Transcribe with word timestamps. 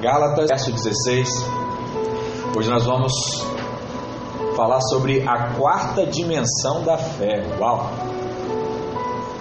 Gálatas, 0.00 0.48
verso 0.48 0.72
16. 0.72 1.28
Hoje 2.56 2.70
nós 2.70 2.86
vamos 2.86 3.12
falar 4.56 4.80
sobre 4.80 5.22
a 5.28 5.52
quarta 5.54 6.06
dimensão 6.06 6.82
da 6.82 6.96
fé. 6.96 7.44
Uau! 7.58 7.90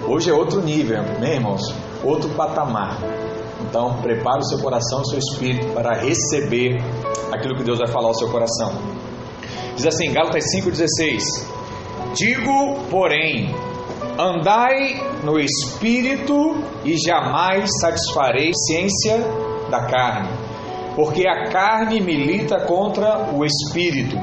Hoje 0.05 0.29
é 0.29 0.33
outro 0.33 0.61
nível, 0.61 1.01
né, 1.19 1.35
irmãos? 1.35 1.61
Outro 2.03 2.29
patamar. 2.31 2.97
Então, 3.61 4.01
prepare 4.01 4.39
o 4.39 4.43
seu 4.43 4.59
coração 4.59 4.99
e 4.99 5.01
o 5.01 5.05
seu 5.05 5.19
espírito 5.19 5.73
para 5.73 5.97
receber 5.97 6.75
aquilo 7.31 7.55
que 7.55 7.63
Deus 7.63 7.79
vai 7.79 7.87
falar 7.87 8.07
ao 8.07 8.13
seu 8.13 8.29
coração. 8.29 8.73
Diz 9.77 9.85
assim, 9.85 10.11
Gálatas 10.11 10.43
5,16: 10.55 11.21
Digo, 12.15 12.75
porém, 12.89 13.55
andai 14.17 15.01
no 15.23 15.39
espírito 15.39 16.61
e 16.83 16.97
jamais 16.97 17.69
satisfarei 17.79 18.49
a 18.49 18.53
ciência 18.53 19.19
da 19.69 19.85
carne, 19.85 20.48
porque 20.99 21.25
a 21.25 21.49
carne 21.49 22.01
milita 22.01 22.59
contra 22.65 23.33
o 23.33 23.45
espírito 23.45 24.17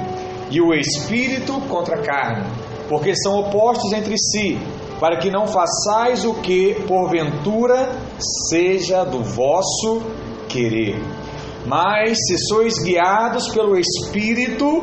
e 0.50 0.60
o 0.60 0.74
espírito 0.74 1.58
contra 1.70 1.96
a 1.96 2.02
carne, 2.02 2.44
porque 2.86 3.16
são 3.16 3.40
opostos 3.40 3.94
entre 3.94 4.14
si, 4.18 4.58
para 5.00 5.16
que 5.16 5.30
não 5.30 5.46
façais 5.46 6.26
o 6.26 6.34
que 6.34 6.74
porventura 6.86 7.98
seja 8.50 9.04
do 9.04 9.24
vosso 9.24 10.02
querer. 10.50 11.00
Mas 11.66 12.18
se 12.26 12.36
sois 12.46 12.74
guiados 12.84 13.48
pelo 13.54 13.78
espírito, 13.78 14.82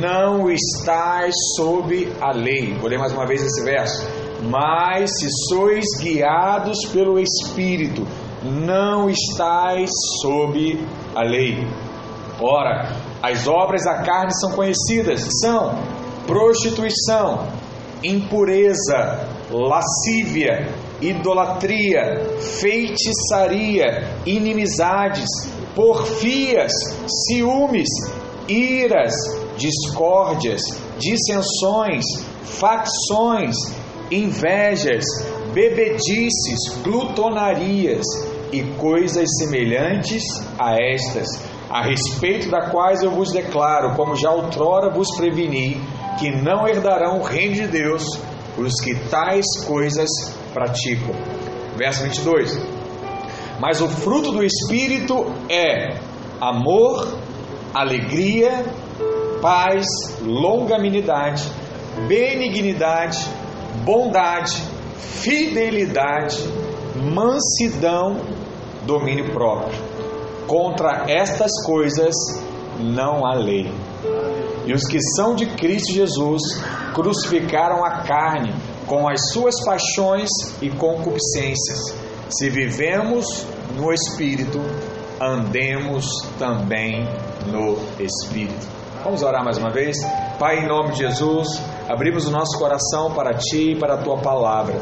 não 0.00 0.48
estáis 0.48 1.34
sob 1.56 2.08
a 2.20 2.30
lei. 2.30 2.72
Vou 2.74 2.88
ler 2.88 3.00
mais 3.00 3.12
uma 3.12 3.26
vez 3.26 3.42
esse 3.42 3.64
verso. 3.64 4.06
Mas 4.48 5.10
se 5.18 5.28
sois 5.48 5.86
guiados 6.00 6.78
pelo 6.92 7.18
espírito, 7.18 8.06
não 8.44 9.10
estáis 9.10 9.90
sob 10.22 10.78
a 11.16 11.22
lei. 11.22 11.66
Ora, 12.38 12.94
as 13.22 13.48
obras 13.48 13.82
da 13.84 14.02
carne 14.02 14.34
são 14.38 14.52
conhecidas: 14.52 15.26
são 15.40 15.74
prostituição, 16.26 17.48
impureza, 18.04 19.26
lascívia, 19.50 20.68
idolatria, 21.00 22.36
feitiçaria, 22.60 24.06
inimizades, 24.26 25.28
porfias, 25.74 26.72
ciúmes, 27.28 27.88
iras, 28.46 29.14
discórdias, 29.56 30.60
dissensões, 30.98 32.04
facções, 32.42 33.56
invejas, 34.10 35.04
bebedices, 35.54 36.82
glutonarias 36.82 38.04
e 38.52 38.62
coisas 38.78 39.28
semelhantes 39.38 40.22
a 40.58 40.74
estas, 40.74 41.26
a 41.70 41.82
respeito 41.82 42.50
da 42.50 42.70
quais 42.70 43.02
eu 43.02 43.10
vos 43.10 43.32
declaro, 43.32 43.94
como 43.96 44.14
já 44.14 44.30
outrora 44.30 44.92
vos 44.92 45.08
preveni, 45.16 45.80
que 46.18 46.30
não 46.30 46.66
herdarão 46.66 47.18
o 47.18 47.22
reino 47.22 47.54
de 47.54 47.66
Deus 47.66 48.04
os 48.56 48.80
que 48.80 48.94
tais 49.10 49.44
coisas 49.66 50.08
praticam. 50.52 51.14
Verso 51.76 52.04
22. 52.04 52.58
Mas 53.60 53.80
o 53.80 53.88
fruto 53.88 54.32
do 54.32 54.42
Espírito 54.42 55.26
é 55.50 55.98
amor, 56.40 57.18
alegria, 57.74 58.64
paz, 59.40 59.86
longanimidade, 60.22 61.44
benignidade, 62.08 63.26
bondade, 63.84 64.62
fidelidade, 64.96 66.36
mansidão, 66.96 68.20
domínio 68.86 69.32
próprio. 69.32 69.78
Contra 70.46 71.04
estas 71.08 71.50
coisas 71.64 72.14
não 72.80 73.26
há 73.26 73.34
lei. 73.34 73.70
E 74.64 74.72
os 74.72 74.82
que 74.84 74.98
são 75.16 75.34
de 75.34 75.46
Cristo 75.46 75.92
Jesus 75.92 76.42
crucificaram 76.94 77.84
a 77.84 78.02
carne 78.02 78.52
com 78.86 79.08
as 79.08 79.32
suas 79.32 79.54
paixões 79.64 80.28
e 80.62 80.70
concupiscências. 80.70 81.94
Se 82.28 82.48
vivemos 82.48 83.46
no 83.76 83.92
Espírito, 83.92 84.60
andemos 85.20 86.06
também 86.38 87.08
no 87.46 87.78
Espírito. 88.00 88.66
Vamos 89.04 89.22
orar 89.22 89.44
mais 89.44 89.58
uma 89.58 89.70
vez? 89.70 89.96
Pai, 90.38 90.64
em 90.64 90.66
nome 90.66 90.92
de 90.92 90.98
Jesus, 90.98 91.48
abrimos 91.88 92.26
o 92.26 92.30
nosso 92.30 92.58
coração 92.58 93.12
para 93.12 93.34
Ti 93.34 93.72
e 93.72 93.76
para 93.76 93.94
a 93.94 93.98
Tua 93.98 94.18
palavra. 94.18 94.80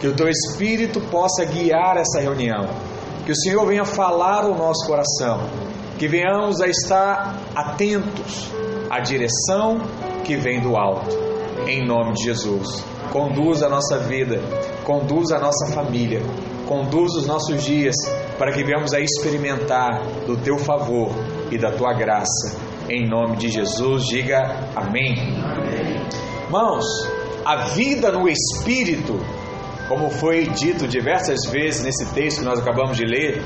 Que 0.00 0.08
o 0.08 0.14
Teu 0.14 0.28
Espírito 0.28 1.00
possa 1.00 1.44
guiar 1.44 1.96
essa 1.96 2.20
reunião. 2.20 2.68
Que 3.24 3.32
o 3.32 3.36
Senhor 3.36 3.66
venha 3.66 3.84
falar 3.84 4.44
o 4.44 4.56
nosso 4.56 4.86
coração. 4.86 5.40
Que 5.98 6.08
venhamos 6.08 6.60
a 6.60 6.66
estar 6.66 7.36
atentos 7.54 8.50
à 8.90 9.00
direção 9.00 9.78
que 10.24 10.36
vem 10.36 10.60
do 10.60 10.76
alto. 10.76 11.16
Em 11.66 11.86
nome 11.86 12.14
de 12.14 12.24
Jesus. 12.24 12.84
Conduz 13.12 13.62
a 13.62 13.68
nossa 13.68 13.98
vida, 13.98 14.40
conduz 14.84 15.30
a 15.32 15.38
nossa 15.38 15.66
família, 15.74 16.22
conduz 16.66 17.14
os 17.14 17.26
nossos 17.26 17.62
dias 17.62 17.94
para 18.38 18.50
que 18.52 18.64
venhamos 18.64 18.94
a 18.94 19.00
experimentar 19.00 20.02
do 20.26 20.36
Teu 20.38 20.58
favor 20.58 21.10
e 21.50 21.58
da 21.58 21.70
Tua 21.70 21.92
graça. 21.92 22.56
Em 22.88 23.06
nome 23.08 23.36
de 23.36 23.48
Jesus, 23.48 24.04
diga 24.06 24.70
amém. 24.74 25.14
amém. 25.44 26.00
Irmãos, 26.44 26.84
a 27.44 27.68
vida 27.68 28.10
no 28.10 28.28
Espírito, 28.28 29.20
como 29.92 30.08
foi 30.08 30.46
dito 30.46 30.88
diversas 30.88 31.40
vezes 31.50 31.82
nesse 31.82 32.06
texto 32.14 32.38
que 32.38 32.44
nós 32.46 32.58
acabamos 32.58 32.96
de 32.96 33.04
ler, 33.04 33.42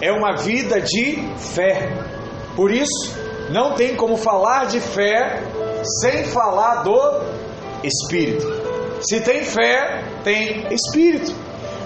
é 0.00 0.12
uma 0.12 0.36
vida 0.36 0.80
de 0.80 1.18
fé. 1.36 1.92
Por 2.54 2.70
isso, 2.70 3.16
não 3.50 3.74
tem 3.74 3.96
como 3.96 4.16
falar 4.16 4.66
de 4.66 4.78
fé 4.78 5.42
sem 6.00 6.22
falar 6.26 6.84
do 6.84 7.20
Espírito. 7.82 8.46
Se 9.00 9.20
tem 9.22 9.42
fé, 9.42 10.04
tem 10.22 10.68
Espírito. 10.72 11.34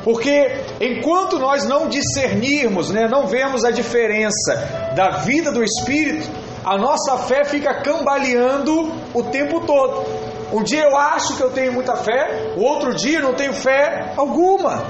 Porque 0.04 0.60
enquanto 0.78 1.38
nós 1.38 1.64
não 1.64 1.88
discernirmos, 1.88 2.90
né, 2.90 3.08
não 3.10 3.26
vemos 3.26 3.64
a 3.64 3.70
diferença 3.70 4.92
da 4.94 5.20
vida 5.20 5.50
do 5.50 5.64
Espírito, 5.64 6.28
a 6.62 6.76
nossa 6.76 7.16
fé 7.16 7.46
fica 7.46 7.80
cambaleando 7.80 8.92
o 9.14 9.22
tempo 9.22 9.60
todo. 9.60 10.04
Um 10.52 10.62
dia 10.62 10.84
eu 10.84 10.96
acho 10.96 11.36
que 11.36 11.42
eu 11.42 11.50
tenho 11.50 11.72
muita 11.72 11.96
fé, 11.96 12.52
o 12.56 12.62
outro 12.62 12.94
dia 12.94 13.20
não 13.20 13.34
tenho 13.34 13.54
fé 13.54 14.12
alguma. 14.16 14.84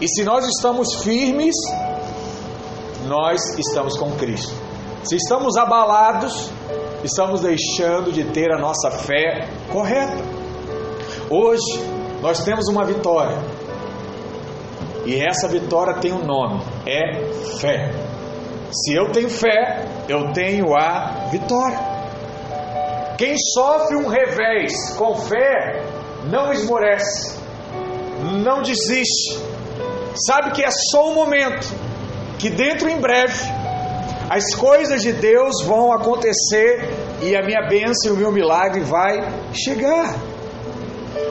E 0.00 0.06
se 0.06 0.22
nós 0.22 0.46
estamos 0.46 1.02
firmes, 1.02 1.54
nós 3.06 3.40
estamos 3.58 3.96
com 3.98 4.12
Cristo. 4.12 4.54
Se 5.02 5.16
estamos 5.16 5.56
abalados, 5.56 6.50
estamos 7.02 7.40
deixando 7.40 8.12
de 8.12 8.24
ter 8.24 8.52
a 8.52 8.58
nossa 8.58 8.90
fé 8.90 9.48
correta. 9.72 10.22
Hoje 11.28 11.82
nós 12.22 12.44
temos 12.44 12.68
uma 12.68 12.84
vitória. 12.84 13.36
E 15.04 15.20
essa 15.20 15.48
vitória 15.48 15.94
tem 15.94 16.12
um 16.12 16.24
nome: 16.24 16.62
é 16.86 17.32
fé. 17.58 17.90
Se 18.70 18.94
eu 18.94 19.10
tenho 19.10 19.30
fé, 19.30 19.86
eu 20.08 20.32
tenho 20.32 20.76
a 20.76 21.28
vitória. 21.30 21.95
Quem 23.18 23.34
sofre 23.54 23.96
um 23.96 24.08
revés 24.08 24.72
com 24.96 25.14
fé 25.14 25.82
não 26.30 26.52
esmorece, 26.52 27.38
não 28.42 28.60
desiste, 28.60 29.38
sabe 30.26 30.50
que 30.50 30.62
é 30.62 30.70
só 30.90 31.10
um 31.10 31.14
momento, 31.14 31.66
que 32.38 32.50
dentro 32.50 32.88
em 32.90 33.00
breve 33.00 33.42
as 34.28 34.54
coisas 34.54 35.00
de 35.00 35.12
Deus 35.12 35.62
vão 35.64 35.92
acontecer 35.92 36.90
e 37.22 37.34
a 37.34 37.42
minha 37.42 37.66
bênção 37.68 38.10
e 38.10 38.14
o 38.14 38.16
meu 38.16 38.32
milagre 38.32 38.80
vai 38.80 39.22
chegar. 39.52 40.14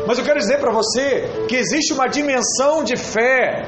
Mas 0.08 0.18
eu 0.18 0.24
quero 0.24 0.40
dizer 0.40 0.60
para 0.60 0.72
você 0.72 1.46
que 1.48 1.56
existe 1.56 1.94
uma 1.94 2.08
dimensão 2.08 2.84
de 2.84 2.96
fé 2.96 3.66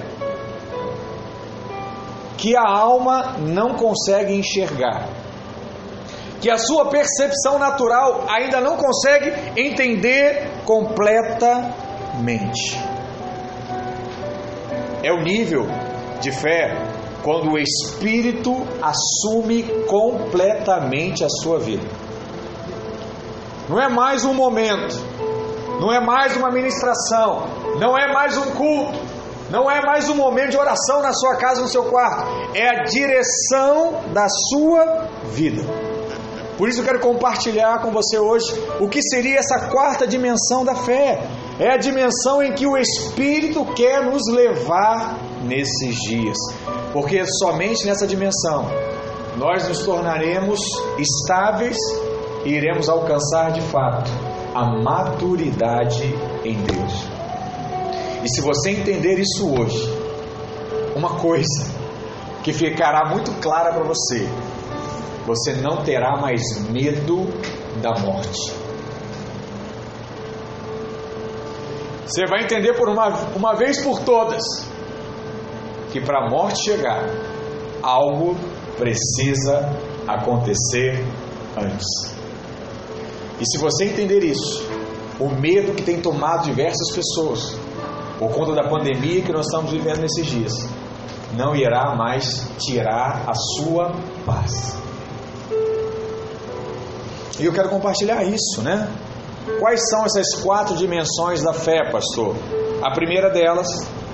que 2.37 2.55
a 2.55 2.67
alma 2.67 3.35
não 3.39 3.73
consegue 3.73 4.33
enxergar, 4.33 5.07
que 6.41 6.49
a 6.49 6.57
sua 6.57 6.89
percepção 6.89 7.57
natural 7.57 8.25
ainda 8.29 8.61
não 8.61 8.77
consegue 8.77 9.33
entender 9.59 10.49
completamente. 10.65 12.77
É 15.03 15.11
o 15.11 15.21
nível 15.21 15.67
de 16.21 16.31
fé 16.31 16.75
quando 17.23 17.51
o 17.51 17.57
Espírito 17.57 18.55
assume 18.81 19.63
completamente 19.87 21.23
a 21.23 21.29
sua 21.29 21.59
vida. 21.59 21.87
Não 23.69 23.81
é 23.81 23.89
mais 23.89 24.23
um 24.23 24.33
momento, 24.33 24.95
não 25.81 25.91
é 25.91 25.99
mais 25.99 26.37
uma 26.37 26.49
ministração, 26.49 27.47
não 27.79 27.97
é 27.97 28.13
mais 28.13 28.37
um 28.37 28.51
culto, 28.51 28.97
não 29.49 29.69
é 29.69 29.81
mais 29.81 30.09
um 30.09 30.15
momento 30.15 30.51
de 30.51 30.57
oração 30.57 31.01
na 31.01 31.13
sua 31.13 31.35
casa, 31.35 31.61
no 31.61 31.67
seu 31.67 31.85
quarto. 31.85 32.23
É 32.53 32.67
a 32.67 32.83
direção 32.83 34.03
da 34.13 34.27
sua 34.29 35.07
vida. 35.31 35.86
Por 36.57 36.67
isso 36.67 36.81
eu 36.81 36.85
quero 36.85 36.99
compartilhar 36.99 37.81
com 37.81 37.91
você 37.91 38.17
hoje 38.17 38.45
o 38.79 38.89
que 38.89 39.01
seria 39.01 39.37
essa 39.37 39.67
quarta 39.67 40.07
dimensão 40.07 40.65
da 40.65 40.73
fé. 40.73 41.21
É 41.59 41.71
a 41.71 41.77
dimensão 41.77 42.41
em 42.41 42.53
que 42.53 42.65
o 42.65 42.75
Espírito 42.75 43.63
quer 43.75 44.03
nos 44.03 44.23
levar 44.27 45.17
nesses 45.43 45.95
dias. 46.01 46.37
Porque 46.91 47.23
somente 47.39 47.85
nessa 47.85 48.07
dimensão 48.07 48.65
nós 49.37 49.67
nos 49.67 49.83
tornaremos 49.83 50.59
estáveis 50.97 51.77
e 52.43 52.49
iremos 52.49 52.89
alcançar 52.89 53.51
de 53.51 53.61
fato 53.61 54.09
a 54.55 54.65
maturidade 54.81 56.03
em 56.43 56.57
Deus. 56.63 57.07
E 58.23 58.29
se 58.29 58.41
você 58.41 58.71
entender 58.71 59.19
isso 59.19 59.47
hoje, 59.47 59.87
uma 60.95 61.19
coisa 61.19 61.67
que 62.43 62.51
ficará 62.51 63.09
muito 63.09 63.31
clara 63.39 63.71
para 63.71 63.83
você: 63.83 64.27
você 65.27 65.51
não 65.55 65.83
terá 65.83 66.15
mais 66.15 66.41
medo 66.69 67.27
da 67.81 67.93
morte. 67.99 68.53
Você 72.05 72.25
vai 72.25 72.43
entender 72.43 72.73
por 72.75 72.87
uma, 72.87 73.09
uma 73.35 73.53
vez 73.53 73.83
por 73.83 73.99
todas 73.99 74.41
que 75.91 75.99
para 75.99 76.25
a 76.25 76.29
morte 76.29 76.63
chegar, 76.63 77.03
algo 77.83 78.37
precisa 78.77 79.69
acontecer 80.07 81.05
antes. 81.57 82.15
E 83.41 83.45
se 83.45 83.57
você 83.57 83.83
entender 83.83 84.23
isso, 84.23 84.65
o 85.19 85.27
medo 85.27 85.75
que 85.75 85.83
tem 85.83 85.99
tomado 85.99 86.45
diversas 86.45 86.89
pessoas 86.95 87.57
por 88.17 88.31
conta 88.31 88.53
da 88.53 88.69
pandemia 88.69 89.21
que 89.21 89.33
nós 89.33 89.45
estamos 89.45 89.71
vivendo 89.71 89.99
nesses 89.99 90.25
dias, 90.25 90.53
não 91.35 91.53
irá 91.53 91.93
mais 91.97 92.49
tirar 92.57 93.25
a 93.27 93.33
sua 93.33 93.93
paz. 94.25 94.86
E 97.39 97.45
eu 97.45 97.53
quero 97.53 97.69
compartilhar 97.69 98.23
isso, 98.23 98.61
né? 98.61 98.89
Quais 99.59 99.79
são 99.89 100.05
essas 100.05 100.35
quatro 100.41 100.75
dimensões 100.75 101.41
da 101.43 101.53
fé, 101.53 101.89
pastor? 101.91 102.35
A 102.81 102.91
primeira 102.91 103.29
delas, 103.29 103.67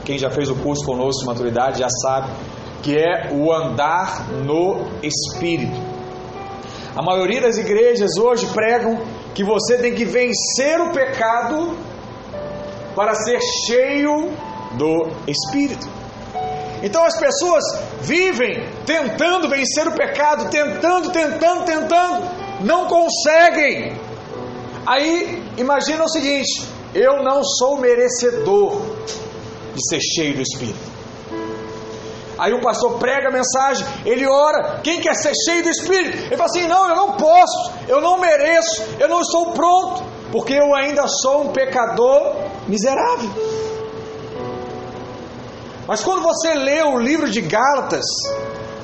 quem 0.04 0.18
já 0.18 0.30
fez 0.30 0.50
o 0.50 0.56
curso 0.56 0.86
conosco 0.86 1.22
de 1.22 1.28
maturidade 1.28 1.80
já 1.80 1.90
sabe, 1.90 2.32
que 2.82 2.98
é 2.98 3.32
o 3.32 3.52
andar 3.52 4.30
no 4.30 4.86
Espírito. 5.02 5.80
A 6.96 7.02
maioria 7.02 7.42
das 7.42 7.58
igrejas 7.58 8.18
hoje 8.18 8.46
pregam 8.48 9.00
que 9.34 9.44
você 9.44 9.78
tem 9.78 9.96
que 9.96 10.06
vencer 10.06 10.80
o 10.80 10.92
pecado 10.92 11.76
para 12.96 13.16
ser 13.16 13.40
cheio 13.66 14.32
do 14.78 15.08
Espírito. 15.28 15.88
Então 16.84 17.04
as 17.04 17.18
pessoas 17.18 17.64
vivem 18.02 18.68
tentando 18.86 19.48
vencer 19.50 19.88
o 19.88 19.94
pecado, 19.94 20.50
tentando, 20.50 21.10
tentando, 21.12 21.64
tentando, 21.64 22.30
não 22.62 22.88
conseguem. 22.88 23.98
Aí 24.86 25.44
imagina 25.58 26.04
o 26.04 26.10
seguinte: 26.10 26.66
eu 26.94 27.24
não 27.24 27.44
sou 27.44 27.78
merecedor 27.78 28.82
de 29.74 29.88
ser 29.88 30.00
cheio 30.00 30.36
do 30.36 30.42
Espírito. 30.42 30.94
Aí 32.38 32.52
o 32.52 32.62
pastor 32.62 32.98
prega 32.98 33.30
a 33.30 33.32
mensagem, 33.32 33.86
ele 34.06 34.28
ora, 34.28 34.82
quem 34.84 35.00
quer 35.00 35.14
ser 35.14 35.34
cheio 35.46 35.64
do 35.64 35.70
Espírito? 35.70 36.18
Ele 36.18 36.38
fala 36.38 36.50
assim: 36.50 36.68
não, 36.68 36.90
eu 36.90 36.96
não 36.96 37.12
posso, 37.14 37.72
eu 37.88 38.02
não 38.02 38.20
mereço, 38.20 38.84
eu 39.00 39.08
não 39.08 39.22
estou 39.22 39.52
pronto, 39.52 40.04
porque 40.32 40.54
eu 40.54 40.74
ainda 40.76 41.08
sou 41.08 41.44
um 41.44 41.50
pecador 41.50 42.36
miserável. 42.68 43.30
Mas 45.88 46.02
quando 46.02 46.22
você 46.22 46.54
lê 46.54 46.82
o 46.82 46.98
livro 46.98 47.30
de 47.30 47.42
Gálatas, 47.42 48.06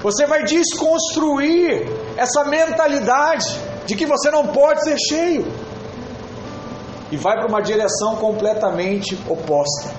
você 0.01 0.25
vai 0.25 0.43
desconstruir 0.43 1.89
essa 2.19 2.43
mentalidade 2.43 3.45
de 3.85 3.95
que 3.95 4.05
você 4.05 4.29
não 4.29 4.47
pode 4.47 4.83
ser 4.83 4.97
cheio 4.97 5.47
e 7.11 7.15
vai 7.17 7.37
para 7.37 7.47
uma 7.47 7.61
direção 7.61 8.17
completamente 8.17 9.17
oposta. 9.27 9.89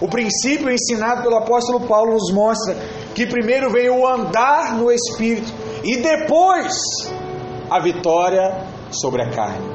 O 0.00 0.08
princípio 0.08 0.70
ensinado 0.70 1.22
pelo 1.22 1.36
apóstolo 1.36 1.80
Paulo 1.86 2.14
nos 2.14 2.32
mostra 2.32 2.74
que 3.14 3.26
primeiro 3.26 3.70
vem 3.70 3.90
o 3.90 4.06
andar 4.06 4.74
no 4.74 4.90
espírito 4.90 5.52
e 5.84 5.98
depois 5.98 6.74
a 7.70 7.78
vitória 7.78 8.66
sobre 8.90 9.22
a 9.22 9.30
carne, 9.30 9.70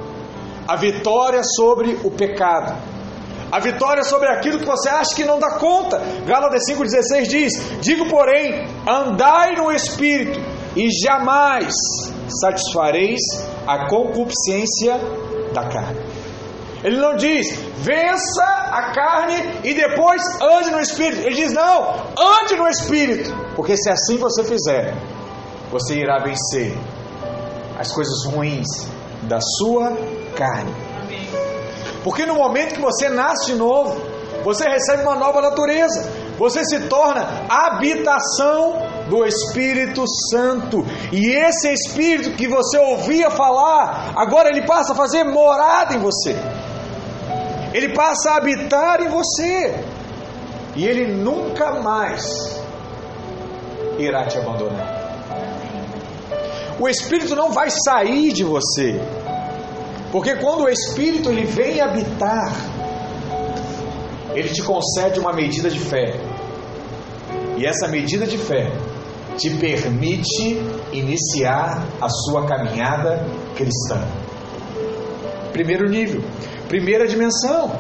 a 0.68 0.76
vitória 0.76 1.42
sobre 1.44 2.00
o 2.04 2.12
pecado, 2.12 2.76
a 3.52 3.60
vitória 3.60 4.04
sobre 4.04 4.28
aquilo 4.28 4.60
que 4.60 4.66
você 4.66 4.90
acha 4.90 5.16
que 5.16 5.26
não 5.26 5.40
dá 5.40 5.52
conta. 5.52 6.00
Gálatas 6.26 6.64
5,16 6.70 7.28
diz: 7.28 7.54
Digo, 7.82 8.08
porém, 8.10 8.68
andai 8.88 9.56
no 9.56 9.72
espírito 9.72 10.40
e 10.76 10.88
jamais 11.04 11.74
satisfareis 12.42 13.22
a 13.68 13.88
concupiscência 13.88 14.98
da 15.54 15.68
carne. 15.68 16.00
Ele 16.84 16.98
não 16.98 17.16
diz, 17.16 17.48
vença 17.78 18.44
a 18.44 18.92
carne 18.92 19.60
e 19.64 19.74
depois 19.74 20.22
ande 20.42 20.72
no 20.72 20.80
espírito. 20.80 21.22
Ele 21.28 21.36
diz, 21.36 21.54
não, 21.54 21.94
ande 22.18 22.56
no 22.56 22.68
espírito. 22.68 23.32
Porque 23.56 23.78
se 23.78 23.90
assim 23.90 24.18
você 24.18 24.44
fizer, 24.44 24.96
você 25.70 25.96
irá 25.96 26.18
vencer 26.24 26.76
as 27.78 27.92
coisas 27.92 28.26
ruins 28.26 28.68
da 29.24 29.40
sua 29.40 29.96
carne. 30.36 30.74
Porque 32.04 32.26
no 32.26 32.34
momento 32.36 32.76
que 32.76 32.82
você 32.82 33.10
nasce 33.10 33.52
de 33.52 33.58
novo, 33.58 34.02
você 34.44 34.68
recebe 34.68 35.04
uma 35.04 35.16
nova 35.16 35.40
natureza. 35.40 36.12
Você 36.40 36.66
se 36.66 36.88
torna 36.88 37.28
habitação 37.48 38.74
do 39.12 39.26
Espírito 39.26 40.06
Santo. 40.32 40.86
E 41.12 41.32
esse 41.32 41.68
Espírito 41.68 42.32
que 42.32 42.48
você 42.48 42.78
ouvia 42.78 43.30
falar, 43.30 44.14
agora 44.16 44.48
ele 44.48 44.66
passa 44.66 44.94
a 44.94 44.96
fazer 44.96 45.26
morada 45.26 45.94
em 45.94 46.00
você. 46.00 46.34
Ele 47.74 47.94
passa 47.94 48.32
a 48.32 48.38
habitar 48.38 49.02
em 49.02 49.10
você. 49.10 49.84
E 50.78 50.88
ele 50.88 51.14
nunca 51.14 51.82
mais 51.82 52.24
irá 54.00 54.26
te 54.28 54.38
abandonar. 54.38 55.02
O 56.80 56.88
Espírito 56.88 57.36
não 57.36 57.52
vai 57.52 57.70
sair 57.70 58.32
de 58.32 58.46
você. 58.46 58.98
Porque 60.10 60.38
quando 60.38 60.64
o 60.64 60.70
Espírito 60.70 61.30
ele 61.30 61.46
vem 61.46 61.82
habitar, 61.82 62.54
ele 64.34 64.48
te 64.48 64.64
concede 64.64 65.20
uma 65.20 65.34
medida 65.34 65.70
de 65.70 65.80
fé. 65.80 66.16
E 67.58 67.66
essa 67.66 67.90
medida 67.90 68.26
de 68.26 68.38
fé 68.38 68.72
te 69.38 69.50
permite 69.58 70.62
iniciar 70.92 71.84
a 72.02 72.10
sua 72.10 72.46
caminhada 72.46 73.26
cristã. 73.56 74.00
Primeiro 75.52 75.90
nível, 75.90 76.22
primeira 76.68 77.08
dimensão. 77.08 77.72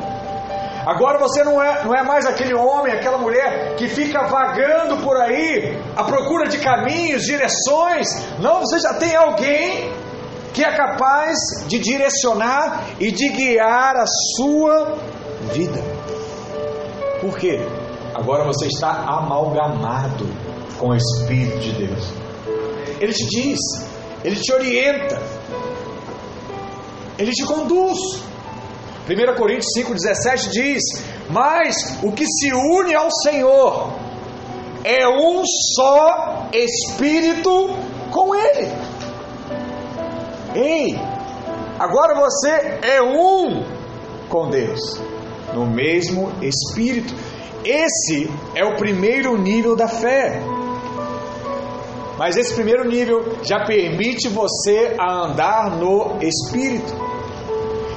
Agora 0.86 1.19
você 1.19 1.44
não 1.44 1.62
é, 1.62 1.83
não 1.83 1.95
é 1.95 2.03
mais 2.03 2.25
aquele 2.25 2.56
homem, 2.56 2.94
aquela 2.94 3.18
mulher 3.18 3.75
que 3.75 3.88
fica 3.88 4.27
vagando 4.27 4.98
por 4.98 5.15
aí 5.15 5.77
à 5.95 6.03
procura 6.03 6.48
de 6.48 6.57
caminhos, 6.57 7.24
direções. 7.24 8.07
Não, 8.39 8.59
você 8.62 8.79
já 8.79 8.96
tem 8.96 9.15
alguém 9.15 9.91
que 10.53 10.63
é 10.63 10.75
capaz 10.75 11.38
de 11.67 11.79
direcionar 11.79 12.86
e 13.00 13.12
de 13.12 13.29
guiar 13.29 13.96
a 13.96 14.05
sua 14.36 14.98
vida. 15.53 15.81
Por 17.22 17.38
quê? 17.38 17.60
Agora 18.13 18.43
você 18.43 18.65
está 18.65 18.89
amalgamado 18.89 20.27
com 20.82 20.90
o 20.90 20.96
Espírito 20.96 21.60
de 21.60 21.72
Deus. 21.74 22.12
Ele 23.00 23.14
te 23.14 23.26
diz, 23.28 23.60
ele 24.24 24.36
te 24.36 24.52
orienta, 24.52 25.22
ele 27.20 27.32
te 27.32 27.46
conduz. 27.46 28.00
1 29.08 29.36
Coríntios 29.38 29.72
5,17 29.78 30.50
diz: 30.50 30.82
Mas 31.30 31.76
o 32.02 32.12
que 32.12 32.26
se 32.26 32.52
une 32.52 32.96
ao 32.96 33.10
Senhor 33.12 33.94
é 34.84 35.08
um 35.08 35.44
só 35.76 36.50
Espírito 36.52 37.70
com 38.10 38.34
Ele. 38.34 38.72
Ei, 40.56 41.00
agora 41.80 42.20
você 42.20 42.80
é 42.82 43.02
um 43.02 43.64
com 44.28 44.50
Deus, 44.50 45.00
no 45.54 45.66
mesmo 45.68 46.32
Espírito. 46.42 47.14
Esse 47.64 48.32
é 48.56 48.66
o 48.66 48.78
primeiro 48.78 49.38
nível 49.38 49.76
da 49.76 49.88
fé. 49.88 50.42
Mas 52.22 52.38
esse 52.38 52.54
primeiro 52.54 52.88
nível 52.88 53.38
já 53.42 53.66
permite 53.66 54.30
você 54.30 54.96
a 55.00 55.25
andar 55.25 55.72
no 55.72 56.20
Espírito. 56.22 56.94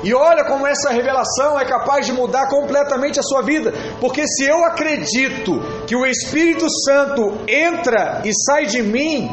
E 0.02 0.14
olha 0.14 0.46
como 0.46 0.66
essa 0.66 0.88
revelação 0.88 1.60
é 1.60 1.64
capaz 1.66 2.06
de 2.06 2.12
mudar 2.14 2.48
completamente 2.48 3.20
a 3.20 3.22
sua 3.22 3.42
vida, 3.42 3.74
porque 4.00 4.26
se 4.26 4.46
eu 4.46 4.64
acredito 4.64 5.60
que 5.86 5.94
o 5.94 6.06
Espírito 6.06 6.64
Santo 6.86 7.36
entra 7.46 8.22
e 8.24 8.30
sai 8.32 8.64
de 8.64 8.82
mim 8.82 9.30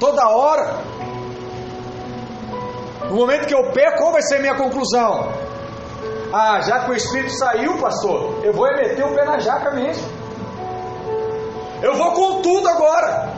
toda 0.00 0.26
hora, 0.26 0.78
no 3.10 3.16
momento 3.16 3.46
que 3.46 3.54
eu 3.54 3.72
peco, 3.72 3.98
qual 3.98 4.12
vai 4.12 4.22
ser 4.22 4.36
a 4.36 4.40
minha 4.40 4.54
conclusão? 4.54 5.34
Ah, 6.32 6.62
já 6.62 6.86
que 6.86 6.92
o 6.92 6.94
Espírito 6.94 7.34
saiu, 7.34 7.76
pastor, 7.76 8.40
eu 8.42 8.54
vou 8.54 8.64
meter 8.74 9.04
o 9.04 9.14
pé 9.14 9.26
na 9.26 9.38
jaca 9.38 9.70
mesmo. 9.72 10.08
Eu 11.82 11.94
vou 11.94 12.12
com 12.12 12.40
tudo 12.40 12.66
agora. 12.66 13.35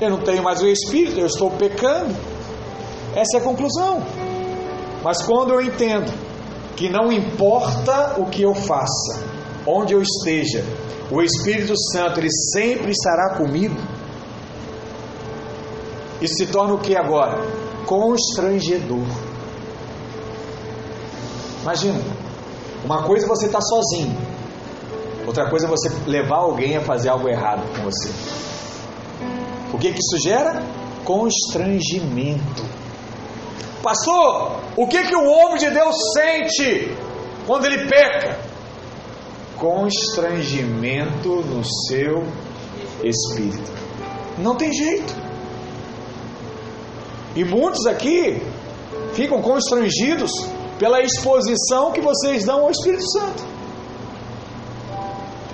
Eu 0.00 0.10
não 0.10 0.20
tenho 0.22 0.42
mais 0.42 0.62
o 0.62 0.66
Espírito, 0.66 1.20
eu 1.20 1.26
estou 1.26 1.50
pecando. 1.50 2.16
Essa 3.14 3.36
é 3.36 3.40
a 3.40 3.42
conclusão. 3.42 4.02
Mas 5.02 5.22
quando 5.22 5.52
eu 5.52 5.60
entendo 5.60 6.12
que 6.76 6.88
não 6.88 7.12
importa 7.12 8.14
o 8.18 8.26
que 8.26 8.42
eu 8.42 8.54
faça, 8.54 9.20
onde 9.66 9.92
eu 9.92 10.00
esteja, 10.00 10.64
o 11.10 11.20
Espírito 11.20 11.74
Santo 11.92 12.20
ele 12.20 12.30
sempre 12.30 12.92
estará 12.92 13.34
comigo. 13.36 13.76
Isso 16.20 16.34
se 16.34 16.46
torna 16.46 16.74
o 16.74 16.78
que 16.78 16.96
agora? 16.96 17.38
Constrangedor. 17.86 19.06
Imagina, 21.62 22.00
uma 22.84 23.02
coisa 23.02 23.26
é 23.26 23.28
você 23.28 23.46
estar 23.46 23.60
sozinho, 23.60 24.16
outra 25.26 25.50
coisa 25.50 25.66
é 25.66 25.68
você 25.68 25.90
levar 26.06 26.38
alguém 26.38 26.76
a 26.76 26.80
fazer 26.80 27.10
algo 27.10 27.28
errado 27.28 27.62
com 27.74 27.82
você. 27.82 28.49
O 29.72 29.78
que, 29.78 29.92
que 29.92 29.98
isso 29.98 30.22
gera? 30.22 30.62
Constrangimento. 31.04 32.64
Pastor, 33.82 34.60
o 34.76 34.86
que, 34.86 35.02
que 35.04 35.16
o 35.16 35.24
homem 35.24 35.58
de 35.58 35.70
Deus 35.70 35.96
sente 36.14 36.94
quando 37.46 37.64
ele 37.64 37.88
peca? 37.88 38.38
Constrangimento 39.56 41.42
no 41.42 41.64
seu 41.88 42.26
espírito. 43.02 43.72
Não 44.38 44.54
tem 44.56 44.72
jeito. 44.72 45.14
E 47.34 47.44
muitos 47.44 47.86
aqui 47.86 48.42
ficam 49.14 49.40
constrangidos 49.40 50.30
pela 50.78 51.00
exposição 51.00 51.92
que 51.92 52.00
vocês 52.00 52.44
dão 52.44 52.62
ao 52.62 52.70
Espírito 52.70 53.06
Santo, 53.12 53.44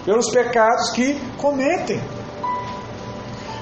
pelos 0.05 0.31
pecados 0.31 0.91
que 0.91 1.19
cometem. 1.37 2.01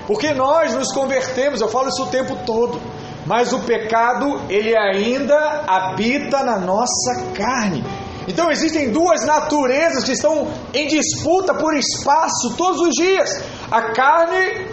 Porque 0.07 0.35
nós 0.35 0.75
nos 0.75 0.93
convertemos, 0.93 1.61
eu 1.61 1.69
falo 1.69 1.89
isso 1.89 2.03
o 2.03 2.11
tempo 2.11 2.37
todo, 2.45 2.81
mas 3.27 3.53
o 3.53 3.61
pecado 3.61 4.43
ele 4.51 4.77
ainda 4.77 5.65
habita 5.67 6.43
na 6.43 6.59
nossa 6.59 7.33
carne. 7.35 7.83
Então 8.29 8.51
existem 8.51 8.91
duas 8.91 9.25
naturezas 9.25 10.05
que 10.05 10.13
estão 10.13 10.49
em 10.73 10.87
disputa 10.89 11.55
por 11.55 11.75
espaço 11.75 12.55
todos 12.57 12.81
os 12.81 12.91
dias: 12.91 13.43
a 13.71 13.83
carne 13.93 14.67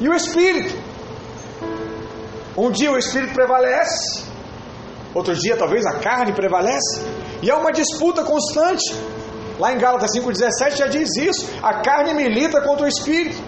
e 0.00 0.08
o 0.08 0.14
espírito. 0.14 0.74
Um 2.56 2.70
dia 2.70 2.90
o 2.90 2.98
espírito 2.98 3.34
prevalece, 3.34 4.24
outro 5.14 5.34
dia 5.34 5.56
talvez 5.56 5.86
a 5.86 5.98
carne 6.00 6.32
prevalece, 6.32 7.02
e 7.42 7.50
é 7.50 7.54
uma 7.54 7.72
disputa 7.72 8.24
constante. 8.24 8.94
Lá 9.58 9.72
em 9.72 9.78
Gálatas 9.78 10.10
5,17 10.16 10.76
já 10.76 10.86
diz 10.86 11.14
isso: 11.16 11.46
a 11.62 11.82
carne 11.82 12.14
milita 12.14 12.60
contra 12.62 12.86
o 12.86 12.88
espírito 12.88 13.38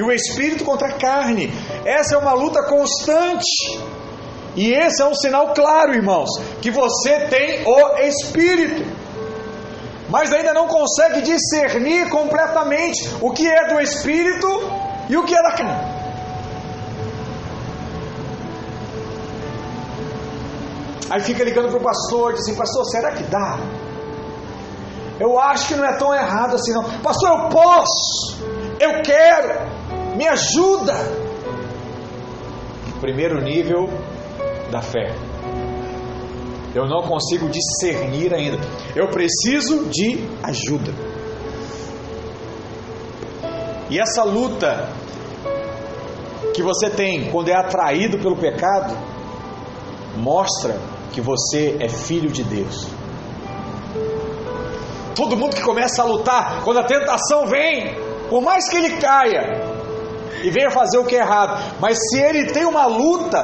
e 0.00 0.02
o 0.02 0.10
espírito 0.10 0.64
contra 0.64 0.88
a 0.88 0.92
carne. 0.92 1.52
Essa 1.84 2.14
é 2.14 2.18
uma 2.18 2.32
luta 2.32 2.62
constante. 2.62 3.78
E 4.56 4.72
esse 4.72 5.02
é 5.02 5.06
um 5.06 5.14
sinal 5.14 5.52
claro, 5.52 5.92
irmãos, 5.92 6.30
que 6.62 6.70
você 6.70 7.26
tem 7.26 7.62
o 7.66 7.98
espírito. 7.98 8.82
Mas 10.08 10.32
ainda 10.32 10.54
não 10.54 10.66
consegue 10.66 11.20
discernir 11.20 12.08
completamente 12.08 13.10
o 13.20 13.30
que 13.30 13.46
é 13.46 13.68
do 13.68 13.78
espírito 13.78 14.48
e 15.10 15.16
o 15.18 15.24
que 15.24 15.34
é 15.34 15.42
da 15.42 15.52
carne. 15.52 16.00
Aí 21.10 21.20
fica 21.20 21.44
ligando 21.44 21.68
para 21.68 21.78
o 21.78 21.82
pastor, 21.82 22.32
diz 22.32 22.48
assim, 22.48 22.56
pastor, 22.56 22.86
será 22.86 23.12
que 23.12 23.24
dá? 23.24 23.58
Eu 25.20 25.38
acho 25.38 25.68
que 25.68 25.74
não 25.74 25.84
é 25.84 25.92
tão 25.98 26.14
errado 26.14 26.54
assim 26.54 26.72
não. 26.72 26.84
Pastor, 27.00 27.28
eu 27.28 27.48
posso, 27.50 28.42
eu 28.80 29.02
quero. 29.02 29.79
Me 30.20 30.28
ajuda! 30.28 30.92
Primeiro 33.00 33.40
nível 33.40 33.88
da 34.70 34.82
fé. 34.82 35.14
Eu 36.74 36.86
não 36.86 37.00
consigo 37.08 37.48
discernir 37.48 38.34
ainda. 38.34 38.58
Eu 38.94 39.08
preciso 39.08 39.86
de 39.86 40.22
ajuda. 40.42 40.92
E 43.88 43.98
essa 43.98 44.22
luta 44.22 44.90
que 46.54 46.62
você 46.62 46.90
tem 46.90 47.30
quando 47.30 47.48
é 47.48 47.56
atraído 47.56 48.18
pelo 48.18 48.36
pecado 48.36 48.94
mostra 50.18 50.78
que 51.14 51.22
você 51.22 51.78
é 51.80 51.88
filho 51.88 52.30
de 52.30 52.44
Deus. 52.44 52.88
Todo 55.16 55.34
mundo 55.34 55.56
que 55.56 55.62
começa 55.62 56.02
a 56.02 56.04
lutar, 56.04 56.62
quando 56.62 56.80
a 56.80 56.84
tentação 56.84 57.46
vem, 57.46 57.94
por 58.28 58.42
mais 58.42 58.68
que 58.68 58.76
ele 58.76 58.98
caia, 58.98 59.69
e 60.42 60.50
venha 60.50 60.70
fazer 60.70 60.98
o 60.98 61.04
que 61.04 61.16
é 61.16 61.20
errado. 61.20 61.58
Mas 61.80 61.98
se 61.98 62.18
ele 62.18 62.52
tem 62.52 62.64
uma 62.64 62.86
luta, 62.86 63.42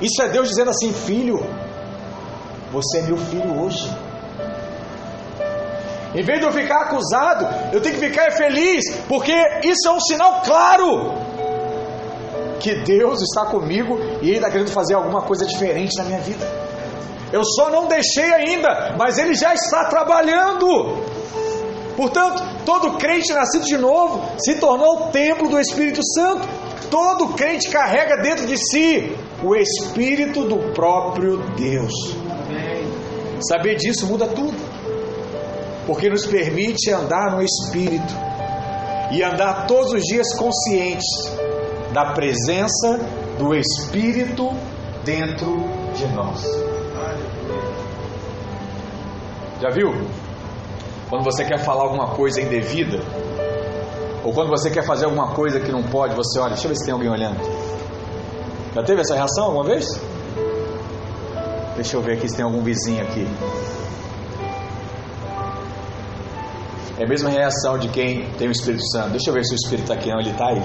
isso 0.00 0.22
é 0.22 0.28
Deus 0.28 0.48
dizendo 0.48 0.70
assim: 0.70 0.92
Filho, 0.92 1.38
você 2.70 2.98
é 2.98 3.02
meu 3.02 3.16
filho 3.16 3.62
hoje. 3.62 3.90
Em 6.14 6.22
vez 6.22 6.40
de 6.40 6.46
eu 6.46 6.52
ficar 6.52 6.82
acusado, 6.82 7.46
eu 7.74 7.80
tenho 7.80 7.94
que 7.94 8.00
ficar 8.00 8.30
feliz, 8.32 8.84
porque 9.06 9.34
isso 9.62 9.86
é 9.86 9.90
um 9.90 10.00
sinal 10.00 10.40
claro 10.42 11.12
que 12.58 12.74
Deus 12.76 13.20
está 13.20 13.46
comigo 13.46 13.98
e 14.22 14.28
Ele 14.28 14.36
está 14.36 14.50
querendo 14.50 14.70
fazer 14.70 14.94
alguma 14.94 15.22
coisa 15.22 15.44
diferente 15.44 15.96
na 15.98 16.04
minha 16.04 16.20
vida. 16.20 16.46
Eu 17.32 17.44
só 17.44 17.70
não 17.70 17.86
deixei 17.86 18.32
ainda, 18.32 18.94
mas 18.96 19.18
Ele 19.18 19.34
já 19.34 19.52
está 19.52 19.84
trabalhando. 19.84 21.15
Portanto, 21.96 22.42
todo 22.64 22.98
crente 22.98 23.32
nascido 23.32 23.64
de 23.64 23.78
novo 23.78 24.22
se 24.38 24.56
tornou 24.56 24.96
o 24.96 25.10
templo 25.10 25.48
do 25.48 25.58
Espírito 25.58 26.00
Santo. 26.14 26.46
Todo 26.90 27.28
crente 27.28 27.70
carrega 27.70 28.16
dentro 28.22 28.46
de 28.46 28.56
si 28.58 29.16
o 29.42 29.56
Espírito 29.56 30.44
do 30.44 30.72
próprio 30.72 31.38
Deus. 31.56 31.92
Saber 33.48 33.76
disso 33.76 34.06
muda 34.06 34.26
tudo, 34.26 34.56
porque 35.86 36.08
nos 36.08 36.26
permite 36.26 36.90
andar 36.90 37.34
no 37.34 37.42
Espírito 37.42 38.14
e 39.10 39.22
andar 39.22 39.66
todos 39.66 39.92
os 39.92 40.02
dias 40.02 40.26
conscientes 40.36 41.06
da 41.92 42.12
presença 42.12 43.00
do 43.38 43.54
Espírito 43.54 44.50
dentro 45.04 45.64
de 45.94 46.06
nós. 46.08 46.42
Já 49.60 49.70
viu? 49.70 49.94
Quando 51.08 51.24
você 51.24 51.44
quer 51.44 51.58
falar 51.58 51.84
alguma 51.84 52.08
coisa 52.08 52.40
indevida, 52.40 53.00
ou 54.24 54.32
quando 54.32 54.48
você 54.48 54.70
quer 54.70 54.82
fazer 54.82 55.04
alguma 55.04 55.28
coisa 55.28 55.60
que 55.60 55.70
não 55.70 55.82
pode, 55.84 56.14
você 56.14 56.38
olha, 56.40 56.50
deixa 56.50 56.66
eu 56.66 56.70
ver 56.70 56.76
se 56.76 56.84
tem 56.84 56.92
alguém 56.92 57.08
olhando. 57.08 57.38
Já 58.74 58.82
teve 58.82 59.00
essa 59.00 59.14
reação 59.14 59.44
alguma 59.44 59.64
vez? 59.64 59.86
Deixa 61.76 61.96
eu 61.96 62.02
ver 62.02 62.14
aqui 62.14 62.28
se 62.28 62.36
tem 62.36 62.44
algum 62.44 62.62
vizinho 62.62 63.02
aqui. 63.02 63.26
É 66.98 67.04
a 67.04 67.08
mesma 67.08 67.28
reação 67.28 67.78
de 67.78 67.88
quem 67.88 68.28
tem 68.32 68.48
o 68.48 68.50
Espírito 68.50 68.82
Santo. 68.90 69.10
Deixa 69.10 69.30
eu 69.30 69.34
ver 69.34 69.44
se 69.44 69.52
o 69.52 69.56
Espírito 69.56 69.92
está 69.92 69.94
aqui. 69.94 70.10
Não, 70.10 70.18
ele 70.18 70.30
está 70.30 70.48
aí. 70.48 70.62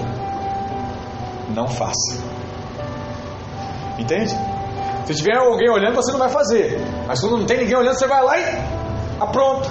Não 1.53 1.67
faça. 1.67 2.17
Entende? 3.99 4.33
Se 5.05 5.13
tiver 5.13 5.35
alguém 5.35 5.69
olhando, 5.69 5.93
você 5.93 6.11
não 6.11 6.19
vai 6.19 6.29
fazer. 6.29 6.79
Mas 7.05 7.19
quando 7.19 7.37
não 7.37 7.45
tem 7.45 7.57
ninguém 7.57 7.75
olhando, 7.75 7.99
você 7.99 8.07
vai 8.07 8.23
lá 8.23 8.39
e 8.39 8.43
apronta. 9.19 9.69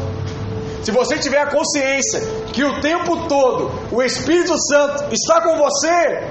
Se 0.83 0.91
você 0.91 1.19
tiver 1.19 1.39
a 1.39 1.51
consciência 1.51 2.21
que 2.53 2.65
o 2.65 2.81
tempo 2.81 3.29
todo 3.29 3.71
o 3.93 4.03
Espírito 4.03 4.55
Santo 4.59 5.13
está 5.13 5.43
com 5.43 5.57
você, 5.57 6.31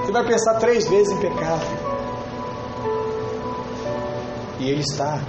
você 0.00 0.12
vai 0.12 0.24
pensar 0.24 0.54
três 0.54 0.86
vezes 0.88 1.12
em 1.12 1.20
pecado. 1.20 1.64
E 4.60 4.70
Ele 4.70 4.80
está. 4.80 5.20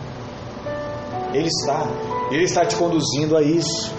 Ele 1.33 1.47
está. 1.47 1.87
Ele 2.31 2.43
está 2.43 2.65
te 2.65 2.75
conduzindo 2.75 3.35
a 3.35 3.41
isso. 3.41 3.91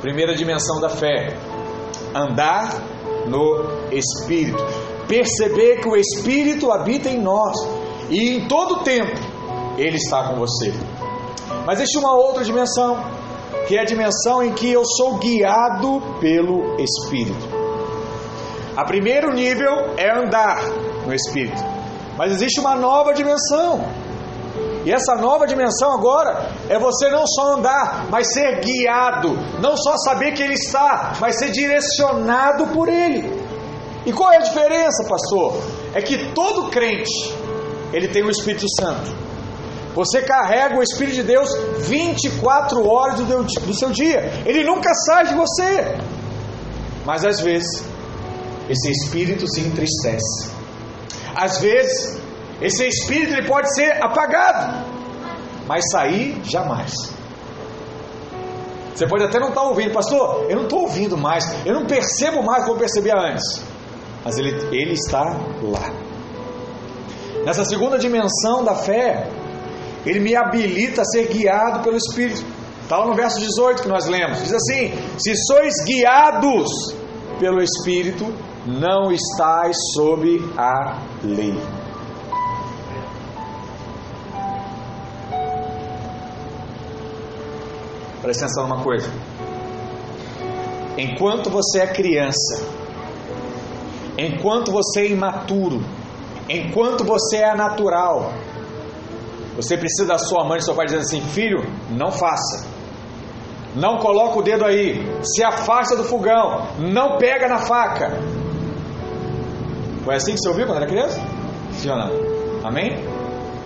Primeira 0.00 0.34
dimensão 0.34 0.80
da 0.80 0.88
fé: 0.88 1.36
andar 2.14 2.82
no 3.26 3.92
Espírito. 3.92 4.62
Perceber 5.06 5.80
que 5.80 5.88
o 5.88 5.96
Espírito 5.96 6.70
habita 6.70 7.08
em 7.08 7.20
nós 7.20 7.56
e 8.08 8.36
em 8.36 8.48
todo 8.48 8.82
tempo 8.82 9.16
Ele 9.78 9.96
está 9.96 10.28
com 10.28 10.36
você. 10.36 10.72
Mas 11.64 11.78
existe 11.78 11.98
uma 11.98 12.14
outra 12.14 12.44
dimensão 12.44 13.19
que 13.66 13.76
é 13.76 13.80
a 13.80 13.84
dimensão 13.84 14.42
em 14.42 14.52
que 14.52 14.70
eu 14.70 14.82
sou 14.84 15.18
guiado 15.18 16.00
pelo 16.20 16.76
Espírito. 16.80 17.48
A 18.76 18.84
primeiro 18.84 19.32
nível 19.32 19.94
é 19.96 20.10
andar 20.10 20.62
no 21.06 21.12
Espírito, 21.12 21.62
mas 22.16 22.32
existe 22.32 22.60
uma 22.60 22.74
nova 22.74 23.12
dimensão. 23.12 23.84
E 24.84 24.92
essa 24.92 25.14
nova 25.16 25.46
dimensão 25.46 25.92
agora 25.92 26.50
é 26.68 26.78
você 26.78 27.10
não 27.10 27.26
só 27.26 27.54
andar, 27.54 28.06
mas 28.10 28.32
ser 28.32 28.60
guiado, 28.60 29.36
não 29.60 29.76
só 29.76 29.96
saber 29.98 30.32
que 30.32 30.42
Ele 30.42 30.54
está, 30.54 31.12
mas 31.20 31.38
ser 31.38 31.50
direcionado 31.50 32.68
por 32.68 32.88
Ele. 32.88 33.40
E 34.06 34.12
qual 34.12 34.32
é 34.32 34.38
a 34.38 34.40
diferença, 34.40 35.04
pastor? 35.06 35.60
É 35.94 36.00
que 36.00 36.32
todo 36.32 36.70
crente 36.70 37.34
ele 37.92 38.08
tem 38.08 38.22
o 38.22 38.30
Espírito 38.30 38.66
Santo. 38.80 39.10
Você 40.00 40.22
carrega 40.22 40.78
o 40.78 40.82
Espírito 40.82 41.16
de 41.16 41.22
Deus 41.24 41.50
24 41.80 42.88
horas 42.88 43.20
do, 43.20 43.74
seu 43.74 43.90
dia. 43.90 44.32
Ele 44.46 44.64
nunca 44.64 44.94
sai 44.94 45.26
de 45.26 45.34
você. 45.34 45.94
Mas 47.04 47.22
às 47.22 47.38
vezes, 47.40 47.84
esse 48.66 48.90
Espírito 48.90 49.46
se 49.46 49.60
entristece. 49.60 50.52
Às 51.36 51.58
vezes, 51.58 52.18
esse 52.62 52.82
Espírito 52.88 53.34
ele 53.34 53.46
pode 53.46 53.74
ser 53.74 54.02
apagado. 54.02 54.86
Mas 55.66 55.84
sair, 55.92 56.40
jamais. 56.44 56.94
Você 58.94 59.06
pode 59.06 59.24
até 59.24 59.38
não 59.38 59.50
estar 59.50 59.60
tá 59.60 59.66
ouvindo, 59.66 59.92
pastor. 59.92 60.46
Eu 60.48 60.56
não 60.56 60.62
estou 60.62 60.80
ouvindo 60.80 61.18
mais, 61.18 61.44
eu 61.66 61.74
não 61.74 61.84
percebo 61.84 62.42
mais 62.42 62.64
como 62.64 62.78
percebia 62.78 63.16
antes. 63.16 63.62
Mas 64.24 64.38
ele, 64.38 64.48
ele 64.74 64.94
está 64.94 65.24
lá. 65.60 65.92
Nessa 67.44 67.66
segunda 67.66 67.98
dimensão 67.98 68.64
da 68.64 68.74
fé, 68.74 69.28
ele 70.06 70.20
me 70.20 70.34
habilita 70.34 71.02
a 71.02 71.04
ser 71.04 71.28
guiado 71.28 71.82
pelo 71.82 71.96
Espírito. 71.96 72.44
Está 72.82 72.98
lá 72.98 73.06
no 73.06 73.14
verso 73.14 73.38
18 73.38 73.82
que 73.82 73.88
nós 73.88 74.06
lemos. 74.06 74.42
Diz 74.42 74.52
assim: 74.52 74.92
Se 75.18 75.34
sois 75.46 75.74
guiados 75.84 76.68
pelo 77.38 77.62
Espírito, 77.62 78.26
não 78.66 79.12
estáis 79.12 79.76
sob 79.94 80.42
a 80.56 80.98
lei. 81.22 81.54
Presta 88.20 88.44
atenção 88.44 88.68
numa 88.68 88.82
coisa. 88.82 89.10
Enquanto 90.98 91.48
você 91.48 91.80
é 91.80 91.86
criança, 91.86 92.62
enquanto 94.18 94.70
você 94.70 95.00
é 95.00 95.10
imaturo, 95.10 95.82
enquanto 96.48 97.04
você 97.04 97.38
é 97.38 97.54
natural, 97.54 98.32
você 99.60 99.76
precisa 99.76 100.06
da 100.06 100.18
sua 100.18 100.44
mãe 100.44 100.56
e 100.56 100.58
do 100.60 100.64
seu 100.64 100.74
pai 100.74 100.86
dizendo 100.86 101.02
assim: 101.02 101.20
filho, 101.20 101.62
não 101.90 102.10
faça. 102.10 102.66
Não 103.74 103.98
coloca 103.98 104.38
o 104.38 104.42
dedo 104.42 104.64
aí. 104.64 105.00
Se 105.22 105.44
afasta 105.44 105.96
do 105.96 106.04
fogão. 106.04 106.66
Não 106.78 107.18
pega 107.18 107.46
na 107.46 107.58
faca. 107.58 108.10
Foi 110.04 110.14
assim 110.14 110.32
que 110.32 110.40
você 110.40 110.48
ouviu 110.48 110.66
quando 110.66 110.78
era 110.78 110.86
criança? 110.86 111.20
Sim 111.72 111.90
ou 111.90 111.96
não? 111.96 112.66
Amém? 112.66 113.04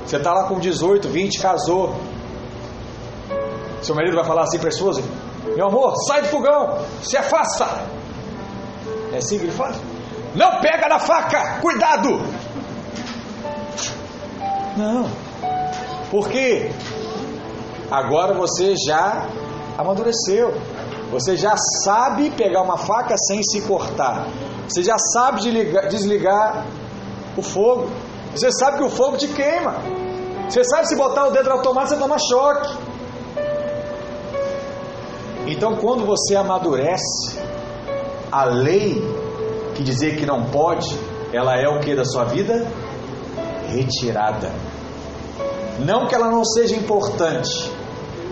Você 0.05 0.17
está 0.17 0.35
lá 0.35 0.49
com 0.49 0.59
18, 0.59 1.09
20, 1.09 1.41
casou. 1.41 1.95
Seu 3.81 3.95
marido 3.95 4.17
vai 4.17 4.25
falar 4.25 4.43
assim 4.43 4.59
para 4.59 4.69
a 4.69 4.71
esposa: 4.73 5.03
Meu 5.57 5.69
amor, 5.69 5.95
sai 6.07 6.23
do 6.23 6.29
fogão, 6.29 6.79
se 7.03 7.17
afasta. 7.17 7.67
É 9.13 9.19
assim 9.19 9.39
que 9.39 9.45
ele 9.45 9.53
faz? 9.53 9.77
Não 10.35 10.61
pega 10.61 10.89
na 10.89 10.99
faca, 10.99 11.61
cuidado! 11.61 12.21
Não. 14.77 15.24
Porque 16.15 16.71
agora 17.91 18.35
você 18.35 18.77
já 18.77 19.27
amadureceu. 19.77 20.55
Você 21.11 21.37
já 21.37 21.57
sabe 21.85 22.31
pegar 22.31 22.63
uma 22.63 22.79
faca 22.79 23.17
sem 23.19 23.43
se 23.43 23.63
cortar. 23.63 24.25
Você 24.69 24.85
já 24.85 24.97
sabe 24.97 25.41
desligar, 25.41 25.89
desligar 25.89 26.67
o 27.37 27.43
fogo. 27.43 27.91
Você 28.33 28.53
sabe 28.53 28.79
que 28.79 28.85
o 28.85 28.91
fogo 28.91 29.17
te 29.17 29.27
queima. 29.27 29.75
Você 30.49 30.63
sabe 30.63 30.87
se 30.87 30.95
botar 30.95 31.27
o 31.27 31.33
dedo 31.33 31.49
na 31.49 31.59
tomada 31.59 31.89
você 31.89 31.97
toma 31.97 32.17
choque. 32.17 32.79
Então, 35.49 35.75
quando 35.79 36.07
você 36.07 36.37
amadurece, 36.37 37.41
a 38.31 38.45
lei 38.45 39.03
que 39.75 39.83
dizer 39.83 40.17
que 40.17 40.25
não 40.25 40.45
pode, 40.45 40.97
ela 41.33 41.57
é 41.57 41.67
o 41.67 41.81
que 41.81 41.93
da 41.93 42.05
sua 42.05 42.23
vida? 42.23 42.65
Retirada. 43.67 44.74
Não 45.79 46.07
que 46.07 46.15
ela 46.15 46.31
não 46.31 46.45
seja 46.45 46.77
importante, 46.77 47.71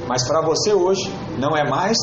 mas 0.08 0.26
para 0.26 0.40
você 0.42 0.72
hoje 0.72 1.12
não 1.38 1.56
é 1.56 1.68
mais 1.68 1.96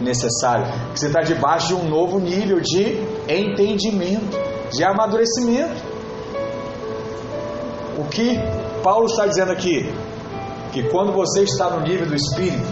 necessário. 0.00 0.66
Você 0.94 1.06
está 1.06 1.20
debaixo 1.20 1.68
de 1.68 1.74
um 1.74 1.88
novo 1.88 2.18
nível 2.18 2.60
de 2.60 2.98
entendimento, 3.28 4.36
de 4.72 4.84
amadurecimento. 4.84 5.82
O 7.98 8.04
que 8.04 8.38
Paulo 8.82 9.06
está 9.06 9.26
dizendo 9.26 9.52
aqui? 9.52 9.92
Que 10.72 10.82
quando 10.90 11.12
você 11.12 11.44
está 11.44 11.70
no 11.70 11.80
nível 11.80 12.06
do 12.06 12.14
Espírito, 12.14 12.66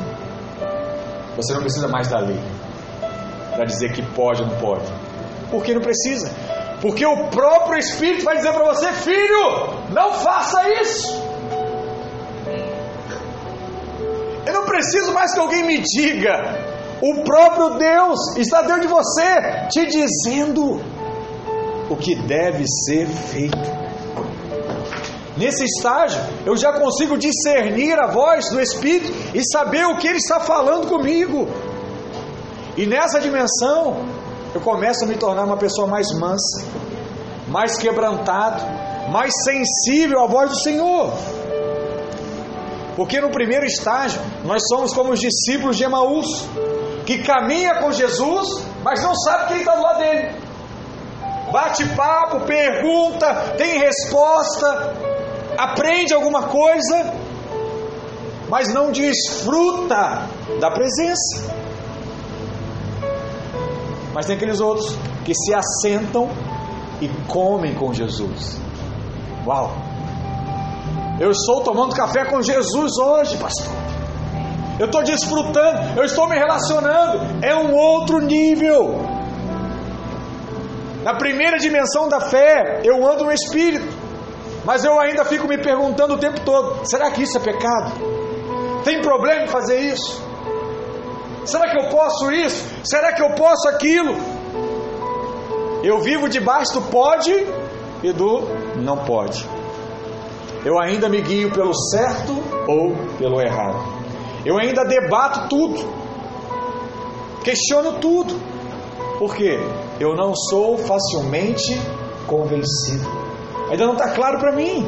você 1.36 1.54
não 1.54 1.60
precisa 1.60 1.88
mais 1.88 2.08
da 2.08 2.18
lei 2.18 2.40
para 3.54 3.64
dizer 3.64 3.92
que 3.92 4.02
pode 4.14 4.42
ou 4.42 4.48
não 4.48 4.56
pode. 4.56 4.84
Porque 5.50 5.72
não 5.72 5.80
precisa. 5.80 6.30
Porque 6.80 7.06
o 7.06 7.28
próprio 7.28 7.78
Espírito 7.78 8.24
vai 8.24 8.36
dizer 8.36 8.52
para 8.52 8.64
você, 8.64 8.92
filho, 8.92 9.68
não 9.90 10.12
faça 10.12 10.68
isso. 10.82 11.33
Preciso 14.84 15.12
mais 15.12 15.32
que 15.32 15.40
alguém 15.40 15.64
me 15.64 15.78
diga. 15.78 16.74
O 17.00 17.22
próprio 17.22 17.78
Deus 17.78 18.36
está 18.36 18.62
dentro 18.62 18.82
de 18.82 18.88
você, 18.88 19.68
te 19.70 19.86
dizendo 19.86 20.80
o 21.90 21.96
que 21.96 22.14
deve 22.14 22.64
ser 22.86 23.06
feito. 23.06 23.84
Nesse 25.36 25.64
estágio, 25.64 26.20
eu 26.46 26.56
já 26.56 26.72
consigo 26.72 27.18
discernir 27.18 27.98
a 27.98 28.06
voz 28.06 28.48
do 28.50 28.60
Espírito 28.60 29.12
e 29.34 29.42
saber 29.44 29.84
o 29.86 29.96
que 29.96 30.06
ele 30.06 30.18
está 30.18 30.38
falando 30.38 30.86
comigo. 30.86 31.48
E 32.76 32.86
nessa 32.86 33.20
dimensão, 33.20 34.06
eu 34.54 34.60
começo 34.60 35.04
a 35.04 35.06
me 35.08 35.16
tornar 35.16 35.44
uma 35.44 35.56
pessoa 35.56 35.88
mais 35.88 36.06
mansa, 36.18 36.64
mais 37.48 37.76
quebrantado, 37.76 38.62
mais 39.10 39.32
sensível 39.42 40.22
à 40.22 40.26
voz 40.26 40.50
do 40.50 40.56
Senhor. 40.60 41.12
Porque 42.96 43.20
no 43.20 43.30
primeiro 43.30 43.64
estágio, 43.64 44.20
nós 44.44 44.62
somos 44.68 44.92
como 44.92 45.12
os 45.12 45.20
discípulos 45.20 45.76
de 45.76 45.84
Emaús, 45.84 46.26
que 47.04 47.22
caminha 47.22 47.76
com 47.80 47.90
Jesus, 47.90 48.64
mas 48.82 49.02
não 49.02 49.14
sabe 49.14 49.48
quem 49.48 49.58
está 49.58 49.74
do 49.74 49.82
lado 49.82 49.98
dele. 49.98 50.32
Bate 51.50 51.84
papo, 51.90 52.40
pergunta, 52.40 53.54
tem 53.56 53.78
resposta, 53.78 54.94
aprende 55.58 56.14
alguma 56.14 56.44
coisa, 56.44 57.14
mas 58.48 58.72
não 58.72 58.90
desfruta 58.90 60.28
da 60.60 60.70
presença. 60.70 61.54
Mas 64.12 64.26
tem 64.26 64.36
aqueles 64.36 64.60
outros 64.60 64.96
que 65.24 65.34
se 65.34 65.52
assentam 65.52 66.28
e 67.00 67.08
comem 67.26 67.74
com 67.74 67.92
Jesus. 67.92 68.56
Uau! 69.44 69.93
Eu 71.20 71.30
estou 71.30 71.62
tomando 71.62 71.94
café 71.94 72.24
com 72.24 72.42
Jesus 72.42 72.98
hoje, 72.98 73.36
pastor. 73.36 73.72
Eu 74.78 74.86
estou 74.86 75.02
desfrutando, 75.04 75.98
eu 75.98 76.04
estou 76.04 76.28
me 76.28 76.36
relacionando. 76.36 77.44
É 77.44 77.54
um 77.54 77.72
outro 77.72 78.20
nível. 78.20 79.00
Na 81.04 81.14
primeira 81.14 81.58
dimensão 81.58 82.08
da 82.08 82.20
fé, 82.20 82.80
eu 82.82 83.06
ando 83.06 83.24
no 83.24 83.32
Espírito. 83.32 83.86
Mas 84.64 84.84
eu 84.84 84.98
ainda 84.98 85.24
fico 85.24 85.46
me 85.46 85.58
perguntando 85.58 86.14
o 86.14 86.18
tempo 86.18 86.40
todo: 86.40 86.84
será 86.84 87.10
que 87.10 87.22
isso 87.22 87.36
é 87.36 87.40
pecado? 87.40 87.92
Tem 88.82 89.00
problema 89.00 89.44
em 89.44 89.48
fazer 89.48 89.78
isso? 89.78 90.20
Será 91.44 91.70
que 91.70 91.78
eu 91.78 91.88
posso 91.90 92.32
isso? 92.32 92.66
Será 92.84 93.12
que 93.12 93.22
eu 93.22 93.30
posso 93.34 93.68
aquilo? 93.68 94.16
Eu 95.84 96.00
vivo 96.00 96.28
debaixo 96.28 96.72
do 96.72 96.82
pode 96.82 97.32
e 98.02 98.12
do 98.12 98.40
não 98.76 98.96
pode. 99.04 99.46
Eu 100.64 100.78
ainda 100.80 101.08
me 101.08 101.20
guio 101.20 101.52
pelo 101.52 101.74
certo 101.74 102.32
ou 102.66 102.94
pelo 103.18 103.40
errado. 103.40 103.84
Eu 104.44 104.58
ainda 104.58 104.84
debato 104.84 105.48
tudo. 105.48 105.80
Questiono 107.42 107.98
tudo. 108.00 108.34
Por 109.18 109.36
quê? 109.36 109.58
Eu 110.00 110.14
não 110.14 110.34
sou 110.34 110.78
facilmente 110.78 111.78
convencido. 112.26 113.06
Ainda 113.70 113.86
não 113.86 113.92
está 113.92 114.10
claro 114.10 114.38
para 114.38 114.52
mim. 114.52 114.86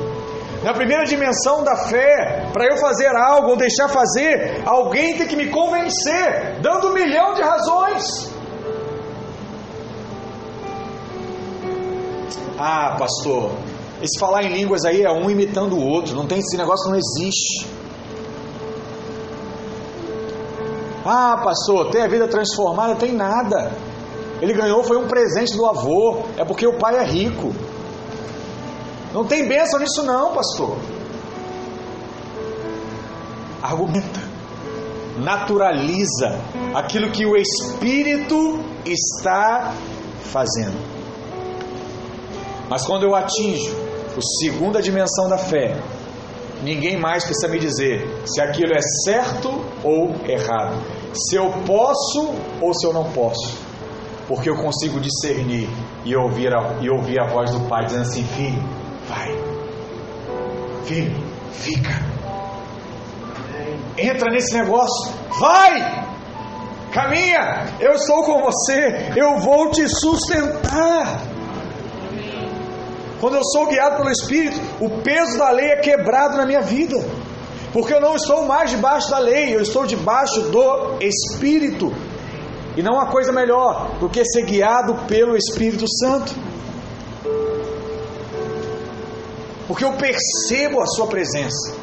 Na 0.62 0.73
primeira 0.73 1.05
dimensão 1.05 1.62
da 1.62 1.77
fé, 1.77 2.49
para 2.53 2.67
eu 2.67 2.79
fazer 2.79 3.15
algo 3.15 3.51
ou 3.51 3.57
deixar 3.57 3.89
fazer, 3.89 4.62
alguém 4.65 5.17
tem 5.17 5.27
que 5.27 5.37
me 5.37 5.49
convencer, 5.49 6.59
dando 6.61 6.89
um 6.89 6.93
milhão 6.95 7.35
de 7.35 7.43
razões. 7.43 8.35
Ah, 12.59 12.97
pastor, 12.99 13.53
esse 14.03 14.19
falar 14.19 14.45
em 14.45 14.53
línguas 14.53 14.85
aí 14.85 15.03
é 15.03 15.11
um 15.11 15.31
imitando 15.31 15.75
o 15.75 15.83
outro, 15.83 16.15
não 16.15 16.27
tem 16.27 16.39
esse 16.39 16.57
negócio, 16.57 16.91
não 16.91 16.99
existe. 16.99 17.67
Ah, 21.05 21.41
pastor, 21.43 21.91
ter 21.91 22.03
a 22.03 22.09
vida 22.09 22.29
transformada 22.29 22.97
tem 22.97 23.13
nada. 23.13 23.73
Ele 24.41 24.53
ganhou 24.53 24.85
foi 24.85 24.99
um 24.99 25.07
presente 25.07 25.57
do 25.57 25.65
avô, 25.65 26.25
é 26.37 26.45
porque 26.45 26.67
o 26.67 26.79
pai 26.79 26.99
é 26.99 27.05
rico. 27.05 27.55
Não 29.15 29.25
tem 29.25 29.49
bênção 29.49 29.79
nisso 29.79 30.03
não, 30.03 30.35
pastor. 30.35 30.77
Argumenta. 33.63 34.21
Naturaliza 35.17 36.39
aquilo 36.75 37.11
que 37.11 37.25
o 37.25 37.35
Espírito 37.35 38.61
está 38.85 39.73
fazendo. 40.21 40.77
Mas 42.69 42.85
quando 42.85 43.05
eu 43.05 43.15
atinjo 43.15 43.86
a 44.17 44.41
segunda 44.41 44.81
dimensão 44.81 45.29
da 45.29 45.37
fé, 45.37 45.77
ninguém 46.63 46.99
mais 46.99 47.25
precisa 47.25 47.49
me 47.49 47.59
dizer 47.59 48.09
se 48.25 48.41
aquilo 48.41 48.73
é 48.73 48.81
certo 49.05 49.49
ou 49.85 50.15
errado, 50.27 50.83
se 51.13 51.37
eu 51.37 51.51
posso 51.67 52.35
ou 52.61 52.75
se 52.75 52.87
eu 52.87 52.93
não 52.93 53.11
posso, 53.13 53.59
porque 54.27 54.49
eu 54.49 54.57
consigo 54.57 55.01
discernir 55.01 55.69
e 56.05 56.17
ouvir 56.17 56.55
a, 56.55 56.79
e 56.81 56.89
ouvir 56.91 57.21
a 57.21 57.27
voz 57.27 57.51
do 57.51 57.61
Pai 57.69 57.85
dizendo 57.85 58.03
assim: 58.03 58.25
Filho, 58.25 58.63
vai, 59.09 59.37
filho, 60.85 61.23
fica, 61.53 61.95
entra 63.99 64.31
nesse 64.31 64.55
negócio, 64.57 65.13
vai, 65.39 66.07
caminha, 66.93 67.67
eu 67.81 67.93
estou 67.93 68.23
com 68.23 68.43
você, 68.43 69.13
eu 69.15 69.39
vou 69.41 69.71
te 69.71 69.89
sustentar. 69.89 71.36
Quando 73.27 73.39
eu 73.39 73.45
sou 73.45 73.67
guiado 73.67 73.97
pelo 73.97 74.09
Espírito, 74.09 74.57
o 74.81 75.03
peso 75.03 75.37
da 75.37 75.51
lei 75.51 75.67
é 75.67 75.81
quebrado 75.81 76.37
na 76.37 76.47
minha 76.47 76.61
vida, 76.61 76.97
porque 77.73 77.93
eu 77.93 78.01
não 78.01 78.15
estou 78.15 78.45
mais 78.45 78.71
debaixo 78.71 79.11
da 79.11 79.19
lei, 79.19 79.53
eu 79.53 79.61
estou 79.61 79.85
debaixo 79.85 80.43
do 80.43 80.97
Espírito. 81.01 81.93
E 82.77 82.85
não 82.85 83.01
há 83.01 83.07
coisa 83.07 83.33
melhor 83.33 83.99
do 83.99 84.09
que 84.09 84.25
ser 84.25 84.45
guiado 84.45 84.95
pelo 85.09 85.37
Espírito 85.37 85.87
Santo. 85.89 86.33
Porque 89.67 89.85
eu 89.85 89.95
percebo 89.95 90.81
a 90.81 90.87
Sua 90.87 91.09
presença, 91.09 91.75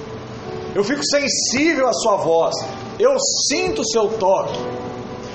eu 0.74 0.82
fico 0.82 1.04
sensível 1.04 1.90
à 1.90 1.94
Sua 1.94 2.16
voz, 2.16 2.56
eu 2.98 3.18
sinto 3.50 3.82
o 3.82 3.86
Seu 3.86 4.08
toque, 4.18 4.58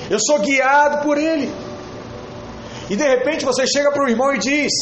eu 0.09 0.19
sou 0.19 0.39
guiado 0.39 1.05
por 1.05 1.19
Ele. 1.19 1.53
E 2.89 2.97
de 2.97 3.07
repente 3.07 3.45
você 3.45 3.67
chega 3.67 3.93
para 3.93 4.03
o 4.03 4.09
irmão 4.09 4.35
e 4.35 4.39
diz: 4.39 4.73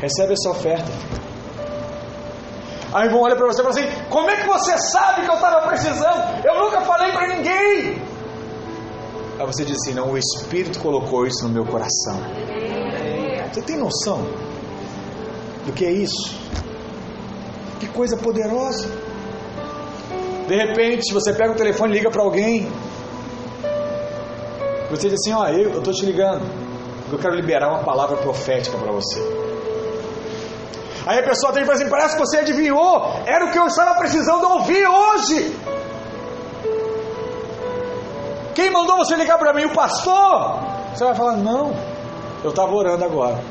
Recebe 0.00 0.32
essa 0.32 0.50
oferta. 0.50 0.90
Aí 2.92 3.04
o 3.04 3.06
irmão 3.06 3.22
olha 3.22 3.36
para 3.36 3.46
você 3.46 3.60
e 3.60 3.64
fala 3.64 3.78
assim: 3.78 4.04
Como 4.08 4.30
é 4.30 4.36
que 4.36 4.46
você 4.46 4.76
sabe 4.78 5.22
que 5.22 5.30
eu 5.30 5.34
estava 5.34 5.68
precisando? 5.68 6.44
Eu 6.44 6.64
nunca 6.64 6.80
falei 6.80 7.12
para 7.12 7.28
ninguém. 7.36 8.02
Aí 9.38 9.46
você 9.46 9.64
diz 9.64 9.76
assim: 9.76 9.94
Não, 9.94 10.10
o 10.10 10.18
Espírito 10.18 10.80
colocou 10.80 11.26
isso 11.26 11.44
no 11.44 11.50
meu 11.50 11.64
coração. 11.64 12.18
Você 13.52 13.62
tem 13.62 13.76
noção 13.76 14.18
do 15.66 15.72
que 15.72 15.84
é 15.84 15.92
isso? 15.92 16.34
Que 17.78 17.86
coisa 17.88 18.16
poderosa. 18.16 18.88
De 20.48 20.56
repente 20.56 21.12
você 21.12 21.32
pega 21.32 21.52
o 21.52 21.56
telefone 21.56 21.92
e 21.92 21.98
liga 21.98 22.10
para 22.10 22.22
alguém. 22.22 22.72
Você 24.90 25.08
diz 25.08 25.20
assim: 25.20 25.32
Ó, 25.32 25.46
eu 25.46 25.78
estou 25.78 25.92
te 25.92 26.04
ligando. 26.06 26.42
Eu 27.12 27.18
quero 27.18 27.34
liberar 27.34 27.68
uma 27.68 27.84
palavra 27.84 28.16
profética 28.16 28.76
para 28.78 28.90
você. 28.90 29.39
Aí 31.10 31.18
a 31.18 31.22
pessoa 31.24 31.52
tem 31.52 31.62
que 31.62 31.66
falar 31.66 31.80
assim: 31.80 31.90
parece 31.90 32.14
que 32.14 32.20
você 32.20 32.38
adivinhou, 32.38 33.04
era 33.26 33.44
o 33.46 33.50
que 33.50 33.58
eu 33.58 33.66
estava 33.66 33.96
precisando 33.98 34.44
ouvir 34.48 34.86
hoje. 34.86 35.56
Quem 38.54 38.70
mandou 38.70 38.96
você 38.96 39.16
ligar 39.16 39.36
para 39.36 39.52
mim? 39.52 39.64
O 39.64 39.74
pastor? 39.74 40.60
Você 40.94 41.02
vai 41.02 41.14
falar: 41.16 41.32
não, 41.32 41.74
eu 42.44 42.50
estava 42.50 42.72
orando 42.72 43.04
agora. 43.04 43.42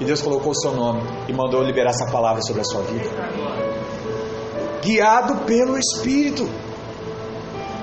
E 0.00 0.04
Deus 0.04 0.20
colocou 0.20 0.50
o 0.50 0.54
seu 0.56 0.72
nome 0.72 1.00
e 1.28 1.32
mandou 1.32 1.62
liberar 1.62 1.90
essa 1.90 2.10
palavra 2.10 2.42
sobre 2.42 2.62
a 2.62 2.64
sua 2.64 2.82
vida. 2.82 3.08
Guiado 4.82 5.36
pelo 5.44 5.78
Espírito. 5.78 6.50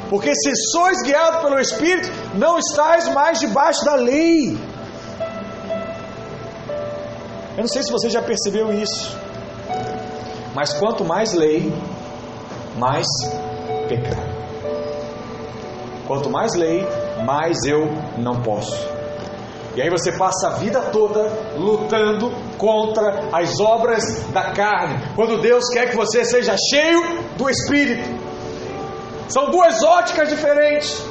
Porque 0.10 0.36
se 0.36 0.52
sois 0.74 1.02
guiados 1.04 1.42
pelo 1.42 1.58
Espírito, 1.58 2.10
não 2.34 2.58
estáis 2.58 3.08
mais 3.14 3.40
debaixo 3.40 3.86
da 3.86 3.96
lei. 3.96 4.58
Eu 7.58 7.62
não 7.62 7.68
sei 7.68 7.84
se 7.84 7.92
você 7.92 8.10
já 8.10 8.22
percebeu 8.22 8.72
isso. 8.74 9.18
Mas 10.54 10.74
quanto 10.74 11.06
mais 11.06 11.34
lei, 11.34 11.72
mais 12.78 13.06
pecado. 13.88 14.36
Quanto 16.08 16.30
mais 16.30 16.54
lei, 16.54 16.86
mais 17.26 17.64
eu 17.66 17.88
não 18.18 18.42
posso. 18.42 18.76
E 19.76 19.82
aí 19.82 19.90
você 19.90 20.12
passa 20.14 20.48
a 20.48 20.52
vida 20.52 20.82
toda 20.92 21.30
lutando 21.58 22.32
contra 22.58 23.30
as 23.34 23.60
obras 23.60 24.04
da 24.32 24.52
carne, 24.52 25.04
quando 25.16 25.42
Deus 25.42 25.66
quer 25.74 25.90
que 25.90 25.96
você 25.96 26.24
seja 26.24 26.56
cheio 26.70 27.02
do 27.38 27.50
Espírito. 27.50 28.08
São 29.28 29.50
duas 29.50 29.84
óticas 29.84 30.30
diferentes. 30.30 31.04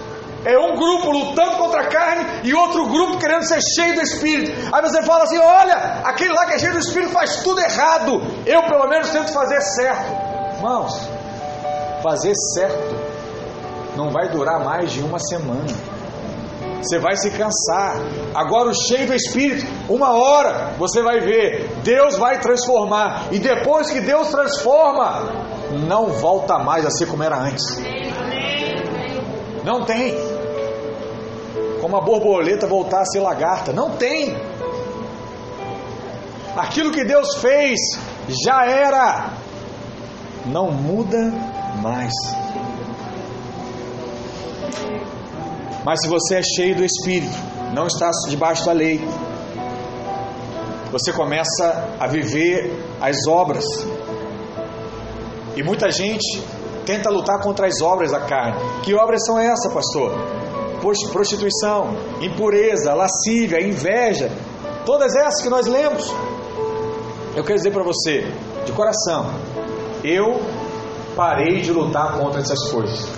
É 0.45 0.59
um 0.59 0.77
grupo 0.77 1.11
lutando 1.11 1.57
contra 1.57 1.81
a 1.83 1.87
carne 1.87 2.41
e 2.45 2.55
outro 2.55 2.87
grupo 2.89 3.19
querendo 3.19 3.45
ser 3.45 3.61
cheio 3.63 3.95
do 3.95 4.03
Espírito. 4.03 4.53
Aí 4.73 4.83
você 4.83 5.03
fala 5.03 5.25
assim: 5.25 5.39
olha, 5.39 6.03
aquele 6.05 6.33
lá 6.35 6.45
que 6.47 6.55
é 6.55 6.59
cheio 6.59 6.73
do 6.73 6.81
Espírito 6.81 7.13
faz 7.13 7.43
tudo 7.43 7.61
errado. 7.61 8.23
Eu 8.45 8.63
pelo 8.65 8.87
menos 8.89 9.09
tento 9.09 9.33
fazer 9.33 9.61
certo. 9.61 10.57
Irmãos, 10.57 11.09
fazer 12.03 12.35
certo 12.55 12.95
não 13.97 14.11
vai 14.11 14.29
durar 14.29 14.63
mais 14.63 14.93
de 14.93 15.01
uma 15.01 15.19
semana. 15.19 15.67
Você 16.83 16.99
vai 16.99 17.17
se 17.17 17.31
cansar. 17.31 17.97
Agora, 18.35 18.69
o 18.69 18.75
cheio 18.75 19.07
do 19.07 19.15
Espírito, 19.15 19.67
uma 19.89 20.13
hora 20.13 20.75
você 20.77 21.03
vai 21.03 21.21
ver, 21.21 21.71
Deus 21.83 22.19
vai 22.19 22.39
transformar. 22.41 23.29
E 23.33 23.39
depois 23.39 23.91
que 23.91 24.01
Deus 24.01 24.29
transforma, 24.29 25.23
não 25.89 26.09
volta 26.09 26.59
mais 26.59 26.85
a 26.85 26.91
ser 26.91 27.07
como 27.07 27.23
era 27.23 27.39
antes. 27.39 27.65
Não 29.65 29.87
tem 29.87 30.34
como 31.85 31.99
a 31.99 32.01
borboleta 32.01 32.67
voltar 32.67 33.03
a 33.03 33.05
ser 33.05 33.21
lagarta. 33.21 33.71
Não 33.71 33.91
tem. 33.91 34.35
Aquilo 36.57 36.91
que 36.91 37.05
Deus 37.05 37.35
fez 37.43 37.79
já 38.43 38.65
era. 38.65 39.35
Não 40.47 40.71
muda 40.71 41.31
mais. 41.83 42.15
Mas 45.85 46.01
se 46.01 46.09
você 46.09 46.37
é 46.37 46.43
cheio 46.43 46.75
do 46.75 46.83
Espírito, 46.83 47.37
não 47.75 47.87
está 47.87 48.11
debaixo 48.31 48.65
da 48.65 48.73
lei, 48.73 49.07
você 50.91 51.13
começa 51.13 51.97
a 52.01 52.07
viver 52.07 52.83
as 52.99 53.27
obras. 53.29 53.67
E 55.55 55.63
muita 55.63 55.91
gente 55.91 56.43
tenta 56.87 57.11
lutar 57.11 57.43
contra 57.43 57.67
as 57.67 57.83
obras 57.83 58.11
da 58.11 58.21
carne. 58.21 58.57
Que 58.83 58.95
obras 58.95 59.23
são 59.27 59.39
essas, 59.39 59.71
pastor? 59.71 60.44
Prostituição, 61.13 61.97
impureza, 62.21 62.95
lascívia, 62.95 63.61
inveja, 63.61 64.31
todas 64.85 65.15
essas 65.15 65.43
que 65.43 65.49
nós 65.49 65.67
lemos. 65.67 66.13
Eu 67.35 67.43
quero 67.43 67.57
dizer 67.57 67.73
para 67.73 67.83
você, 67.83 68.27
de 68.65 68.73
coração, 68.73 69.27
eu 70.05 70.41
parei 71.17 71.61
de 71.61 71.73
lutar 71.73 72.19
contra 72.19 72.41
essas 72.41 72.71
coisas, 72.71 73.09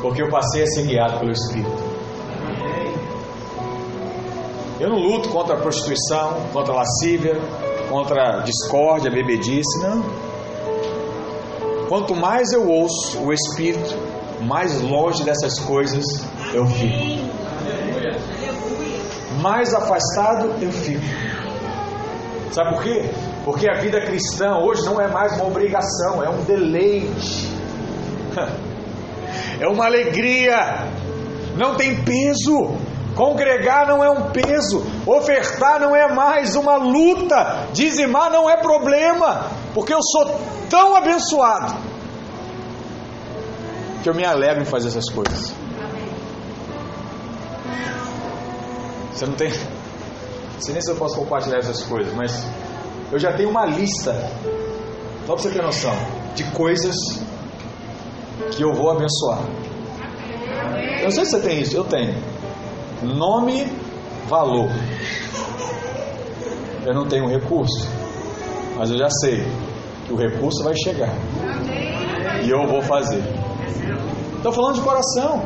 porque 0.00 0.22
eu 0.22 0.28
passei 0.28 0.62
a 0.62 0.66
ser 0.66 0.86
guiado 0.86 1.18
pelo 1.18 1.32
Espírito. 1.32 1.88
Eu 4.80 4.90
não 4.90 4.98
luto 4.98 5.28
contra 5.30 5.56
a 5.56 5.60
prostituição, 5.60 6.34
contra 6.52 6.72
a 6.72 6.76
lascívia, 6.76 7.34
contra 7.88 8.38
a 8.38 8.42
discórdia, 8.42 9.10
bebedice, 9.10 9.80
não. 9.82 10.04
Quanto 11.88 12.14
mais 12.14 12.52
eu 12.52 12.68
ouço 12.68 13.18
o 13.18 13.32
Espírito, 13.32 14.17
mais 14.40 14.80
longe 14.80 15.24
dessas 15.24 15.58
coisas 15.60 16.04
eu 16.52 16.66
fico. 16.66 17.28
Mais 19.40 19.74
afastado 19.74 20.54
eu 20.60 20.72
fico. 20.72 21.02
Sabe 22.52 22.74
por 22.74 22.82
quê? 22.82 23.10
Porque 23.44 23.68
a 23.70 23.74
vida 23.80 24.00
cristã 24.00 24.56
hoje 24.58 24.84
não 24.84 25.00
é 25.00 25.08
mais 25.08 25.34
uma 25.36 25.46
obrigação, 25.46 26.22
é 26.22 26.28
um 26.28 26.42
deleite. 26.44 27.48
É 29.60 29.66
uma 29.66 29.86
alegria. 29.86 30.86
Não 31.56 31.74
tem 31.74 31.96
peso. 32.04 32.76
Congregar 33.16 33.88
não 33.88 34.02
é 34.02 34.08
um 34.08 34.30
peso, 34.30 34.86
ofertar 35.04 35.80
não 35.80 35.94
é 35.94 36.06
mais 36.06 36.54
uma 36.54 36.76
luta, 36.76 37.66
dizimar 37.72 38.30
não 38.30 38.48
é 38.48 38.56
problema, 38.58 39.46
porque 39.74 39.92
eu 39.92 39.98
sou 40.00 40.40
tão 40.70 40.94
abençoado 40.94 41.87
que 44.02 44.08
eu 44.08 44.14
me 44.14 44.24
alegro 44.24 44.62
em 44.62 44.64
fazer 44.64 44.88
essas 44.88 45.08
coisas. 45.10 45.54
Você 49.12 49.26
não 49.26 49.34
tem. 49.34 49.50
Sei 50.60 50.72
nem 50.72 50.80
se 50.80 50.90
eu 50.90 50.96
posso 50.96 51.16
compartilhar 51.16 51.58
essas 51.58 51.82
coisas, 51.82 52.12
mas 52.14 52.44
eu 53.10 53.18
já 53.18 53.32
tenho 53.32 53.50
uma 53.50 53.64
lista, 53.64 54.12
só 55.26 55.34
para 55.34 55.42
você 55.42 55.50
ter 55.50 55.62
noção, 55.62 55.94
de 56.34 56.44
coisas 56.52 56.94
que 58.52 58.62
eu 58.62 58.72
vou 58.72 58.90
abençoar. 58.90 59.40
Eu 60.98 61.04
não 61.04 61.10
sei 61.10 61.24
se 61.24 61.30
você 61.32 61.40
tem 61.40 61.60
isso, 61.60 61.76
eu 61.76 61.84
tenho. 61.84 62.14
Nome, 63.02 63.64
valor. 64.28 64.68
Eu 66.84 66.94
não 66.94 67.06
tenho 67.06 67.26
recurso, 67.28 67.88
mas 68.76 68.90
eu 68.90 68.98
já 68.98 69.08
sei 69.10 69.44
que 70.06 70.12
o 70.12 70.16
recurso 70.16 70.62
vai 70.64 70.74
chegar. 70.76 71.12
E 72.44 72.50
eu 72.50 72.66
vou 72.66 72.82
fazer. 72.82 73.22
Estou 74.36 74.52
falando 74.52 74.74
de 74.76 74.80
coração. 74.82 75.42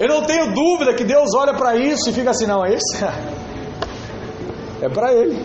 Eu 0.00 0.08
não 0.08 0.22
tenho 0.22 0.52
dúvida 0.52 0.94
que 0.94 1.04
Deus 1.04 1.34
olha 1.34 1.54
para 1.54 1.76
isso 1.76 2.10
e 2.10 2.12
fica 2.12 2.30
assim: 2.30 2.46
não, 2.46 2.64
esse 2.64 3.02
é 4.80 4.88
para 4.88 5.12
Ele. 5.12 5.44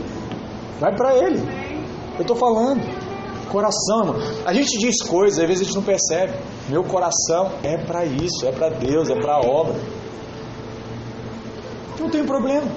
Vai 0.79 0.95
para 0.95 1.15
Ele. 1.15 1.41
Eu 2.15 2.21
estou 2.21 2.35
falando. 2.35 2.81
Coração, 3.49 3.99
irmão. 3.99 4.15
A 4.45 4.53
gente 4.53 4.77
diz 4.79 5.01
coisas, 5.03 5.39
às 5.39 5.47
vezes 5.47 5.61
a 5.61 5.65
gente 5.65 5.75
não 5.75 5.83
percebe. 5.83 6.33
Meu 6.69 6.83
coração 6.83 7.51
é 7.63 7.77
para 7.77 8.03
isso, 8.05 8.45
é 8.45 8.51
para 8.51 8.69
Deus, 8.69 9.09
é 9.09 9.15
para 9.15 9.33
a 9.33 9.39
obra. 9.39 9.75
Não 11.99 12.09
tem 12.09 12.25
problema. 12.25 12.67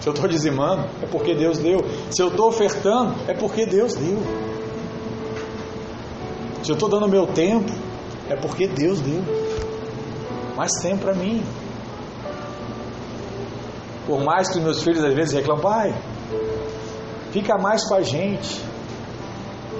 Se 0.00 0.08
eu 0.08 0.14
estou 0.14 0.28
dizimando, 0.28 0.88
é 1.02 1.06
porque 1.06 1.34
Deus 1.34 1.58
deu. 1.58 1.80
Se 2.10 2.22
eu 2.22 2.28
estou 2.28 2.48
ofertando, 2.48 3.14
é 3.28 3.34
porque 3.34 3.66
Deus 3.66 3.94
deu. 3.94 4.18
Se 6.62 6.70
eu 6.70 6.74
estou 6.74 6.88
dando 6.88 7.08
meu 7.08 7.26
tempo, 7.26 7.72
é 8.28 8.36
porque 8.36 8.66
Deus 8.66 9.00
deu 9.00 9.22
mais 10.56 10.72
tempo 10.82 11.02
para 11.04 11.14
mim. 11.14 11.42
Por 14.06 14.22
mais 14.22 14.50
que 14.50 14.60
meus 14.60 14.82
filhos 14.82 15.02
às 15.02 15.14
vezes 15.14 15.32
reclamam, 15.32 15.62
pai, 15.62 15.94
fica 17.32 17.56
mais 17.56 17.86
com 17.88 17.94
a 17.94 18.02
gente. 18.02 18.60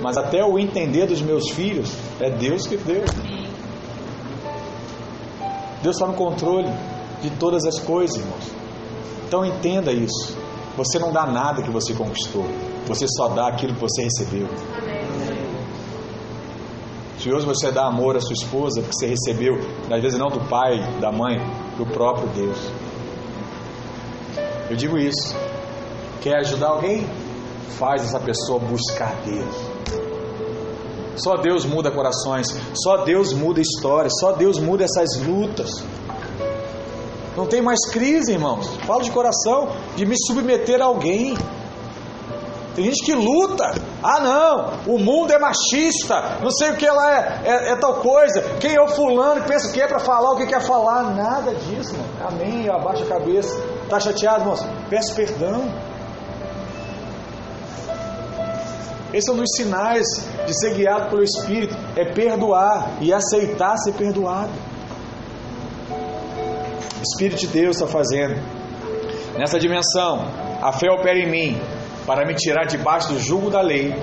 Mas 0.00 0.16
até 0.16 0.42
o 0.42 0.58
entender 0.58 1.06
dos 1.06 1.20
meus 1.20 1.50
filhos, 1.50 1.94
é 2.18 2.30
Deus 2.30 2.66
que 2.66 2.76
deu. 2.78 3.04
Deus 5.82 5.96
está 5.96 6.06
no 6.06 6.14
controle 6.14 6.68
de 7.20 7.30
todas 7.30 7.64
as 7.66 7.78
coisas, 7.78 8.16
irmãos. 8.16 8.44
Então 9.26 9.44
entenda 9.44 9.92
isso. 9.92 10.36
Você 10.76 10.98
não 10.98 11.12
dá 11.12 11.26
nada 11.26 11.62
que 11.62 11.70
você 11.70 11.92
conquistou. 11.92 12.46
Você 12.86 13.06
só 13.08 13.28
dá 13.28 13.48
aquilo 13.48 13.74
que 13.74 13.80
você 13.80 14.02
recebeu. 14.02 14.48
Se 17.20 17.30
hoje 17.30 17.44
você 17.44 17.70
dá 17.70 17.84
amor 17.84 18.16
à 18.16 18.20
sua 18.20 18.32
esposa, 18.32 18.80
porque 18.80 18.96
você 18.96 19.06
recebeu, 19.06 19.60
às 19.90 20.00
vezes 20.00 20.18
não 20.18 20.28
do 20.28 20.40
pai, 20.48 20.80
da 21.02 21.12
mãe, 21.12 21.38
do 21.76 21.84
próprio 21.84 22.26
Deus. 22.28 22.56
Eu 24.70 24.74
digo 24.74 24.96
isso. 24.96 25.36
Quer 26.22 26.36
ajudar 26.38 26.68
alguém? 26.68 27.06
Faz 27.78 28.02
essa 28.04 28.18
pessoa 28.18 28.58
buscar 28.58 29.14
Deus. 29.26 29.54
Só 31.16 31.36
Deus 31.36 31.66
muda 31.66 31.90
corações, 31.90 32.46
só 32.72 33.04
Deus 33.04 33.34
muda 33.34 33.60
histórias, 33.60 34.14
só 34.18 34.32
Deus 34.32 34.58
muda 34.58 34.84
essas 34.84 35.20
lutas. 35.20 35.84
Não 37.36 37.46
tem 37.46 37.60
mais 37.60 37.80
crise, 37.90 38.32
irmãos. 38.32 38.66
Falo 38.86 39.02
de 39.02 39.10
coração, 39.10 39.68
de 39.94 40.06
me 40.06 40.16
submeter 40.26 40.80
a 40.80 40.86
alguém. 40.86 41.36
Tem 42.80 42.86
gente 42.86 43.04
que 43.04 43.14
luta. 43.14 43.74
Ah, 44.02 44.20
não, 44.20 44.94
o 44.94 44.98
mundo 44.98 45.30
é 45.30 45.38
machista. 45.38 46.38
Não 46.40 46.50
sei 46.50 46.70
o 46.70 46.76
que 46.78 46.86
ela 46.86 47.14
é, 47.14 47.42
é, 47.44 47.72
é 47.72 47.76
tal 47.76 47.96
coisa. 47.96 48.40
Quem 48.58 48.74
é 48.74 48.80
o 48.80 48.88
fulano 48.88 49.44
pensa 49.44 49.70
que 49.70 49.82
é 49.82 49.86
para 49.86 49.98
falar 49.98 50.32
o 50.32 50.36
que 50.38 50.46
quer 50.46 50.62
falar? 50.62 51.14
Nada 51.14 51.54
disso, 51.54 51.92
mano. 51.92 52.08
Amém. 52.26 52.70
Abaixa 52.70 53.04
a 53.04 53.06
cabeça. 53.06 53.54
Tá 53.90 54.00
chateado, 54.00 54.40
irmãos? 54.40 54.66
Peço 54.88 55.14
perdão. 55.14 55.70
Esse 59.12 59.28
é 59.28 59.34
um 59.34 59.36
dos 59.36 59.50
sinais 59.54 60.06
de 60.46 60.58
ser 60.58 60.72
guiado 60.72 61.10
pelo 61.10 61.22
Espírito: 61.22 61.76
é 61.96 62.06
perdoar 62.06 62.92
e 63.02 63.12
aceitar 63.12 63.76
ser 63.76 63.92
perdoado. 63.92 64.52
O 65.90 67.02
Espírito 67.02 67.40
de 67.40 67.46
Deus 67.48 67.76
está 67.76 67.86
fazendo. 67.86 68.40
Nessa 69.36 69.58
dimensão, 69.58 70.24
a 70.62 70.72
fé 70.72 70.90
opera 70.90 71.18
em 71.18 71.30
mim 71.30 71.79
para 72.10 72.26
me 72.26 72.34
tirar 72.34 72.64
debaixo 72.64 73.12
do 73.12 73.20
jugo 73.20 73.50
da 73.50 73.60
lei 73.60 73.94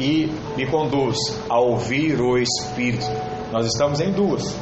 e 0.00 0.32
me 0.56 0.66
conduz 0.66 1.18
a 1.46 1.60
ouvir 1.60 2.18
o 2.18 2.38
Espírito. 2.38 3.04
Nós 3.52 3.66
estamos 3.66 4.00
em 4.00 4.10
duas, 4.10 4.56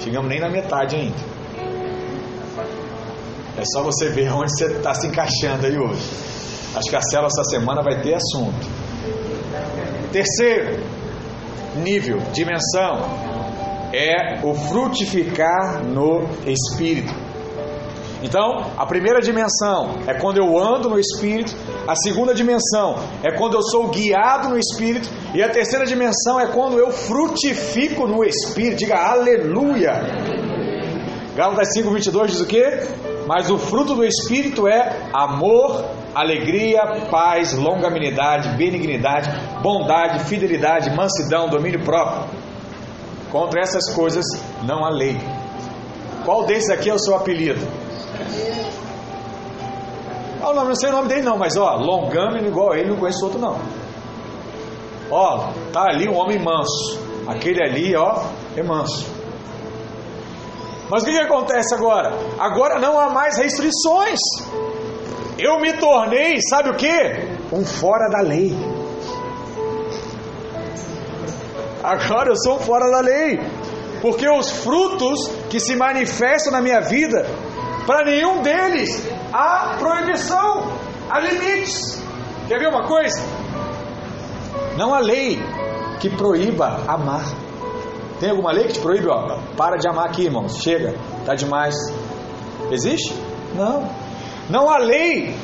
chegamos 0.00 0.28
nem 0.28 0.40
na 0.40 0.48
metade 0.50 0.96
ainda. 0.96 1.16
É 3.56 3.62
só 3.64 3.80
você 3.84 4.08
ver 4.08 4.28
onde 4.34 4.50
você 4.58 4.72
está 4.72 4.92
se 4.92 5.06
encaixando 5.06 5.66
aí 5.66 5.78
hoje. 5.78 6.02
Acho 6.74 6.90
que 6.90 6.96
a 6.96 7.00
célula 7.00 7.28
essa 7.28 7.44
semana 7.44 7.80
vai 7.80 8.02
ter 8.02 8.14
assunto. 8.14 8.66
Terceiro 10.10 10.82
nível, 11.76 12.18
dimensão, 12.32 13.02
é 13.92 14.44
o 14.44 14.52
frutificar 14.52 15.84
no 15.84 16.28
Espírito. 16.44 17.14
Então, 18.22 18.66
a 18.76 18.84
primeira 18.84 19.20
dimensão 19.20 19.94
é 20.06 20.12
quando 20.14 20.38
eu 20.38 20.58
ando 20.58 20.90
no 20.90 20.98
Espírito, 20.98 21.56
a 21.88 21.96
segunda 21.96 22.34
dimensão 22.34 22.96
é 23.22 23.32
quando 23.32 23.54
eu 23.54 23.62
sou 23.62 23.88
guiado 23.88 24.48
no 24.48 24.58
Espírito, 24.58 25.08
e 25.34 25.42
a 25.42 25.48
terceira 25.48 25.86
dimensão 25.86 26.38
é 26.38 26.48
quando 26.48 26.78
eu 26.78 26.90
frutifico 26.90 28.06
no 28.06 28.22
Espírito. 28.22 28.78
Diga 28.78 28.96
aleluia! 28.96 29.92
Gálatas 31.34 31.68
5,22 31.76 32.26
diz 32.26 32.40
o 32.40 32.46
que? 32.46 32.62
Mas 33.26 33.48
o 33.50 33.56
fruto 33.56 33.94
do 33.94 34.04
Espírito 34.04 34.68
é 34.68 35.08
amor, 35.14 35.84
alegria, 36.14 37.06
paz, 37.10 37.54
longanimidade, 37.54 38.56
benignidade, 38.56 39.30
bondade, 39.62 40.24
fidelidade, 40.24 40.94
mansidão, 40.94 41.48
domínio 41.48 41.82
próprio. 41.82 42.24
Contra 43.30 43.60
essas 43.60 43.94
coisas 43.94 44.24
não 44.64 44.84
há 44.84 44.90
lei. 44.90 45.16
Qual 46.24 46.44
desses 46.44 46.68
aqui 46.68 46.90
é 46.90 46.94
o 46.94 46.98
seu 46.98 47.14
apelido? 47.14 47.79
Ah, 50.42 50.54
não, 50.54 50.64
não 50.64 50.74
sei 50.74 50.88
o 50.88 50.92
nome 50.92 51.08
dele 51.08 51.22
não, 51.22 51.36
mas 51.36 51.56
ó, 51.56 51.76
longâmino 51.76 52.48
igual 52.48 52.72
a 52.72 52.78
ele, 52.78 52.90
não 52.90 52.96
conheço 52.96 53.24
outro 53.24 53.38
não. 53.38 53.58
Ó, 55.10 55.52
tá 55.72 55.84
ali 55.88 56.08
um 56.08 56.16
homem 56.16 56.38
manso. 56.38 56.98
Aquele 57.26 57.62
ali, 57.62 57.94
ó, 57.96 58.22
é 58.56 58.62
manso. 58.62 59.06
Mas 60.88 61.02
o 61.02 61.06
que, 61.06 61.12
que 61.12 61.20
acontece 61.20 61.74
agora? 61.74 62.12
Agora 62.38 62.78
não 62.80 62.98
há 62.98 63.10
mais 63.10 63.36
restrições. 63.38 64.18
Eu 65.38 65.60
me 65.60 65.72
tornei, 65.74 66.40
sabe 66.48 66.70
o 66.70 66.74
que? 66.74 66.88
Um 67.52 67.64
fora 67.64 68.08
da 68.10 68.20
lei. 68.20 68.56
Agora 71.82 72.30
eu 72.30 72.36
sou 72.36 72.58
fora 72.58 72.90
da 72.90 73.00
lei. 73.00 73.40
Porque 74.02 74.28
os 74.28 74.50
frutos 74.50 75.30
que 75.48 75.60
se 75.60 75.76
manifestam 75.76 76.52
na 76.52 76.60
minha 76.60 76.80
vida, 76.80 77.26
para 77.86 78.04
nenhum 78.04 78.42
deles 78.42 79.06
há 79.32 79.76
proibição, 79.78 80.72
há 81.08 81.20
limites. 81.20 82.02
Quer 82.48 82.58
ver 82.58 82.68
uma 82.68 82.86
coisa? 82.86 83.20
Não 84.76 84.94
há 84.94 84.98
lei 84.98 85.40
que 86.00 86.10
proíba 86.10 86.80
amar. 86.88 87.24
Tem 88.18 88.30
alguma 88.30 88.52
lei 88.52 88.64
que 88.64 88.74
te 88.74 88.80
proíbe? 88.80 89.08
Ó, 89.08 89.38
para 89.56 89.76
de 89.76 89.88
amar 89.88 90.06
aqui, 90.06 90.24
irmãos. 90.24 90.58
Chega, 90.62 90.94
tá 91.24 91.34
demais. 91.34 91.74
Existe? 92.70 93.14
Não. 93.54 93.88
Não 94.48 94.68
há 94.68 94.78
lei 94.78 95.34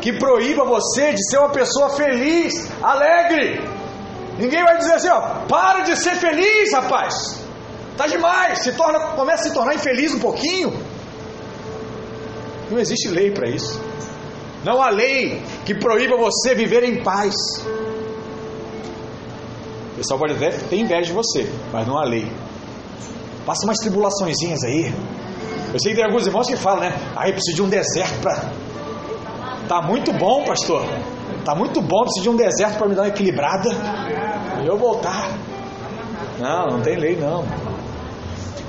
que 0.00 0.12
proíba 0.12 0.64
você 0.64 1.12
de 1.12 1.28
ser 1.28 1.38
uma 1.38 1.50
pessoa 1.50 1.90
feliz, 1.90 2.70
alegre. 2.82 3.68
Ninguém 4.38 4.62
vai 4.62 4.78
dizer 4.78 4.94
assim, 4.94 5.08
ó, 5.08 5.20
para 5.48 5.80
de 5.80 5.96
ser 5.96 6.14
feliz, 6.14 6.72
rapaz. 6.72 7.44
Tá 7.96 8.06
demais. 8.06 8.60
Se 8.60 8.72
torna, 8.72 9.00
começa 9.16 9.44
a 9.44 9.48
se 9.48 9.54
tornar 9.54 9.74
infeliz 9.74 10.14
um 10.14 10.20
pouquinho. 10.20 10.72
Não 12.70 12.78
existe 12.78 13.08
lei 13.08 13.30
para 13.30 13.48
isso. 13.48 13.80
Não 14.64 14.80
há 14.80 14.90
lei 14.90 15.42
que 15.64 15.74
proíba 15.74 16.16
você 16.16 16.54
viver 16.54 16.84
em 16.84 17.02
paz. 17.02 17.34
O 19.92 19.96
pessoal 19.96 20.20
pode 20.20 20.34
até 20.34 20.50
ter 20.50 20.76
inveja 20.76 21.08
de 21.08 21.12
você, 21.12 21.50
mas 21.72 21.86
não 21.86 21.98
há 21.98 22.04
lei. 22.04 22.30
Passa 23.44 23.64
umas 23.64 23.78
tribulaçõezinhas 23.78 24.62
aí. 24.64 24.94
Eu 25.72 25.80
sei 25.80 25.92
que 25.92 25.96
tem 25.96 26.04
alguns 26.04 26.26
irmãos 26.26 26.46
que 26.46 26.56
falam, 26.56 26.80
né? 26.80 26.94
Aí 27.16 27.30
ah, 27.30 27.32
preciso 27.32 27.56
de 27.56 27.62
um 27.62 27.68
deserto 27.68 28.20
para. 28.20 28.52
Tá 29.68 29.80
muito 29.82 30.12
bom, 30.12 30.44
pastor. 30.44 30.84
Tá 31.44 31.54
muito 31.54 31.80
bom, 31.80 32.02
preciso 32.02 32.22
de 32.22 32.28
um 32.28 32.36
deserto 32.36 32.76
para 32.76 32.88
me 32.88 32.94
dar 32.94 33.02
uma 33.02 33.08
equilibrada. 33.08 33.70
E 34.62 34.66
eu 34.66 34.76
voltar. 34.76 35.30
Não, 36.38 36.76
não 36.76 36.80
tem 36.82 36.96
lei 36.96 37.16
não. 37.16 37.44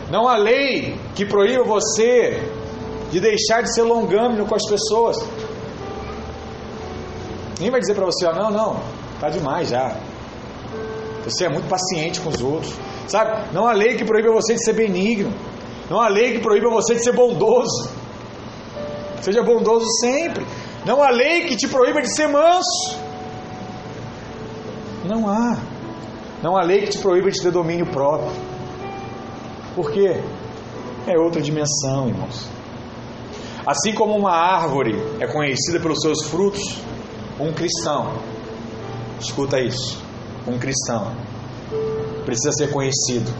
Não 0.09 0.27
há 0.27 0.37
lei 0.37 0.95
que 1.15 1.25
proíba 1.25 1.63
você 1.63 2.41
de 3.11 3.19
deixar 3.19 3.61
de 3.61 3.73
ser 3.73 3.83
longâmino 3.83 4.45
com 4.45 4.55
as 4.55 4.65
pessoas. 4.67 5.17
Ninguém 7.55 7.71
vai 7.71 7.79
dizer 7.79 7.93
para 7.93 8.05
você, 8.05 8.25
ó, 8.25 8.33
não, 8.33 8.49
não, 8.49 8.81
tá 9.19 9.29
demais 9.29 9.69
já. 9.69 9.95
Você 11.23 11.45
é 11.45 11.49
muito 11.49 11.67
paciente 11.67 12.19
com 12.19 12.29
os 12.29 12.41
outros. 12.41 12.73
Sabe? 13.07 13.53
Não 13.53 13.67
há 13.67 13.73
lei 13.73 13.95
que 13.95 14.05
proíba 14.05 14.31
você 14.31 14.55
de 14.55 14.63
ser 14.63 14.73
benigno. 14.73 15.31
Não 15.89 15.99
há 15.99 16.07
lei 16.07 16.33
que 16.33 16.39
proíba 16.39 16.69
você 16.69 16.95
de 16.95 17.03
ser 17.03 17.11
bondoso. 17.11 17.91
Seja 19.21 19.43
bondoso 19.43 19.85
sempre. 19.99 20.45
Não 20.85 21.03
há 21.03 21.09
lei 21.09 21.45
que 21.45 21.55
te 21.55 21.67
proíba 21.67 22.01
de 22.01 22.15
ser 22.15 22.27
manso. 22.27 22.97
Não 25.05 25.29
há. 25.29 25.57
Não 26.41 26.57
há 26.57 26.63
lei 26.63 26.81
que 26.81 26.91
te 26.91 26.97
proíba 26.97 27.29
de 27.29 27.39
ter 27.39 27.51
domínio 27.51 27.85
próprio. 27.85 28.31
Por 29.75 29.91
quê? 29.91 30.23
É 31.05 31.19
outra 31.19 31.41
dimensão, 31.41 32.07
irmãos. 32.07 32.60
Assim 33.71 33.93
como 33.93 34.17
uma 34.17 34.33
árvore 34.33 34.93
é 35.21 35.25
conhecida 35.27 35.79
pelos 35.79 36.01
seus 36.01 36.23
frutos, 36.23 36.61
um 37.39 37.53
cristão, 37.53 38.17
escuta 39.17 39.61
isso, 39.61 39.97
um 40.45 40.59
cristão 40.59 41.13
precisa 42.25 42.51
ser 42.51 42.69
conhecido 42.69 43.31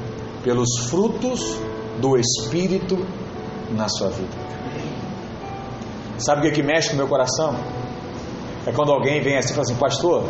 pelos 0.41 0.87
frutos 0.89 1.57
do 1.99 2.17
Espírito 2.17 3.05
na 3.71 3.89
sua 3.89 4.07
vida. 4.07 4.31
Sabe 6.17 6.39
o 6.39 6.43
que, 6.43 6.47
é 6.47 6.51
que 6.51 6.63
mexe 6.63 6.87
com 6.87 6.93
o 6.93 6.97
meu 6.99 7.09
coração? 7.09 7.53
É 8.65 8.71
quando 8.71 8.93
alguém 8.93 9.21
vem 9.21 9.37
assim 9.37 9.51
e 9.51 9.55
fala 9.55 9.63
assim, 9.63 9.75
pastor, 9.75 10.23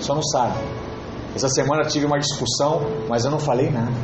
só 0.00 0.14
não 0.14 0.22
sabe. 0.22 0.58
Essa 1.34 1.48
semana 1.48 1.82
tive 1.84 2.04
uma 2.04 2.18
discussão, 2.18 2.82
mas 3.08 3.24
eu 3.24 3.30
não 3.30 3.38
falei 3.38 3.70
nada. 3.70 3.96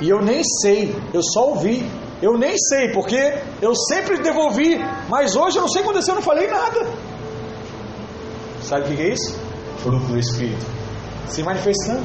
E 0.00 0.08
eu 0.08 0.22
nem 0.22 0.44
sei, 0.62 0.94
eu 1.12 1.24
só 1.24 1.48
ouvi. 1.48 1.90
Eu 2.22 2.38
nem 2.38 2.56
sei, 2.56 2.92
porque 2.92 3.16
eu 3.60 3.74
sempre 3.74 4.22
devolvi, 4.22 4.78
mas 5.08 5.34
hoje 5.34 5.58
eu 5.58 5.62
não 5.62 5.68
sei 5.68 5.82
o 5.82 5.84
que 5.84 5.90
aconteceu, 5.90 6.12
eu 6.12 6.16
não 6.16 6.22
falei 6.22 6.46
nada. 6.46 6.86
Sabe 8.62 8.82
o 8.82 8.96
que 8.96 9.02
é 9.02 9.08
isso? 9.08 9.42
fruto 9.82 10.06
do 10.06 10.18
Espírito? 10.18 10.64
Se 11.28 11.42
manifestando. 11.42 12.02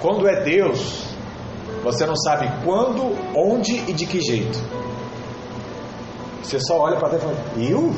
Quando 0.00 0.28
é 0.28 0.42
Deus, 0.42 1.04
você 1.82 2.04
não 2.04 2.14
sabe 2.14 2.46
quando, 2.62 3.16
onde 3.34 3.76
e 3.90 3.92
de 3.92 4.06
que 4.06 4.20
jeito. 4.20 4.58
Você 6.42 6.60
só 6.60 6.78
olha 6.78 6.98
para 6.98 7.08
dentro 7.08 7.30
e 7.30 7.34
fala: 7.34 7.70
Eu? 7.70 7.94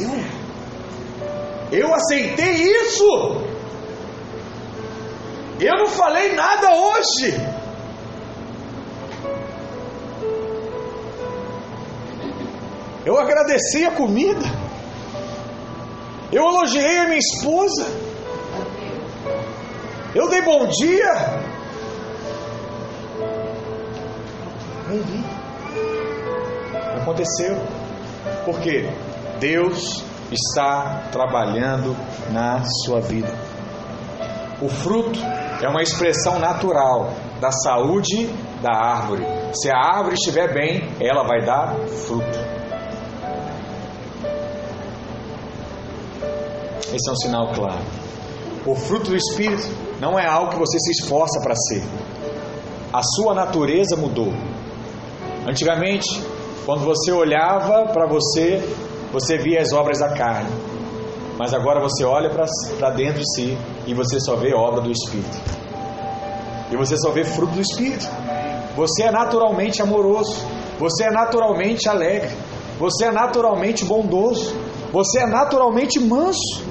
Eu? 0.00 1.78
Eu 1.78 1.94
aceitei 1.94 2.54
isso? 2.54 3.55
Eu 5.58 5.76
não 5.78 5.86
falei 5.86 6.34
nada 6.34 6.70
hoje. 6.74 7.34
Eu 13.06 13.18
agradeci 13.18 13.84
a 13.84 13.90
comida. 13.92 14.44
Eu 16.30 16.44
elogiei 16.44 16.98
a 16.98 17.04
minha 17.04 17.18
esposa. 17.18 17.86
Eu 20.14 20.28
dei 20.28 20.42
bom 20.42 20.66
dia. 20.66 21.12
Nem 24.88 25.00
vi. 25.02 25.24
Aconteceu. 27.00 27.56
Por 28.44 28.60
quê? 28.60 28.90
Deus 29.38 30.02
está 30.32 31.08
trabalhando 31.12 31.96
na 32.32 32.64
sua 32.84 33.00
vida. 33.00 33.32
O 34.60 34.68
fruto 34.68 35.20
é 35.62 35.68
uma 35.68 35.82
expressão 35.82 36.38
natural 36.38 37.12
da 37.40 37.50
saúde 37.50 38.28
da 38.62 38.72
árvore. 38.72 39.24
Se 39.54 39.70
a 39.70 39.76
árvore 39.76 40.14
estiver 40.14 40.52
bem, 40.52 40.88
ela 41.00 41.26
vai 41.26 41.44
dar 41.44 41.74
fruto. 42.06 42.38
Esse 46.92 47.08
é 47.08 47.12
um 47.12 47.16
sinal 47.16 47.52
claro. 47.52 47.84
O 48.64 48.74
fruto 48.74 49.10
do 49.10 49.16
Espírito 49.16 49.68
não 50.00 50.18
é 50.18 50.26
algo 50.26 50.50
que 50.50 50.58
você 50.58 50.78
se 50.78 50.90
esforça 50.92 51.40
para 51.40 51.54
ser. 51.54 51.82
A 52.92 53.02
sua 53.02 53.34
natureza 53.34 53.96
mudou. 53.96 54.32
Antigamente, 55.46 56.22
quando 56.64 56.84
você 56.84 57.12
olhava 57.12 57.86
para 57.92 58.06
você, 58.06 58.62
você 59.12 59.38
via 59.38 59.60
as 59.60 59.72
obras 59.72 60.00
da 60.00 60.08
carne. 60.08 60.50
Mas 61.38 61.52
agora 61.52 61.80
você 61.80 62.04
olha 62.04 62.30
para 62.30 62.90
dentro 62.90 63.20
de 63.20 63.34
si 63.34 63.58
e 63.86 63.94
você 63.94 64.18
só 64.18 64.36
vê 64.36 64.54
obra 64.54 64.80
do 64.80 64.90
Espírito. 64.90 65.38
E 66.70 66.76
você 66.76 66.96
só 66.96 67.10
vê 67.10 67.24
fruto 67.24 67.54
do 67.54 67.60
Espírito. 67.60 68.06
Você 68.74 69.04
é 69.04 69.10
naturalmente 69.10 69.80
amoroso. 69.80 70.36
Você 70.78 71.04
é 71.04 71.10
naturalmente 71.10 71.88
alegre. 71.88 72.30
Você 72.78 73.06
é 73.06 73.12
naturalmente 73.12 73.84
bondoso. 73.84 74.54
Você 74.92 75.20
é 75.20 75.26
naturalmente 75.26 76.00
manso. 76.00 76.65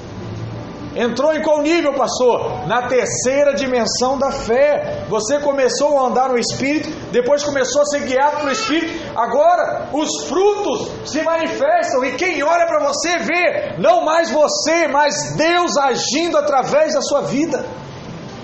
Entrou 0.96 1.34
em 1.34 1.42
qual 1.42 1.60
nível, 1.60 1.92
pastor? 1.92 2.66
Na 2.66 2.88
terceira 2.88 3.54
dimensão 3.54 4.18
da 4.18 4.32
fé. 4.32 5.04
Você 5.08 5.38
começou 5.40 5.98
a 5.98 6.08
andar 6.08 6.30
no 6.30 6.38
Espírito, 6.38 6.88
depois 7.12 7.44
começou 7.44 7.82
a 7.82 7.84
ser 7.84 8.00
guiado 8.04 8.38
pelo 8.38 8.50
Espírito. 8.50 8.94
Agora 9.14 9.88
os 9.92 10.26
frutos 10.26 10.90
se 11.04 11.20
manifestam 11.22 12.02
e 12.02 12.12
quem 12.12 12.42
olha 12.42 12.66
para 12.66 12.88
você 12.88 13.18
vê 13.18 13.74
não 13.78 14.06
mais 14.06 14.30
você, 14.30 14.88
mas 14.88 15.36
Deus 15.36 15.76
agindo 15.76 16.38
através 16.38 16.94
da 16.94 17.02
sua 17.02 17.20
vida. 17.22 17.62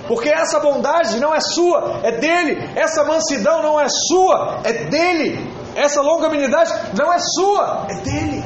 Porque 0.07 0.29
essa 0.29 0.61
bondade 0.61 1.19
não 1.21 1.35
é 1.35 1.41
sua, 1.41 2.01
é 2.03 2.13
dele. 2.13 2.71
Essa 2.77 3.03
mansidão 3.05 3.63
não 3.63 3.81
é 3.81 3.87
sua, 3.89 4.61
é 4.63 4.73
dele. 4.73 5.51
Essa 5.75 6.03
longanimidade 6.03 6.71
não 6.99 7.11
é 7.11 7.19
sua, 7.19 7.87
é 7.89 7.95
dele. 7.95 8.45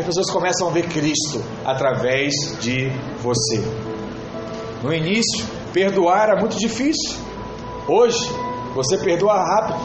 As 0.00 0.06
pessoas 0.06 0.30
começam 0.30 0.68
a 0.68 0.70
ver 0.70 0.88
Cristo 0.88 1.42
através 1.64 2.32
de 2.60 2.90
você. 3.22 3.62
No 4.82 4.92
início, 4.92 5.46
perdoar 5.72 6.28
era 6.28 6.40
muito 6.40 6.58
difícil. 6.58 7.18
Hoje, 7.86 8.18
você 8.74 8.96
perdoa 8.98 9.34
rápido. 9.34 9.78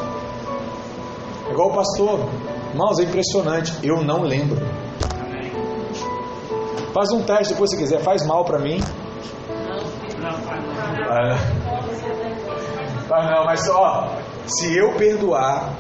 É 1.47 1.51
igual 1.51 1.69
o 1.69 1.73
pastor. 1.73 2.30
Irmãos, 2.71 2.99
é 2.99 3.04
impressionante. 3.04 3.73
Eu 3.84 4.04
não 4.04 4.21
lembro. 4.21 4.65
Faz 6.93 7.12
um 7.12 7.23
teste 7.23 7.54
depois 7.54 7.71
se 7.71 7.78
quiser. 7.78 7.99
Faz 7.99 8.25
mal 8.25 8.45
para 8.45 8.60
mim. 8.60 8.80
Ah, 13.12 13.30
não, 13.30 13.45
mas 13.45 13.69
ó, 13.69 14.17
se 14.47 14.75
eu 14.75 14.93
perdoar, 14.93 15.73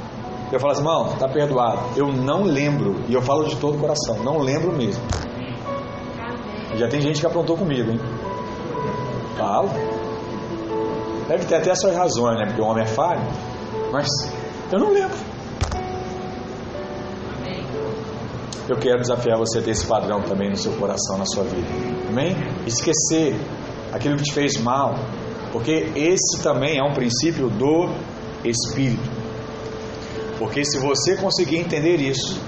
eu 0.51 0.59
falo 0.59 0.71
assim, 0.71 0.81
irmão, 0.81 1.13
está 1.13 1.27
perdoado. 1.27 1.79
Eu 1.95 2.07
não 2.07 2.43
lembro, 2.43 2.95
e 3.07 3.13
eu 3.13 3.21
falo 3.21 3.45
de 3.45 3.55
todo 3.57 3.77
o 3.77 3.79
coração, 3.79 4.23
não 4.23 4.39
lembro 4.39 4.71
mesmo. 4.71 5.03
Já 6.75 6.87
tem 6.87 7.01
gente 7.01 7.19
que 7.19 7.25
aprontou 7.25 7.57
comigo, 7.57 7.91
hein? 7.91 7.99
Falo. 9.37 9.69
Deve 11.27 11.45
ter 11.45 11.55
até 11.55 11.71
as 11.71 11.79
suas 11.79 11.95
razões, 11.95 12.37
né? 12.37 12.45
Porque 12.47 12.61
o 12.61 12.65
homem 12.65 12.83
é 12.83 12.87
falho. 12.87 13.21
Mas 13.91 14.07
eu 14.71 14.79
não 14.79 14.91
lembro. 14.91 15.17
Eu 18.67 18.77
quero 18.77 18.99
desafiar 18.99 19.37
você 19.37 19.59
a 19.59 19.61
ter 19.61 19.71
esse 19.71 19.85
padrão 19.85 20.21
também 20.23 20.49
no 20.49 20.57
seu 20.57 20.73
coração, 20.73 21.17
na 21.17 21.25
sua 21.25 21.43
vida. 21.43 21.67
Amém? 22.09 22.35
Esquecer 22.65 23.39
aquilo 23.93 24.17
que 24.17 24.23
te 24.23 24.33
fez 24.33 24.57
mal. 24.57 24.95
Porque 25.51 25.91
esse 25.95 26.41
também 26.41 26.77
é 26.79 26.83
um 26.83 26.93
princípio 26.93 27.49
do 27.49 27.89
Espírito. 28.43 29.14
Porque 30.45 30.63
se 30.63 30.77
você 30.77 31.17
conseguir 31.17 31.57
entender 31.57 31.99
isso, 31.99 32.39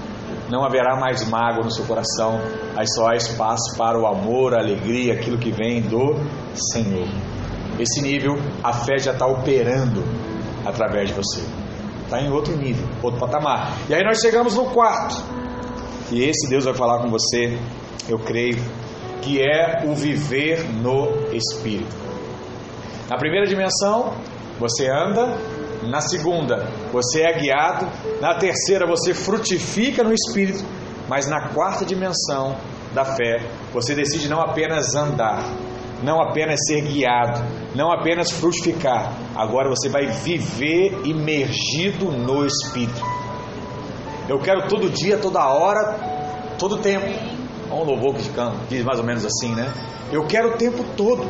não 0.48 0.64
haverá 0.64 0.94
mais 1.00 1.28
mágoa 1.28 1.64
no 1.64 1.70
seu 1.70 1.84
coração, 1.84 2.40
aí 2.76 2.86
só 2.86 3.08
há 3.08 3.16
espaço 3.16 3.76
para 3.76 4.00
o 4.00 4.06
amor, 4.06 4.54
a 4.54 4.60
alegria, 4.60 5.14
aquilo 5.14 5.36
que 5.36 5.50
vem 5.50 5.82
do 5.82 6.14
Senhor. 6.72 7.08
Esse 7.76 8.00
nível, 8.00 8.36
a 8.62 8.72
fé 8.72 8.98
já 8.98 9.10
está 9.10 9.26
operando 9.26 10.04
através 10.64 11.08
de 11.08 11.14
você. 11.16 11.42
Está 12.04 12.20
em 12.20 12.30
outro 12.30 12.56
nível, 12.56 12.86
outro 13.02 13.18
patamar. 13.18 13.76
E 13.88 13.94
aí 13.94 14.04
nós 14.04 14.20
chegamos 14.20 14.54
no 14.54 14.66
quarto. 14.66 15.16
E 16.12 16.22
esse 16.22 16.48
Deus 16.48 16.66
vai 16.66 16.74
falar 16.74 17.02
com 17.02 17.10
você, 17.10 17.58
eu 18.08 18.18
creio, 18.20 18.62
que 19.20 19.40
é 19.42 19.84
o 19.84 19.92
viver 19.92 20.62
no 20.72 21.34
Espírito. 21.34 21.96
Na 23.10 23.16
primeira 23.16 23.44
dimensão, 23.44 24.14
você 24.60 24.88
anda 24.88 25.36
na 25.82 26.00
segunda, 26.00 26.66
você 26.92 27.22
é 27.22 27.38
guiado. 27.38 27.86
Na 28.20 28.34
terceira, 28.34 28.86
você 28.86 29.14
frutifica 29.14 30.02
no 30.02 30.12
espírito. 30.12 30.64
Mas 31.08 31.26
na 31.26 31.48
quarta 31.48 31.84
dimensão 31.84 32.56
da 32.92 33.04
fé, 33.04 33.46
você 33.72 33.94
decide 33.94 34.28
não 34.28 34.40
apenas 34.40 34.94
andar, 34.94 35.42
não 36.02 36.20
apenas 36.20 36.60
ser 36.66 36.82
guiado, 36.82 37.42
não 37.74 37.90
apenas 37.90 38.30
frutificar. 38.30 39.12
Agora 39.34 39.70
você 39.70 39.88
vai 39.88 40.06
viver 40.06 41.00
imergido 41.04 42.10
no 42.10 42.44
espírito. 42.44 43.02
Eu 44.28 44.38
quero 44.38 44.68
todo 44.68 44.90
dia, 44.90 45.16
toda 45.16 45.46
hora, 45.48 45.94
todo 46.58 46.78
tempo. 46.78 47.06
Um 47.70 47.84
louvor 47.84 48.14
que 48.14 48.28
diz 48.68 48.84
mais 48.84 48.98
ou 48.98 49.04
menos 49.04 49.24
assim, 49.24 49.54
né? 49.54 49.72
Eu 50.12 50.26
quero 50.26 50.50
o 50.50 50.56
tempo 50.56 50.84
todo. 50.96 51.24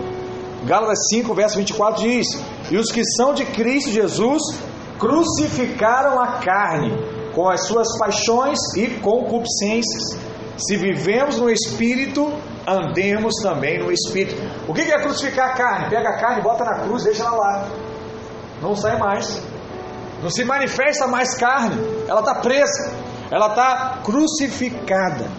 Gálatas 0.64 0.98
5, 1.10 1.34
verso 1.34 1.56
24 1.56 2.02
diz: 2.02 2.26
E 2.70 2.76
os 2.76 2.90
que 2.92 3.02
são 3.04 3.32
de 3.32 3.44
Cristo 3.46 3.90
Jesus 3.90 4.42
crucificaram 4.98 6.20
a 6.20 6.38
carne 6.38 6.92
com 7.34 7.48
as 7.48 7.66
suas 7.66 7.96
paixões 7.98 8.58
e 8.76 8.88
concupiscências. 9.00 10.18
Se 10.56 10.76
vivemos 10.76 11.38
no 11.38 11.48
Espírito, 11.48 12.32
andemos 12.66 13.34
também 13.42 13.78
no 13.78 13.92
Espírito. 13.92 14.34
O 14.66 14.74
que 14.74 14.80
é 14.80 15.00
crucificar 15.00 15.50
a 15.50 15.54
carne? 15.54 15.88
Pega 15.88 16.08
a 16.08 16.18
carne, 16.18 16.42
bota 16.42 16.64
na 16.64 16.80
cruz, 16.80 17.04
deixa 17.04 17.22
ela 17.22 17.36
lá. 17.36 17.68
Não 18.60 18.74
sai 18.74 18.98
mais. 18.98 19.40
Não 20.20 20.30
se 20.30 20.44
manifesta 20.44 21.06
mais 21.06 21.36
carne. 21.36 21.76
Ela 22.08 22.20
está 22.20 22.34
presa. 22.34 22.92
Ela 23.30 23.48
está 23.48 24.00
crucificada. 24.04 25.30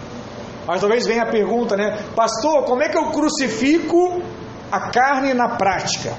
Mas 0.66 0.80
talvez 0.80 1.06
venha 1.06 1.24
a 1.24 1.30
pergunta, 1.30 1.76
né? 1.76 1.98
Pastor, 2.16 2.64
como 2.64 2.82
é 2.82 2.88
que 2.88 2.96
eu 2.96 3.10
crucifico 3.10 4.22
a 4.70 4.90
carne 4.90 5.34
na 5.34 5.56
prática. 5.56 6.14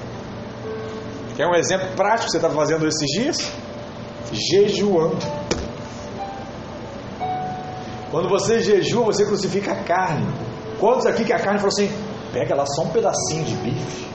Quer 1.36 1.46
um 1.46 1.54
exemplo 1.54 1.88
prático 1.96 2.26
que 2.26 2.30
você 2.32 2.36
está 2.36 2.50
fazendo 2.50 2.86
esses 2.86 3.06
dias? 3.10 3.52
Jejuando. 4.32 5.16
Quando 8.10 8.28
você 8.28 8.60
jejua, 8.60 9.06
você 9.06 9.24
crucifica 9.24 9.72
a 9.72 9.82
carne. 9.82 10.26
Quantos 10.78 11.06
aqui 11.06 11.24
que 11.24 11.32
a 11.32 11.38
carne 11.38 11.58
falou 11.58 11.72
assim: 11.72 11.90
pega 12.32 12.54
lá 12.54 12.66
só 12.66 12.82
um 12.82 12.88
pedacinho 12.90 13.44
de 13.44 13.54
bife, 13.56 14.06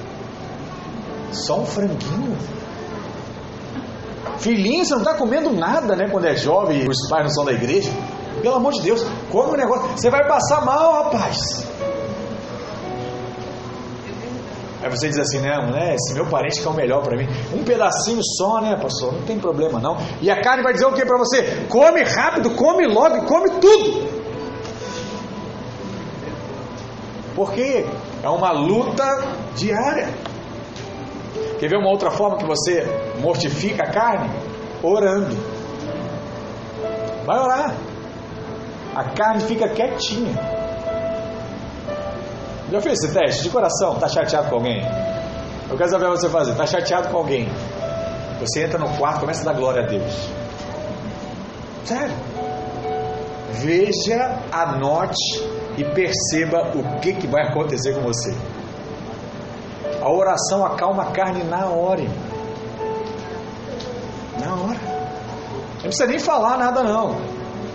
só 1.31 1.61
um 1.61 1.65
franguinho. 1.65 2.37
Filhinho, 4.37 4.85
você 4.85 4.93
não 4.93 5.01
está 5.01 5.15
comendo 5.15 5.51
nada, 5.51 5.95
né? 5.95 6.07
Quando 6.11 6.25
é 6.25 6.35
jovem 6.35 6.87
os 6.87 7.09
pais 7.09 7.23
não 7.23 7.31
são 7.31 7.45
da 7.45 7.53
igreja. 7.53 7.89
Pelo 8.41 8.55
amor 8.55 8.73
de 8.73 8.83
Deus, 8.83 9.03
come 9.31 9.49
o 9.49 9.53
um 9.53 9.57
negócio. 9.57 9.89
Você 9.97 10.11
vai 10.11 10.27
passar 10.27 10.63
mal, 10.63 11.05
rapaz. 11.05 11.37
Aí 14.81 14.89
você 14.89 15.09
diz 15.09 15.17
assim, 15.17 15.39
não, 15.39 15.71
né? 15.71 15.95
Esse 15.95 16.13
meu 16.13 16.27
parente 16.27 16.61
que 16.61 16.67
é 16.67 16.69
o 16.69 16.73
melhor 16.73 17.01
para 17.01 17.17
mim. 17.17 17.27
Um 17.53 17.63
pedacinho 17.63 18.21
só, 18.23 18.61
né, 18.61 18.77
pastor? 18.79 19.13
Não 19.13 19.23
tem 19.23 19.39
problema 19.39 19.79
não. 19.79 19.97
E 20.21 20.29
a 20.29 20.39
carne 20.39 20.61
vai 20.61 20.73
dizer 20.73 20.85
o 20.85 20.93
que 20.93 21.05
para 21.05 21.17
você? 21.17 21.65
Come 21.67 22.03
rápido, 22.03 22.51
come 22.51 22.85
logo, 22.85 23.25
come 23.25 23.49
tudo. 23.59 24.07
Porque 27.35 27.85
é 28.23 28.29
uma 28.29 28.51
luta 28.51 29.03
diária. 29.55 30.09
Quer 31.59 31.69
ver 31.69 31.77
uma 31.77 31.89
outra 31.89 32.11
forma 32.11 32.37
que 32.37 32.45
você 32.45 32.85
mortifica 33.19 33.83
a 33.83 33.91
carne? 33.91 34.29
Orando. 34.83 35.35
Vai 37.25 37.39
orar. 37.39 37.75
A 38.95 39.03
carne 39.03 39.41
fica 39.41 39.67
quietinha. 39.69 40.66
Já 42.71 42.81
fez 42.81 43.01
esse 43.01 43.13
teste 43.13 43.43
de 43.43 43.49
coração? 43.49 43.93
Está 43.93 44.09
chateado 44.09 44.49
com 44.49 44.55
alguém? 44.55 44.81
Eu 45.69 45.77
quero 45.77 45.89
saber 45.89 46.07
você 46.07 46.29
fazer. 46.29 46.51
Está 46.51 46.65
chateado 46.65 47.09
com 47.09 47.17
alguém? 47.17 47.47
Você 48.39 48.63
entra 48.63 48.77
no 48.77 48.89
quarto, 48.97 49.21
começa 49.21 49.41
a 49.41 49.51
dar 49.51 49.59
glória 49.59 49.83
a 49.83 49.85
Deus. 49.87 50.29
Sério. 51.85 52.15
Veja, 53.53 54.39
anote 54.51 55.41
e 55.77 55.83
perceba 55.83 56.71
o 56.75 56.99
que, 56.99 57.13
que 57.13 57.27
vai 57.27 57.47
acontecer 57.47 57.93
com 57.95 58.01
você. 58.01 58.35
A 60.01 60.09
oração 60.09 60.65
acalma 60.65 61.03
a 61.03 61.11
carne 61.11 61.43
na 61.43 61.65
hora. 61.67 62.01
Irmão. 62.01 62.17
Na 64.39 64.53
hora. 64.53 64.79
Não 65.75 65.81
precisa 65.81 66.07
nem 66.07 66.19
falar 66.19 66.57
nada 66.57 66.83
não. 66.83 67.15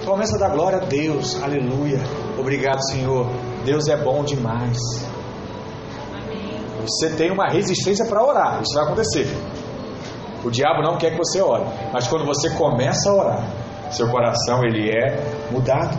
Começa 0.05 0.37
a 0.37 0.39
dar 0.39 0.51
glória 0.51 0.79
a 0.79 0.85
Deus. 0.85 1.43
Aleluia. 1.43 1.99
Obrigado, 2.39 2.83
Senhor. 2.91 3.27
Deus 3.65 3.89
é 3.89 3.97
bom 3.97 4.25
demais. 4.25 4.79
Você 6.83 7.11
tem 7.11 7.31
uma 7.31 7.49
resistência 7.49 8.05
para 8.07 8.25
orar. 8.25 8.61
Isso 8.63 8.75
vai 8.75 8.85
acontecer. 8.85 9.29
O 10.45 10.51
diabo 10.51 10.83
não 10.83 10.99
quer 10.99 11.13
que 11.13 11.19
você 11.19 11.41
ore. 11.41 11.65
Mas 11.93 12.09
quando 12.09 12.25
você 12.25 12.51
começa 12.51 13.09
a 13.09 13.15
orar, 13.15 13.45
seu 13.91 14.09
coração 14.09 14.65
ele 14.65 14.91
é 14.91 15.51
mudado. 15.51 15.97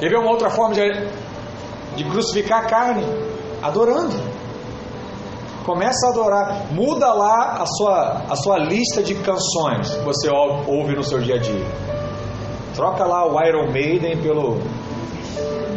Quer 0.00 0.08
ver 0.08 0.18
uma 0.18 0.30
outra 0.30 0.50
forma 0.50 0.74
de, 0.74 0.82
de 1.96 2.04
crucificar 2.04 2.64
a 2.64 2.66
carne? 2.66 3.04
Adorando. 3.62 4.16
Começa 5.64 6.06
a 6.06 6.10
adorar. 6.10 6.72
Muda 6.72 7.12
lá 7.12 7.58
a 7.60 7.66
sua, 7.66 8.22
a 8.28 8.34
sua 8.34 8.58
lista 8.58 9.02
de 9.02 9.14
canções 9.14 9.94
que 9.94 10.04
você 10.04 10.28
ouve 10.30 10.96
no 10.96 11.04
seu 11.04 11.20
dia 11.20 11.36
a 11.36 11.38
dia. 11.38 11.66
Troca 12.74 13.04
lá 13.04 13.24
o 13.26 13.40
Iron 13.46 13.70
Maiden 13.70 14.16
pelo, 14.22 14.60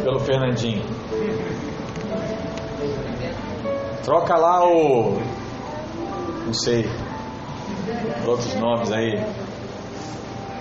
pelo 0.04 0.20
Fernandinho. 0.20 0.82
Troca 4.04 4.36
lá 4.36 4.62
o. 4.68 5.18
Não 6.44 6.52
sei. 6.52 6.86
Outros 8.26 8.54
nomes 8.54 8.92
aí. 8.92 9.24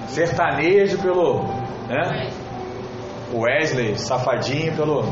Sertanejo 0.07 0.97
pelo. 0.99 1.43
Né? 1.87 2.31
Wesley, 3.33 3.97
safadinho 3.97 4.75
pelo 4.75 5.03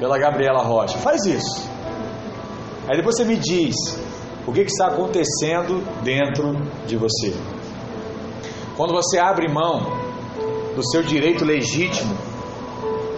pela 0.00 0.18
Gabriela 0.18 0.62
Rocha. 0.62 0.98
Faz 0.98 1.24
isso. 1.26 1.68
Aí 2.88 2.96
depois 2.96 3.16
você 3.16 3.24
me 3.24 3.36
diz 3.36 3.74
o 4.46 4.52
que, 4.52 4.64
que 4.64 4.70
está 4.70 4.86
acontecendo 4.86 5.84
dentro 6.02 6.54
de 6.86 6.96
você. 6.96 7.34
Quando 8.76 8.92
você 8.92 9.18
abre 9.18 9.52
mão 9.52 9.97
do 10.78 10.90
seu 10.92 11.02
direito 11.02 11.44
legítimo 11.44 12.16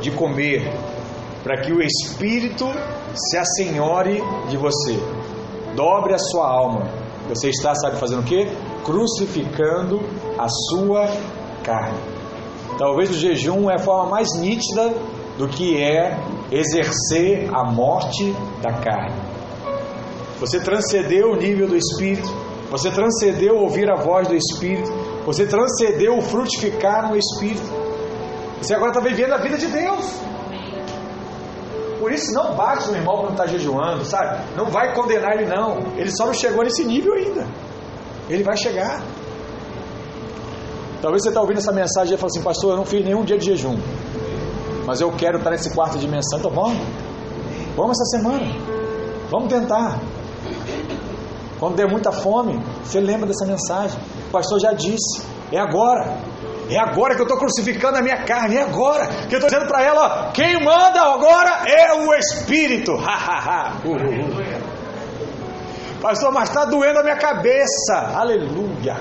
de 0.00 0.10
comer, 0.10 0.62
para 1.42 1.60
que 1.60 1.70
o 1.70 1.82
Espírito 1.82 2.64
se 3.14 3.36
assenhore 3.36 4.22
de 4.48 4.56
você, 4.56 4.98
dobre 5.76 6.14
a 6.14 6.18
sua 6.18 6.48
alma. 6.48 6.88
Você 7.28 7.50
está, 7.50 7.74
sabe, 7.74 7.98
fazendo 7.98 8.20
o 8.20 8.24
que? 8.24 8.46
Crucificando 8.82 10.00
a 10.38 10.48
sua 10.48 11.06
carne. 11.62 11.98
Talvez 12.78 13.10
o 13.10 13.12
jejum 13.12 13.70
é 13.70 13.74
a 13.74 13.78
forma 13.78 14.08
mais 14.08 14.28
nítida 14.40 14.94
do 15.36 15.46
que 15.46 15.76
é 15.76 16.18
exercer 16.50 17.50
a 17.52 17.62
morte 17.62 18.34
da 18.62 18.72
carne. 18.72 19.20
Você 20.38 20.60
transcendeu 20.60 21.32
o 21.32 21.36
nível 21.36 21.68
do 21.68 21.76
Espírito, 21.76 22.32
você 22.70 22.90
transcendeu 22.90 23.58
ouvir 23.58 23.90
a 23.90 23.96
voz 23.96 24.26
do 24.28 24.34
Espírito, 24.34 24.90
você 25.24 25.46
transcendeu 25.46 26.18
o 26.18 26.22
frutificar 26.22 27.08
no 27.08 27.16
Espírito. 27.16 27.62
Você 28.60 28.74
agora 28.74 28.90
está 28.90 29.00
vivendo 29.00 29.32
a 29.32 29.38
vida 29.38 29.56
de 29.56 29.66
Deus. 29.66 30.20
Por 31.98 32.10
isso 32.12 32.32
não 32.32 32.54
bate 32.54 32.88
no 32.90 32.96
irmão 32.96 33.18
quando 33.18 33.32
está 33.32 33.46
jejuando, 33.46 34.04
sabe? 34.04 34.42
Não 34.56 34.66
vai 34.66 34.94
condenar 34.94 35.34
ele 35.34 35.46
não. 35.46 35.78
Ele 35.96 36.10
só 36.10 36.26
não 36.26 36.32
chegou 36.32 36.64
nesse 36.64 36.84
nível 36.84 37.12
ainda. 37.12 37.46
Ele 38.28 38.42
vai 38.42 38.56
chegar. 38.56 39.02
Talvez 41.02 41.22
você 41.22 41.28
está 41.28 41.40
ouvindo 41.40 41.58
essa 41.58 41.72
mensagem 41.72 42.14
e 42.14 42.16
fala 42.16 42.30
assim, 42.30 42.42
pastor, 42.42 42.70
eu 42.72 42.76
não 42.76 42.84
fiz 42.84 43.04
nenhum 43.04 43.24
dia 43.24 43.38
de 43.38 43.44
jejum. 43.44 43.78
Mas 44.86 45.00
eu 45.00 45.12
quero 45.12 45.38
estar 45.38 45.50
nesse 45.50 45.70
quarto 45.74 45.98
dimensão. 45.98 46.38
Então 46.38 46.50
vamos. 46.50 46.78
Vamos 47.76 47.98
essa 47.98 48.18
semana. 48.18 48.46
Vamos 49.30 49.48
tentar. 49.52 49.98
Quando 51.58 51.76
der 51.76 51.88
muita 51.88 52.10
fome, 52.10 52.58
você 52.82 52.98
lembra 53.00 53.26
dessa 53.26 53.44
mensagem. 53.46 53.98
O 54.30 54.32
pastor 54.32 54.60
já 54.60 54.72
disse. 54.72 55.26
É 55.50 55.58
agora. 55.58 56.18
É 56.70 56.78
agora 56.78 57.16
que 57.16 57.20
eu 57.20 57.24
estou 57.24 57.36
crucificando 57.36 57.98
a 57.98 58.00
minha 58.00 58.24
carne. 58.24 58.56
É 58.56 58.62
agora 58.62 59.08
que 59.28 59.34
eu 59.34 59.40
estou 59.40 59.50
dizendo 59.50 59.66
para 59.66 59.82
ela: 59.82 60.28
ó, 60.28 60.30
quem 60.30 60.64
manda 60.64 61.02
agora 61.02 61.64
é 61.66 61.94
o 61.94 62.14
Espírito. 62.14 62.92
Uh, 62.92 62.96
uh, 62.96 63.96
uh. 63.96 64.80
Pastor, 66.00 66.32
mas 66.32 66.48
está 66.48 66.64
doendo 66.64 67.00
a 67.00 67.02
minha 67.02 67.16
cabeça. 67.16 68.14
Aleluia. 68.14 68.96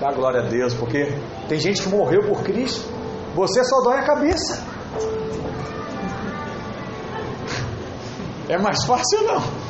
Dá 0.00 0.10
glória 0.10 0.40
a 0.40 0.48
Deus, 0.48 0.74
porque 0.74 1.16
tem 1.48 1.60
gente 1.60 1.80
que 1.80 1.88
morreu 1.88 2.24
por 2.26 2.42
Cristo. 2.42 2.90
Você 3.36 3.62
só 3.62 3.80
dói 3.82 3.98
a 3.98 4.02
cabeça. 4.02 4.60
É 8.48 8.58
mais 8.58 8.84
fácil 8.84 9.22
não. 9.22 9.61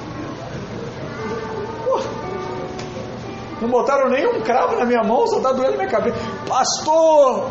Não 3.63 3.69
botaram 3.69 4.11
nenhum 4.11 4.41
cravo 4.41 4.77
na 4.77 4.85
minha 4.85 5.05
mão, 5.05 5.25
só 5.29 5.37
está 5.37 5.53
doendo 5.53 5.77
minha 5.77 5.89
cabeça. 5.89 6.19
Pastor, 6.49 7.49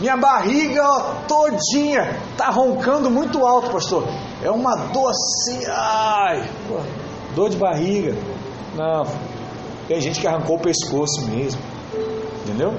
minha 0.00 0.16
barriga 0.16 0.82
ó, 0.82 1.14
todinha 1.28 2.16
está 2.32 2.50
roncando 2.50 3.08
muito 3.08 3.46
alto, 3.46 3.70
pastor. 3.70 4.04
É 4.42 4.50
uma 4.50 4.74
dor 4.88 5.10
assim, 5.10 5.64
ai, 5.68 6.50
dor 7.36 7.48
de 7.48 7.56
barriga. 7.56 8.16
Não, 8.74 9.04
tem 9.86 10.00
gente 10.00 10.20
que 10.20 10.26
arrancou 10.26 10.56
o 10.56 10.60
pescoço 10.60 11.22
mesmo. 11.28 11.60
Entendeu? 12.42 12.74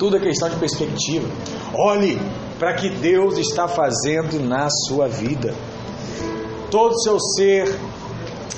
Tudo 0.00 0.16
é 0.16 0.20
questão 0.20 0.48
de 0.50 0.56
perspectiva. 0.56 1.28
Olhe 1.74 2.20
para 2.58 2.74
que 2.74 2.90
Deus 2.90 3.38
está 3.38 3.68
fazendo 3.68 4.40
na 4.40 4.68
sua 4.68 5.06
vida. 5.06 5.54
Todo 6.72 6.92
o 6.92 6.98
seu 7.02 7.20
ser 7.20 7.78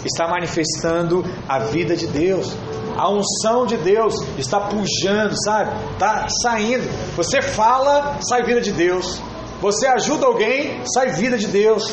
está 0.04 0.28
manifestando 0.28 1.24
a 1.48 1.58
vida 1.58 1.96
de 1.96 2.06
Deus. 2.06 2.54
A 2.96 3.10
unção 3.10 3.66
de 3.66 3.76
Deus 3.76 4.14
está 4.38 4.60
pujando, 4.60 5.34
sabe? 5.44 5.72
Está 5.92 6.26
saindo. 6.42 6.88
Você 7.16 7.42
fala, 7.42 8.18
sai 8.20 8.42
vida 8.44 8.60
de 8.60 8.72
Deus. 8.72 9.20
Você 9.60 9.86
ajuda 9.86 10.26
alguém, 10.26 10.82
sai 10.86 11.12
vida 11.12 11.36
de 11.38 11.46
Deus. 11.46 11.92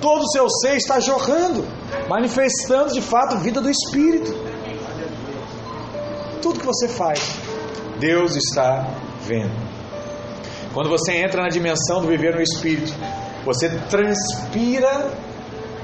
Todo 0.00 0.22
o 0.22 0.30
seu 0.30 0.48
ser 0.48 0.76
está 0.76 1.00
jorrando, 1.00 1.64
manifestando 2.08 2.92
de 2.92 3.00
fato 3.00 3.38
vida 3.38 3.60
do 3.60 3.70
Espírito. 3.70 4.34
Tudo 6.42 6.60
que 6.60 6.66
você 6.66 6.88
faz, 6.88 7.36
Deus 7.98 8.36
está 8.36 8.86
vendo. 9.22 9.52
Quando 10.72 10.88
você 10.88 11.12
entra 11.12 11.42
na 11.42 11.48
dimensão 11.48 12.00
do 12.00 12.08
viver 12.08 12.34
no 12.34 12.42
Espírito, 12.42 12.92
você 13.44 13.68
transpira 13.90 15.10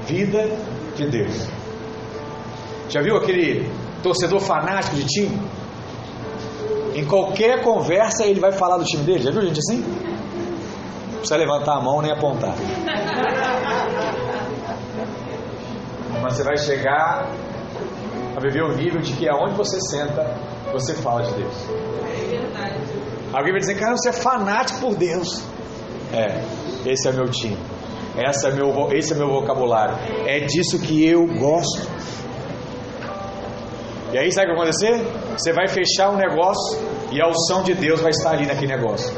vida 0.05 0.57
de 0.95 1.09
Deus. 1.09 1.47
Já 2.89 3.01
viu 3.01 3.17
aquele 3.17 3.69
torcedor 4.05 4.39
fanático 4.39 4.95
de 4.95 5.05
time? 5.05 5.41
Em 6.93 7.03
qualquer 7.05 7.63
conversa 7.63 8.23
ele 8.23 8.39
vai 8.39 8.51
falar 8.51 8.77
do 8.77 8.85
time 8.85 9.03
dele. 9.03 9.23
Já 9.23 9.31
viu 9.31 9.41
gente 9.41 9.59
assim? 9.59 9.79
Não 9.81 11.17
precisa 11.17 11.37
levantar 11.37 11.77
a 11.77 11.81
mão 11.81 12.01
nem 12.01 12.11
apontar. 12.11 12.53
Mas 16.21 16.33
você 16.33 16.43
vai 16.43 16.55
chegar 16.57 17.27
a 18.37 18.39
viver 18.39 18.63
o 18.63 18.75
nível 18.75 19.01
de 19.01 19.13
que 19.13 19.27
aonde 19.27 19.55
você 19.55 19.79
senta, 19.81 20.37
você 20.71 20.93
fala 20.93 21.23
de 21.23 21.33
Deus. 21.33 21.55
Alguém 23.33 23.51
vai 23.51 23.59
dizer, 23.59 23.75
cara, 23.75 23.97
você 23.97 24.09
é 24.09 24.13
fanático 24.13 24.79
por 24.81 24.95
Deus. 24.95 25.41
É, 26.13 26.41
esse 26.85 27.07
é 27.07 27.11
meu 27.11 27.25
time. 27.29 27.57
Esse 28.17 28.47
é 28.47 28.51
meu, 28.51 28.71
esse 28.93 29.11
é 29.13 29.15
meu 29.15 29.29
vocabulário. 29.29 29.97
É 30.25 30.39
disso 30.41 30.79
que 30.79 31.05
eu 31.05 31.25
gosto. 31.25 31.89
E 34.15 34.17
aí 34.17 34.31
sabe 34.31 34.47
o 34.47 34.51
que 34.51 34.59
vai 34.59 34.69
acontecer? 34.69 35.05
Você 35.37 35.51
vai 35.51 35.67
fechar 35.67 36.09
um 36.09 36.15
negócio 36.15 36.79
e 37.11 37.21
a 37.21 37.27
unção 37.27 37.61
de 37.63 37.73
Deus 37.73 37.99
vai 37.99 38.11
estar 38.11 38.31
ali 38.31 38.45
naquele 38.45 38.73
negócio. 38.73 39.13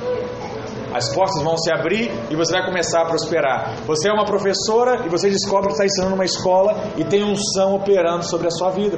as 0.91 1.13
portas 1.13 1.43
vão 1.43 1.55
se 1.55 1.71
abrir 1.71 2.09
e 2.31 2.35
você 2.35 2.51
vai 2.51 2.65
começar 2.65 3.03
a 3.03 3.05
prosperar. 3.05 3.75
Você 3.85 4.09
é 4.09 4.11
uma 4.11 4.25
professora 4.25 5.05
e 5.05 5.09
você 5.09 5.29
descobre 5.29 5.67
que 5.67 5.73
está 5.73 5.85
ensinando 5.85 6.15
uma 6.15 6.25
escola 6.25 6.75
e 6.97 7.03
tem 7.03 7.23
unção 7.23 7.75
operando 7.75 8.23
sobre 8.25 8.47
a 8.47 8.49
sua 8.49 8.71
vida, 8.71 8.97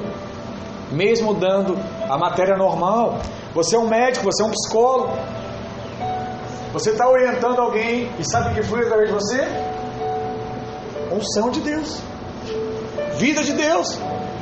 mesmo 0.90 1.34
dando 1.34 1.76
a 2.08 2.16
matéria 2.16 2.56
normal. 2.56 3.18
Você 3.52 3.76
é 3.76 3.78
um 3.78 3.86
médico, 3.86 4.24
você 4.24 4.42
é 4.42 4.46
um 4.46 4.50
psicólogo. 4.52 5.12
Você 6.72 6.92
está 6.92 7.10
orientando 7.10 7.58
alguém 7.58 8.10
e 8.18 8.24
sabe 8.24 8.52
o 8.52 8.54
que 8.54 8.62
flui 8.62 8.86
através 8.86 9.10
de 9.10 9.14
você? 9.14 9.46
Unção 11.12 11.50
de 11.50 11.60
Deus, 11.60 12.00
vida 13.18 13.44
de 13.44 13.52
Deus. 13.52 14.00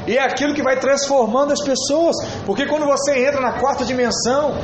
E 0.08 0.16
é 0.16 0.24
aquilo 0.24 0.54
que 0.54 0.62
vai 0.62 0.80
transformando 0.80 1.52
as 1.52 1.62
pessoas. 1.62 2.16
Porque 2.46 2.66
quando 2.66 2.86
você 2.86 3.26
entra 3.26 3.42
na 3.42 3.60
quarta 3.60 3.84
dimensão, 3.84 4.54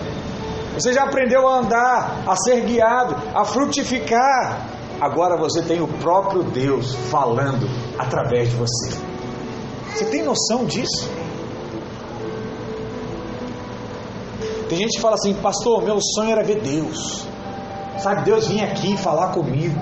você 0.73 0.91
já 0.91 1.03
aprendeu 1.03 1.47
a 1.47 1.59
andar, 1.59 2.25
a 2.27 2.35
ser 2.35 2.63
guiado, 2.63 3.15
a 3.35 3.45
frutificar. 3.45 4.67
Agora 4.99 5.37
você 5.37 5.61
tem 5.61 5.83
o 5.83 5.87
próprio 5.87 6.45
Deus 6.45 6.95
falando 7.11 7.69
através 7.99 8.49
de 8.49 8.57
você. 8.57 8.97
Você 9.93 10.07
tem 10.07 10.23
noção 10.23 10.65
disso? 10.65 11.11
Tem 14.71 14.79
gente 14.79 14.97
que 14.97 15.03
fala 15.03 15.17
assim, 15.17 15.35
pastor, 15.35 15.85
meu 15.85 15.99
sonho 16.01 16.31
era 16.31 16.43
ver 16.43 16.63
Deus. 16.63 17.27
Sabe, 17.99 18.25
Deus 18.25 18.49
vinha 18.49 18.65
aqui 18.65 18.97
falar 18.97 19.33
comigo. 19.33 19.79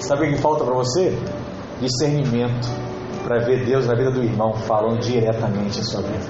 Sabe 0.00 0.26
o 0.26 0.34
que 0.34 0.42
falta 0.42 0.64
para 0.64 0.74
você? 0.74 1.16
Discernimento 1.80 2.83
para 3.24 3.38
ver 3.40 3.64
Deus 3.64 3.86
na 3.86 3.94
vida 3.94 4.10
do 4.10 4.22
irmão 4.22 4.52
falando 4.52 5.00
diretamente 5.00 5.80
a 5.80 5.82
sua 5.82 6.02
vida. 6.02 6.24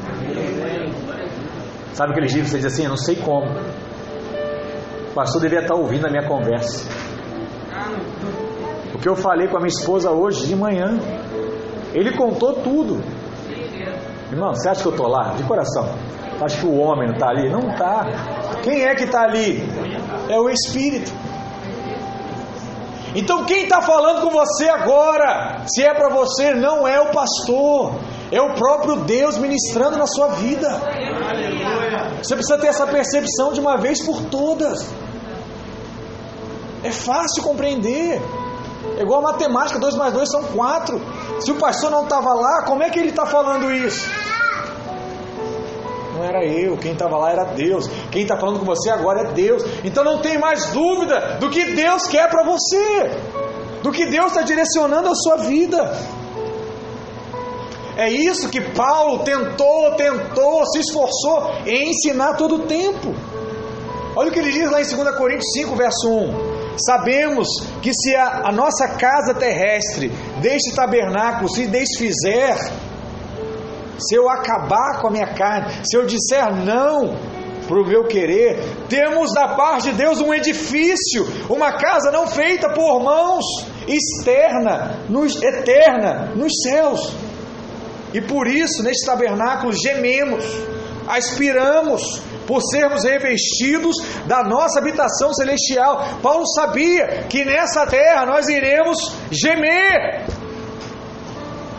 Sabe 1.92 2.14
dia 2.26 2.42
que 2.42 2.48
você 2.48 2.56
diz 2.56 2.66
assim, 2.66 2.84
eu 2.84 2.90
não 2.90 2.96
sei 2.96 3.16
como. 3.16 3.46
O 5.10 5.14
pastor 5.14 5.42
devia 5.42 5.60
estar 5.60 5.74
ouvindo 5.74 6.06
a 6.06 6.10
minha 6.10 6.26
conversa. 6.26 6.88
O 8.94 8.98
que 8.98 9.08
eu 9.08 9.16
falei 9.16 9.48
com 9.48 9.56
a 9.56 9.60
minha 9.60 9.68
esposa 9.68 10.10
hoje 10.10 10.46
de 10.46 10.56
manhã. 10.56 10.98
Ele 11.92 12.16
contou 12.16 12.54
tudo. 12.54 13.00
Irmão, 14.32 14.54
você 14.54 14.68
acha 14.68 14.82
que 14.82 14.88
eu 14.88 14.92
estou 14.92 15.08
lá? 15.08 15.34
De 15.34 15.44
coração. 15.44 15.88
Acho 16.42 16.60
que 16.60 16.66
o 16.66 16.78
homem 16.78 17.06
não 17.06 17.14
está 17.14 17.28
ali? 17.28 17.48
Não 17.48 17.70
está. 17.70 18.06
Quem 18.62 18.84
é 18.84 18.94
que 18.94 19.04
está 19.04 19.22
ali? 19.22 19.62
É 20.28 20.36
o 20.38 20.48
Espírito. 20.48 21.12
Então 23.14 23.44
quem 23.44 23.62
está 23.62 23.80
falando 23.80 24.22
com 24.22 24.30
você 24.30 24.68
agora, 24.68 25.62
se 25.66 25.82
é 25.82 25.94
para 25.94 26.08
você, 26.08 26.52
não 26.54 26.86
é 26.86 27.00
o 27.00 27.12
pastor, 27.12 27.94
é 28.30 28.40
o 28.40 28.54
próprio 28.54 28.96
Deus 28.96 29.38
ministrando 29.38 29.96
na 29.96 30.06
sua 30.06 30.28
vida. 30.30 30.68
Você 32.20 32.34
precisa 32.34 32.58
ter 32.58 32.66
essa 32.68 32.86
percepção 32.86 33.52
de 33.52 33.60
uma 33.60 33.76
vez 33.76 34.04
por 34.04 34.22
todas. 34.22 34.92
É 36.82 36.90
fácil 36.90 37.42
compreender. 37.42 38.20
É 38.98 39.02
igual 39.02 39.22
matemática, 39.22 39.78
2 39.78 39.94
mais 39.94 40.12
2 40.12 40.30
são 40.30 40.42
4. 40.44 41.00
Se 41.40 41.52
o 41.52 41.54
pastor 41.54 41.90
não 41.90 42.02
estava 42.04 42.34
lá, 42.34 42.62
como 42.64 42.82
é 42.82 42.90
que 42.90 42.98
ele 42.98 43.10
está 43.10 43.24
falando 43.24 43.72
isso? 43.72 44.10
Era 46.26 46.44
eu, 46.44 46.76
quem 46.76 46.92
estava 46.92 47.16
lá 47.16 47.30
era 47.30 47.44
Deus. 47.44 47.88
Quem 48.10 48.22
está 48.22 48.36
falando 48.36 48.60
com 48.60 48.66
você 48.66 48.90
agora 48.90 49.28
é 49.28 49.32
Deus. 49.32 49.62
Então 49.84 50.02
não 50.02 50.20
tem 50.20 50.38
mais 50.38 50.66
dúvida 50.72 51.38
do 51.40 51.50
que 51.50 51.72
Deus 51.72 52.06
quer 52.06 52.28
para 52.30 52.44
você, 52.44 53.10
do 53.82 53.92
que 53.92 54.06
Deus 54.06 54.28
está 54.28 54.42
direcionando 54.42 55.08
a 55.08 55.14
sua 55.14 55.36
vida. 55.36 55.96
É 57.96 58.08
isso 58.10 58.48
que 58.48 58.60
Paulo 58.60 59.20
tentou, 59.20 59.92
tentou, 59.92 60.66
se 60.66 60.80
esforçou 60.80 61.52
em 61.64 61.90
ensinar 61.90 62.34
todo 62.34 62.56
o 62.56 62.66
tempo. 62.66 63.14
Olha 64.16 64.30
o 64.30 64.32
que 64.32 64.38
ele 64.38 64.52
diz 64.52 64.70
lá 64.70 64.80
em 64.80 64.84
2 64.84 65.16
Coríntios 65.16 65.52
5, 65.54 65.76
verso 65.76 66.08
1. 66.08 66.54
Sabemos 66.78 67.48
que 67.82 67.92
se 67.92 68.14
a, 68.16 68.48
a 68.48 68.52
nossa 68.52 68.88
casa 68.88 69.34
terrestre 69.34 70.08
deste 70.40 70.74
tabernáculo 70.74 71.48
se 71.48 71.66
desfizer, 71.66 72.56
se 73.98 74.14
eu 74.14 74.28
acabar 74.28 75.00
com 75.00 75.08
a 75.08 75.10
minha 75.10 75.34
carne, 75.34 75.72
se 75.84 75.96
eu 75.96 76.06
disser 76.06 76.54
não 76.64 77.16
para 77.66 77.80
o 77.80 77.86
meu 77.86 78.04
querer, 78.04 78.62
temos 78.88 79.32
da 79.32 79.48
parte 79.48 79.90
de 79.90 79.96
Deus 79.96 80.20
um 80.20 80.32
edifício, 80.34 81.26
uma 81.48 81.72
casa 81.72 82.10
não 82.10 82.26
feita 82.26 82.68
por 82.70 83.02
mãos, 83.02 83.44
externa, 83.88 85.00
nos, 85.08 85.40
eterna, 85.42 86.32
nos 86.34 86.52
céus. 86.62 87.12
E 88.12 88.20
por 88.20 88.46
isso, 88.46 88.82
neste 88.82 89.06
tabernáculo, 89.06 89.72
gememos, 89.72 90.44
aspiramos 91.08 92.22
por 92.46 92.60
sermos 92.62 93.04
revestidos 93.04 93.96
da 94.26 94.44
nossa 94.44 94.78
habitação 94.78 95.32
celestial. 95.32 96.04
Paulo 96.22 96.46
sabia 96.46 97.24
que 97.28 97.44
nessa 97.44 97.86
terra 97.86 98.26
nós 98.26 98.48
iremos 98.48 98.98
gemer 99.30 100.26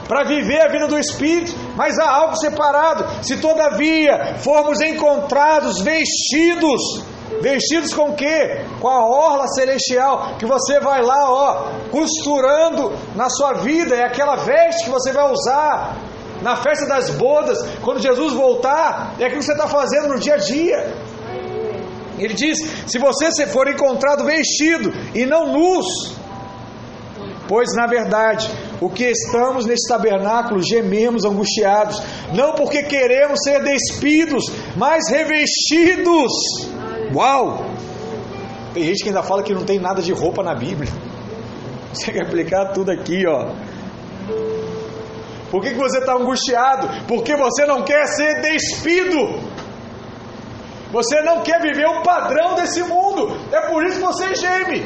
para 0.07 0.23
viver 0.23 0.61
a 0.61 0.71
vida 0.71 0.87
do 0.87 0.97
Espírito, 0.97 1.53
mas 1.75 1.97
há 1.99 2.09
algo 2.09 2.35
separado. 2.35 3.05
Se 3.23 3.37
todavia 3.37 4.35
formos 4.39 4.81
encontrados 4.81 5.81
vestidos, 5.81 7.03
vestidos 7.41 7.93
com 7.93 8.13
quê? 8.13 8.65
Com 8.79 8.87
a 8.87 9.05
orla 9.05 9.47
celestial, 9.47 10.35
que 10.39 10.45
você 10.45 10.79
vai 10.79 11.01
lá, 11.01 11.29
ó, 11.29 11.67
costurando 11.91 12.93
na 13.15 13.29
sua 13.29 13.53
vida, 13.53 13.95
é 13.95 14.03
aquela 14.03 14.35
veste 14.37 14.85
que 14.85 14.89
você 14.89 15.11
vai 15.11 15.31
usar 15.31 15.97
na 16.41 16.55
festa 16.55 16.85
das 16.85 17.09
bodas, 17.11 17.57
quando 17.81 18.01
Jesus 18.01 18.33
voltar, 18.33 19.15
é 19.19 19.25
aquilo 19.25 19.39
que 19.39 19.45
você 19.45 19.53
está 19.53 19.67
fazendo 19.67 20.09
no 20.09 20.19
dia 20.19 20.35
a 20.35 20.37
dia. 20.37 20.93
Ele 22.19 22.33
diz: 22.33 22.57
se 22.87 22.97
você 22.97 23.47
for 23.47 23.67
encontrado 23.67 24.23
vestido 24.23 24.93
e 25.13 25.25
não 25.25 25.51
nus, 25.51 26.15
pois 27.47 27.69
na 27.75 27.87
verdade 27.87 28.49
o 28.81 28.89
que 28.89 29.05
estamos 29.05 29.65
nesse 29.65 29.87
tabernáculo 29.87 30.61
gememos 30.61 31.25
angustiados, 31.25 32.01
não 32.33 32.53
porque 32.53 32.83
queremos 32.83 33.39
ser 33.43 33.63
despidos, 33.63 34.45
mas 34.75 35.09
revestidos. 35.09 36.31
Uau! 37.13 37.65
Tem 38.73 38.83
gente 38.83 39.03
que 39.03 39.09
ainda 39.09 39.23
fala 39.23 39.41
que 39.41 39.53
não 39.53 39.63
tem 39.63 39.79
nada 39.79 40.01
de 40.01 40.11
roupa 40.11 40.43
na 40.43 40.53
Bíblia. 40.53 40.91
Você 41.93 42.11
quer 42.11 42.23
aplicar 42.23 42.73
tudo 42.73 42.91
aqui, 42.91 43.25
ó. 43.25 43.53
Por 45.49 45.61
que, 45.61 45.69
que 45.69 45.79
você 45.79 45.99
está 45.99 46.13
angustiado? 46.15 46.89
Porque 47.07 47.33
você 47.37 47.65
não 47.65 47.83
quer 47.83 48.05
ser 48.07 48.41
despido. 48.41 49.39
Você 50.91 51.21
não 51.21 51.41
quer 51.41 51.61
viver 51.61 51.85
o 51.85 52.01
padrão 52.01 52.55
desse 52.55 52.83
mundo. 52.83 53.37
É 53.53 53.61
por 53.61 53.85
isso 53.85 53.97
que 53.97 54.03
você 54.03 54.35
geme. 54.35 54.85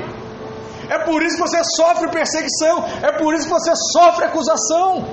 É 0.90 1.00
por 1.00 1.22
isso 1.22 1.36
que 1.36 1.42
você 1.42 1.62
sofre 1.76 2.10
perseguição. 2.10 2.84
É 3.02 3.12
por 3.12 3.34
isso 3.34 3.46
que 3.46 3.54
você 3.54 3.72
sofre 3.94 4.26
acusação. 4.26 5.08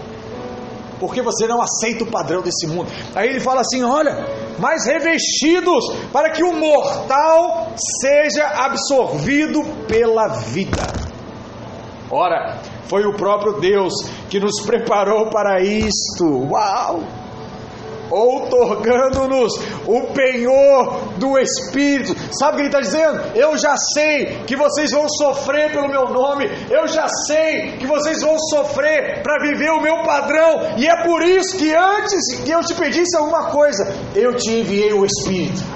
Porque 0.99 1.21
você 1.21 1.47
não 1.47 1.61
aceita 1.61 2.05
o 2.05 2.11
padrão 2.11 2.41
desse 2.41 2.67
mundo. 2.67 2.91
Aí 3.15 3.29
ele 3.29 3.41
fala 3.41 3.61
assim: 3.61 3.83
olha, 3.83 4.27
mas 4.59 4.87
revestidos 4.87 5.85
para 6.13 6.31
que 6.31 6.43
o 6.43 6.55
mortal 6.55 7.73
seja 8.01 8.47
absorvido 8.47 9.63
pela 9.87 10.29
vida. 10.29 10.83
Ora, 12.11 12.59
foi 12.89 13.05
o 13.05 13.15
próprio 13.15 13.61
Deus 13.61 13.93
que 14.31 14.41
nos 14.41 14.63
preparou 14.65 15.29
para 15.29 15.61
isto. 15.61 16.49
Uau! 16.51 17.01
Outorgando-nos 18.11 19.53
o 19.87 20.03
penhor 20.13 21.15
do 21.17 21.39
Espírito. 21.39 22.15
Sabe 22.39 22.53
o 22.53 22.57
que 22.57 22.63
ele 22.63 22.69
está 22.69 22.81
dizendo? 22.81 23.21
Eu 23.35 23.57
já 23.57 23.77
sei 23.95 24.43
que 24.47 24.57
vocês 24.57 24.91
vão 24.91 25.09
sofrer 25.09 25.73
pelo 25.73 25.89
meu 25.89 26.09
nome, 26.09 26.49
eu 26.71 26.87
já 26.87 27.09
sei 27.27 27.73
que 27.79 27.87
vocês 27.87 28.21
vão 28.23 28.39
sofrer 28.39 29.23
para 29.23 29.39
viver 29.43 29.71
o 29.71 29.81
meu 29.81 30.03
padrão, 30.03 30.75
e 30.77 30.87
é 30.87 31.05
por 31.05 31.23
isso 31.23 31.57
que 31.57 31.75
antes 31.75 32.41
que 32.45 32.51
eu 32.51 32.61
te 32.61 32.75
pedisse 32.75 33.17
alguma 33.17 33.51
coisa, 33.51 33.87
eu 34.15 34.35
te 34.35 34.51
enviei 34.51 34.93
o 34.93 35.05
Espírito. 35.05 35.76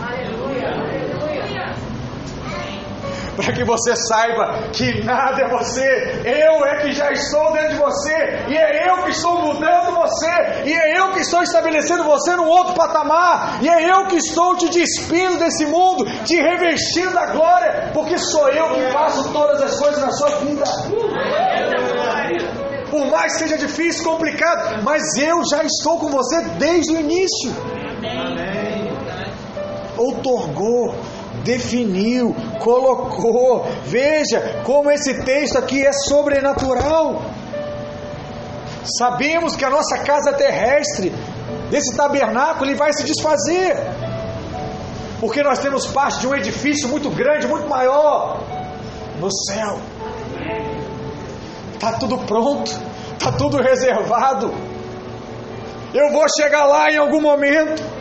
Para 3.41 3.55
que 3.55 3.65
você 3.65 3.97
saiba 3.97 4.71
que 4.73 5.03
nada 5.05 5.43
é 5.43 5.49
você, 5.49 6.23
eu 6.25 6.65
é 6.65 6.83
que 6.83 6.93
já 6.93 7.11
estou 7.11 7.53
dentro 7.53 7.71
de 7.71 7.77
você, 7.77 8.45
e 8.49 8.57
é 8.57 8.89
eu 8.89 9.03
que 9.05 9.11
estou 9.11 9.41
mudando 9.41 9.95
você, 9.95 10.63
e 10.67 10.73
é 10.73 10.99
eu 10.99 11.13
que 11.13 11.21
estou 11.21 11.43
estabelecendo 11.43 12.05
você 12.05 12.37
num 12.37 12.47
outro 12.47 12.75
patamar, 12.75 13.59
e 13.63 13.69
é 13.69 13.91
eu 13.91 14.07
que 14.07 14.17
estou 14.17 14.57
te 14.57 14.69
despindo 14.69 15.39
desse 15.39 15.67
mundo, 15.67 16.05
te 16.25 16.37
revestindo 16.37 17.13
da 17.13 17.27
glória, 17.27 17.91
porque 17.95 18.19
sou 18.19 18.49
eu 18.49 18.75
que 18.75 18.93
faço 18.93 19.33
todas 19.33 19.63
as 19.63 19.79
coisas 19.79 20.01
na 20.01 20.11
sua 20.13 20.31
vida. 20.41 20.65
Por 22.91 23.07
mais 23.07 23.35
que 23.35 23.39
seja 23.41 23.57
difícil, 23.57 24.05
complicado, 24.05 24.83
mas 24.83 25.17
eu 25.17 25.43
já 25.49 25.63
estou 25.63 25.99
com 25.99 26.09
você 26.09 26.43
desde 26.59 26.93
o 26.93 27.01
início. 27.01 27.55
Outorgou 29.97 30.95
definiu, 31.45 32.35
colocou. 32.61 33.67
Veja 33.85 34.63
como 34.65 34.91
esse 34.91 35.23
texto 35.25 35.59
aqui 35.59 35.85
é 35.87 35.93
sobrenatural. 35.93 37.23
Sabemos 38.99 39.57
que 39.57 39.65
a 39.65 39.71
nossa 39.71 39.99
casa 39.99 40.33
terrestre, 40.33 41.13
desse 41.71 41.95
tabernáculo, 41.97 42.71
ele 42.71 42.77
vai 42.77 42.93
se 42.93 43.05
desfazer. 43.05 43.77
porque 45.21 45.43
nós 45.43 45.59
temos 45.59 45.87
parte 45.87 46.21
de 46.21 46.27
um 46.29 46.35
edifício 46.35 46.89
muito 46.89 47.11
grande, 47.11 47.47
muito 47.47 47.69
maior 47.69 48.41
no 49.21 49.31
céu. 49.31 49.79
Está 51.75 51.93
tudo 51.93 52.17
pronto, 52.19 52.71
está 53.13 53.31
tudo 53.33 53.59
reservado. 53.59 54.51
Eu 55.93 56.11
vou 56.13 56.25
chegar 56.41 56.65
lá 56.65 56.91
em 56.91 56.97
algum 56.97 57.21
momento. 57.21 58.00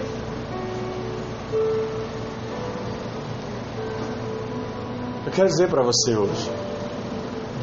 Quero 5.39 5.49
dizer 5.49 5.69
para 5.69 5.83
você 5.83 6.15
hoje: 6.15 6.51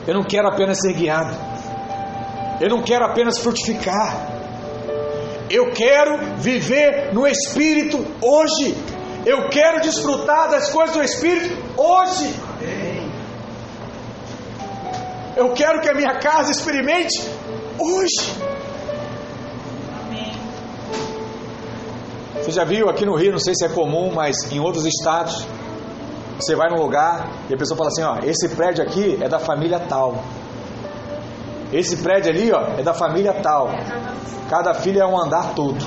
eu 0.06 0.14
não 0.14 0.24
quero 0.24 0.48
apenas 0.48 0.80
ser 0.80 0.94
guiado, 0.94 1.36
eu 2.60 2.70
não 2.70 2.82
quero 2.82 3.04
apenas 3.04 3.38
frutificar, 3.38 4.28
eu 5.50 5.72
quero 5.72 6.36
viver 6.38 7.12
no 7.12 7.26
Espírito 7.26 7.98
hoje, 8.22 8.74
eu 9.26 9.50
quero 9.50 9.82
desfrutar 9.82 10.50
das 10.50 10.70
coisas 10.70 10.96
do 10.96 11.02
Espírito 11.02 11.54
hoje. 11.76 12.34
Eu 15.36 15.52
quero 15.52 15.82
que 15.82 15.90
a 15.90 15.94
minha 15.94 16.18
casa 16.18 16.50
experimente 16.50 17.22
hoje. 17.78 18.34
Você 22.36 22.52
já 22.52 22.64
viu 22.64 22.88
aqui 22.88 23.04
no 23.04 23.14
Rio, 23.14 23.32
não 23.32 23.38
sei 23.38 23.54
se 23.54 23.66
é 23.66 23.68
comum, 23.68 24.12
mas 24.14 24.50
em 24.50 24.58
outros 24.60 24.86
estados, 24.86 25.46
você 26.38 26.54
vai 26.54 26.68
num 26.68 26.82
lugar 26.82 27.28
e 27.48 27.54
a 27.54 27.56
pessoa 27.56 27.76
fala 27.76 27.88
assim, 27.88 28.02
ó, 28.02 28.18
esse 28.28 28.48
prédio 28.50 28.84
aqui 28.84 29.18
é 29.22 29.28
da 29.28 29.38
família 29.38 29.80
tal. 29.80 30.22
Esse 31.72 31.96
prédio 31.98 32.30
ali, 32.30 32.52
ó, 32.52 32.78
é 32.78 32.82
da 32.82 32.94
família 32.94 33.32
tal. 33.32 33.70
Cada 34.48 34.74
filho 34.74 35.00
é 35.00 35.06
um 35.06 35.18
andar 35.18 35.54
todo. 35.54 35.84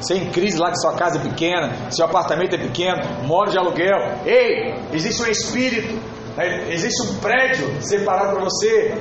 Você 0.00 0.14
em 0.14 0.30
crise 0.30 0.58
lá 0.58 0.70
que 0.70 0.78
sua 0.78 0.94
casa 0.94 1.18
é 1.18 1.20
pequena, 1.20 1.90
seu 1.90 2.06
apartamento 2.06 2.54
é 2.54 2.58
pequeno, 2.58 3.02
mora 3.26 3.50
de 3.50 3.58
aluguel. 3.58 3.98
Ei, 4.24 4.74
existe 4.92 5.22
um 5.22 5.26
espírito, 5.26 5.94
né? 6.36 6.72
existe 6.72 7.02
um 7.02 7.16
prédio 7.16 7.82
separado 7.82 8.32
para 8.32 8.44
você. 8.44 8.98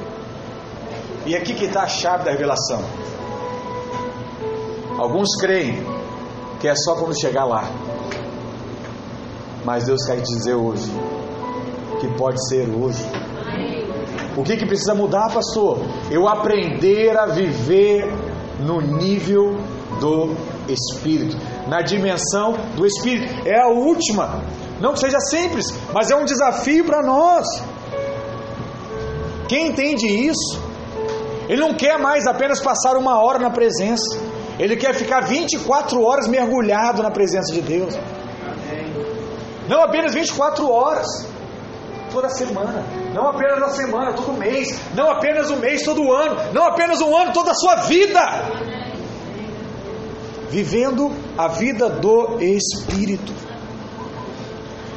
E 1.25 1.35
aqui 1.35 1.53
que 1.53 1.65
está 1.65 1.83
a 1.83 1.87
chave 1.87 2.25
da 2.25 2.31
revelação. 2.31 2.83
Alguns 4.97 5.29
creem 5.39 5.81
que 6.59 6.67
é 6.67 6.75
só 6.75 6.95
quando 6.95 7.17
chegar 7.17 7.45
lá. 7.45 7.63
Mas 9.65 9.85
Deus 9.85 10.05
quer 10.05 10.17
te 10.17 10.33
dizer 10.33 10.55
hoje 10.55 10.91
que 11.99 12.07
pode 12.17 12.47
ser 12.47 12.67
hoje. 12.69 13.03
O 14.37 14.43
que, 14.43 14.55
que 14.55 14.65
precisa 14.65 14.95
mudar, 14.95 15.31
pastor? 15.33 15.79
Eu 16.09 16.27
aprender 16.27 17.17
a 17.17 17.25
viver 17.25 18.05
no 18.59 18.79
nível 18.79 19.57
do 19.99 20.35
Espírito, 20.67 21.35
na 21.67 21.81
dimensão 21.81 22.53
do 22.75 22.85
Espírito. 22.85 23.47
É 23.47 23.59
a 23.59 23.67
última. 23.67 24.41
Não 24.79 24.93
que 24.93 24.99
seja 24.99 25.19
simples, 25.19 25.65
mas 25.93 26.09
é 26.09 26.15
um 26.15 26.23
desafio 26.23 26.85
para 26.85 27.01
nós. 27.01 27.45
Quem 29.47 29.67
entende 29.67 30.05
isso, 30.07 30.61
ele 31.49 31.59
não 31.59 31.73
quer 31.73 31.97
mais 31.99 32.27
apenas 32.27 32.61
passar 32.61 32.95
uma 32.95 33.21
hora 33.21 33.39
na 33.39 33.49
presença, 33.49 34.19
ele 34.59 34.77
quer 34.77 34.93
ficar 34.93 35.21
24 35.21 36.01
horas 36.01 36.27
mergulhado 36.27 37.01
na 37.01 37.09
presença 37.09 37.51
de 37.51 37.61
Deus. 37.61 37.97
Não 39.69 39.83
apenas 39.83 40.15
24 40.15 40.67
horas, 40.67 41.05
toda 42.11 42.27
semana. 42.29 42.83
Não 43.13 43.27
apenas 43.27 43.59
na 43.59 43.69
semana, 43.69 44.13
todo 44.13 44.33
mês. 44.33 44.81
Não 44.95 45.11
apenas 45.11 45.51
um 45.51 45.57
mês, 45.57 45.83
todo 45.83 46.11
ano. 46.11 46.35
Não 46.51 46.65
apenas 46.65 46.99
um 47.01 47.15
ano, 47.15 47.31
toda 47.31 47.51
a 47.51 47.53
sua 47.53 47.75
vida. 47.75 48.19
Vivendo 50.49 51.11
a 51.37 51.47
vida 51.47 51.87
do 51.87 52.41
Espírito. 52.41 53.31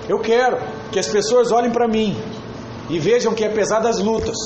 Eu 0.09 0.18
quero 0.20 0.59
que 0.91 0.99
as 0.99 1.07
pessoas 1.07 1.53
olhem 1.53 1.70
para 1.70 1.87
mim 1.87 2.16
e 2.89 2.99
vejam 2.99 3.35
que 3.35 3.45
apesar 3.45 3.81
das 3.81 3.99
lutas, 3.99 4.37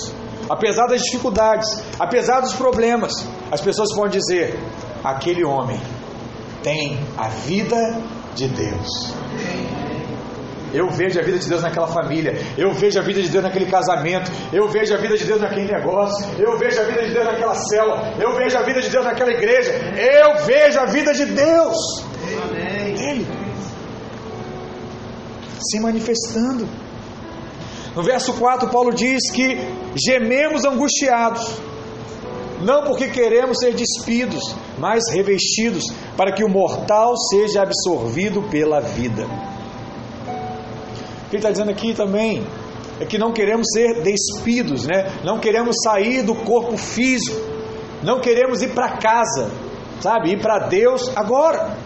apesar 0.50 0.86
das 0.88 1.02
dificuldades, 1.02 1.68
apesar 2.00 2.40
dos 2.40 2.52
problemas, 2.52 3.12
as 3.52 3.60
pessoas 3.60 3.94
podem 3.94 4.18
dizer: 4.18 4.58
aquele 5.04 5.44
homem 5.44 5.80
tem 6.64 6.98
a 7.16 7.28
vida 7.28 7.76
de 8.34 8.48
Deus. 8.48 9.14
Eu 10.76 10.90
vejo 10.90 11.18
a 11.18 11.22
vida 11.22 11.38
de 11.38 11.48
Deus 11.48 11.62
naquela 11.62 11.86
família, 11.86 12.34
eu 12.58 12.70
vejo 12.74 12.98
a 12.98 13.02
vida 13.02 13.22
de 13.22 13.30
Deus 13.30 13.42
naquele 13.42 13.64
casamento, 13.64 14.30
eu 14.52 14.68
vejo 14.68 14.92
a 14.92 14.98
vida 14.98 15.16
de 15.16 15.24
Deus 15.24 15.40
naquele 15.40 15.72
negócio, 15.72 16.26
eu 16.38 16.58
vejo 16.58 16.78
a 16.78 16.84
vida 16.84 17.02
de 17.06 17.14
Deus 17.14 17.24
naquela 17.24 17.54
célula, 17.54 18.12
eu 18.20 18.34
vejo 18.36 18.58
a 18.58 18.62
vida 18.62 18.82
de 18.82 18.90
Deus 18.90 19.02
naquela 19.06 19.32
igreja, 19.32 19.72
eu 19.72 20.44
vejo 20.44 20.78
a 20.78 20.84
vida 20.84 21.14
de 21.14 21.24
Deus. 21.24 21.76
Nele. 22.52 23.26
Se 25.58 25.80
manifestando. 25.80 26.68
No 27.94 28.02
verso 28.02 28.34
4, 28.34 28.68
Paulo 28.68 28.92
diz 28.92 29.30
que 29.30 29.58
gememos 30.06 30.66
angustiados, 30.66 31.58
não 32.60 32.84
porque 32.84 33.08
queremos 33.08 33.56
ser 33.60 33.72
despidos, 33.72 34.54
mas 34.78 35.04
revestidos, 35.10 35.84
para 36.18 36.32
que 36.32 36.44
o 36.44 36.50
mortal 36.50 37.16
seja 37.16 37.62
absorvido 37.62 38.42
pela 38.50 38.80
vida. 38.80 39.26
O 41.26 41.28
que 41.28 41.36
ele 41.36 41.38
está 41.38 41.50
dizendo 41.50 41.70
aqui 41.70 41.92
também 41.92 42.46
é 43.00 43.04
que 43.04 43.18
não 43.18 43.32
queremos 43.32 43.66
ser 43.72 44.00
despidos, 44.02 44.86
né? 44.86 45.12
não 45.24 45.38
queremos 45.38 45.76
sair 45.82 46.22
do 46.22 46.34
corpo 46.34 46.76
físico, 46.76 47.36
não 48.02 48.20
queremos 48.20 48.62
ir 48.62 48.72
para 48.72 48.96
casa, 48.96 49.50
sabe? 50.00 50.30
Ir 50.30 50.40
para 50.40 50.68
Deus 50.68 51.10
agora. 51.16 51.76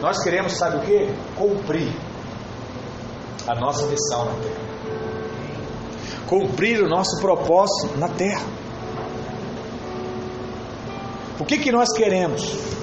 Nós 0.00 0.22
queremos, 0.22 0.52
sabe 0.52 0.78
o 0.78 0.80
que? 0.80 1.08
Cumprir 1.36 1.88
a 3.46 3.54
nossa 3.54 3.86
missão 3.86 4.24
na 4.26 4.34
terra. 4.42 4.64
Cumprir 6.26 6.82
o 6.82 6.88
nosso 6.88 7.20
propósito 7.20 7.96
na 7.96 8.08
terra. 8.08 8.46
O 11.38 11.44
que, 11.44 11.58
que 11.58 11.70
nós 11.70 11.88
queremos? 11.96 12.74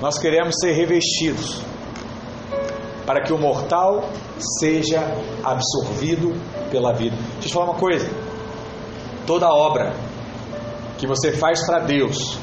Nós 0.00 0.18
queremos 0.18 0.54
ser 0.60 0.72
revestidos 0.72 1.62
para 3.06 3.22
que 3.22 3.32
o 3.32 3.38
mortal 3.38 4.08
seja 4.58 5.00
absorvido 5.44 6.32
pela 6.70 6.92
vida. 6.92 7.16
Deixa 7.16 7.38
eu 7.38 7.48
te 7.48 7.52
falar 7.52 7.66
uma 7.66 7.78
coisa: 7.78 8.08
toda 9.26 9.48
obra 9.52 9.92
que 10.96 11.06
você 11.06 11.32
faz 11.32 11.66
para 11.66 11.80
Deus, 11.80 12.38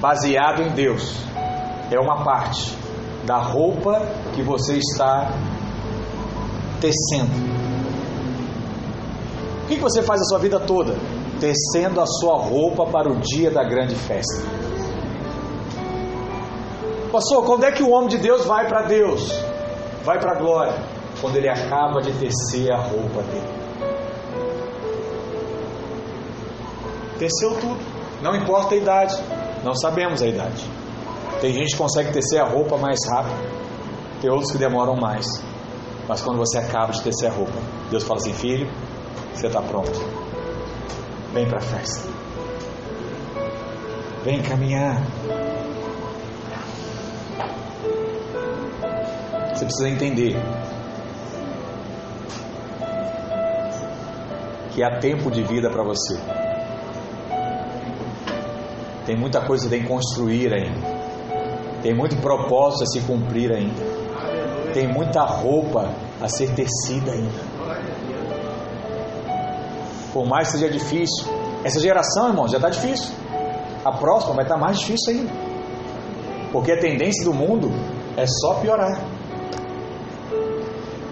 baseado 0.00 0.62
em 0.62 0.70
Deus, 0.70 1.14
é 1.90 1.98
uma 1.98 2.24
parte 2.24 2.74
da 3.24 3.38
roupa 3.38 4.00
que 4.34 4.42
você 4.42 4.78
está 4.78 5.30
tecendo. 6.80 7.52
O 9.64 9.66
que 9.66 9.76
você 9.76 10.02
faz 10.02 10.20
a 10.20 10.24
sua 10.24 10.38
vida 10.38 10.58
toda? 10.58 10.96
Tecendo 11.38 12.00
a 12.00 12.06
sua 12.06 12.36
roupa 12.36 12.86
para 12.86 13.10
o 13.10 13.16
dia 13.20 13.50
da 13.50 13.62
grande 13.62 13.94
festa. 13.94 14.61
Pastor, 17.12 17.44
quando 17.44 17.64
é 17.64 17.72
que 17.72 17.82
o 17.82 17.90
homem 17.90 18.08
de 18.08 18.16
Deus 18.16 18.46
vai 18.46 18.66
para 18.66 18.82
Deus? 18.82 19.30
Vai 20.02 20.18
para 20.18 20.32
a 20.32 20.34
glória. 20.34 20.74
Quando 21.20 21.36
ele 21.36 21.48
acaba 21.48 22.00
de 22.00 22.10
tecer 22.12 22.72
a 22.72 22.78
roupa 22.78 23.22
dele. 23.22 23.62
Teceu 27.18 27.50
tudo. 27.60 27.78
Não 28.22 28.34
importa 28.34 28.74
a 28.74 28.78
idade. 28.78 29.14
Não 29.62 29.74
sabemos 29.74 30.22
a 30.22 30.26
idade. 30.26 30.64
Tem 31.42 31.52
gente 31.52 31.72
que 31.72 31.76
consegue 31.76 32.12
tecer 32.12 32.40
a 32.40 32.46
roupa 32.46 32.78
mais 32.78 32.98
rápido. 33.06 33.36
Tem 34.22 34.30
outros 34.30 34.50
que 34.50 34.56
demoram 34.56 34.96
mais. 34.96 35.26
Mas 36.08 36.22
quando 36.22 36.38
você 36.38 36.56
acaba 36.56 36.92
de 36.92 37.02
tecer 37.02 37.28
a 37.28 37.32
roupa, 37.32 37.60
Deus 37.90 38.04
fala 38.04 38.20
assim: 38.20 38.32
Filho, 38.32 38.72
você 39.34 39.48
está 39.48 39.60
pronto. 39.60 39.92
Vem 41.34 41.46
para 41.46 41.58
a 41.58 41.60
festa. 41.60 42.08
Vem 44.24 44.40
caminhar. 44.42 44.96
Você 49.62 49.66
precisa 49.66 49.88
entender 49.88 50.36
que 54.72 54.82
há 54.82 54.98
tempo 54.98 55.30
de 55.30 55.44
vida 55.44 55.70
para 55.70 55.84
você. 55.84 56.18
Tem 59.06 59.16
muita 59.16 59.40
coisa 59.42 59.64
que 59.64 59.70
tem 59.70 59.82
que 59.82 59.88
construir 59.88 60.52
ainda. 60.52 60.80
Tem 61.80 61.94
muito 61.94 62.16
propósito 62.16 62.82
a 62.82 62.86
se 62.86 63.00
cumprir 63.02 63.52
ainda. 63.52 63.82
Tem 64.74 64.88
muita 64.88 65.22
roupa 65.22 65.90
a 66.20 66.28
ser 66.28 66.52
tecida 66.54 67.12
ainda. 67.12 67.40
Por 70.12 70.26
mais 70.26 70.50
que 70.50 70.58
seja 70.58 70.72
difícil. 70.72 71.24
Essa 71.62 71.78
geração, 71.78 72.30
irmão, 72.30 72.48
já 72.48 72.56
está 72.56 72.68
difícil. 72.68 73.14
A 73.84 73.92
próxima 73.92 74.34
vai 74.34 74.44
estar 74.44 74.56
tá 74.56 74.60
mais 74.60 74.80
difícil 74.80 75.14
ainda. 75.14 75.32
Porque 76.50 76.72
a 76.72 76.80
tendência 76.80 77.24
do 77.24 77.32
mundo 77.32 77.70
é 78.16 78.26
só 78.26 78.54
piorar. 78.54 79.21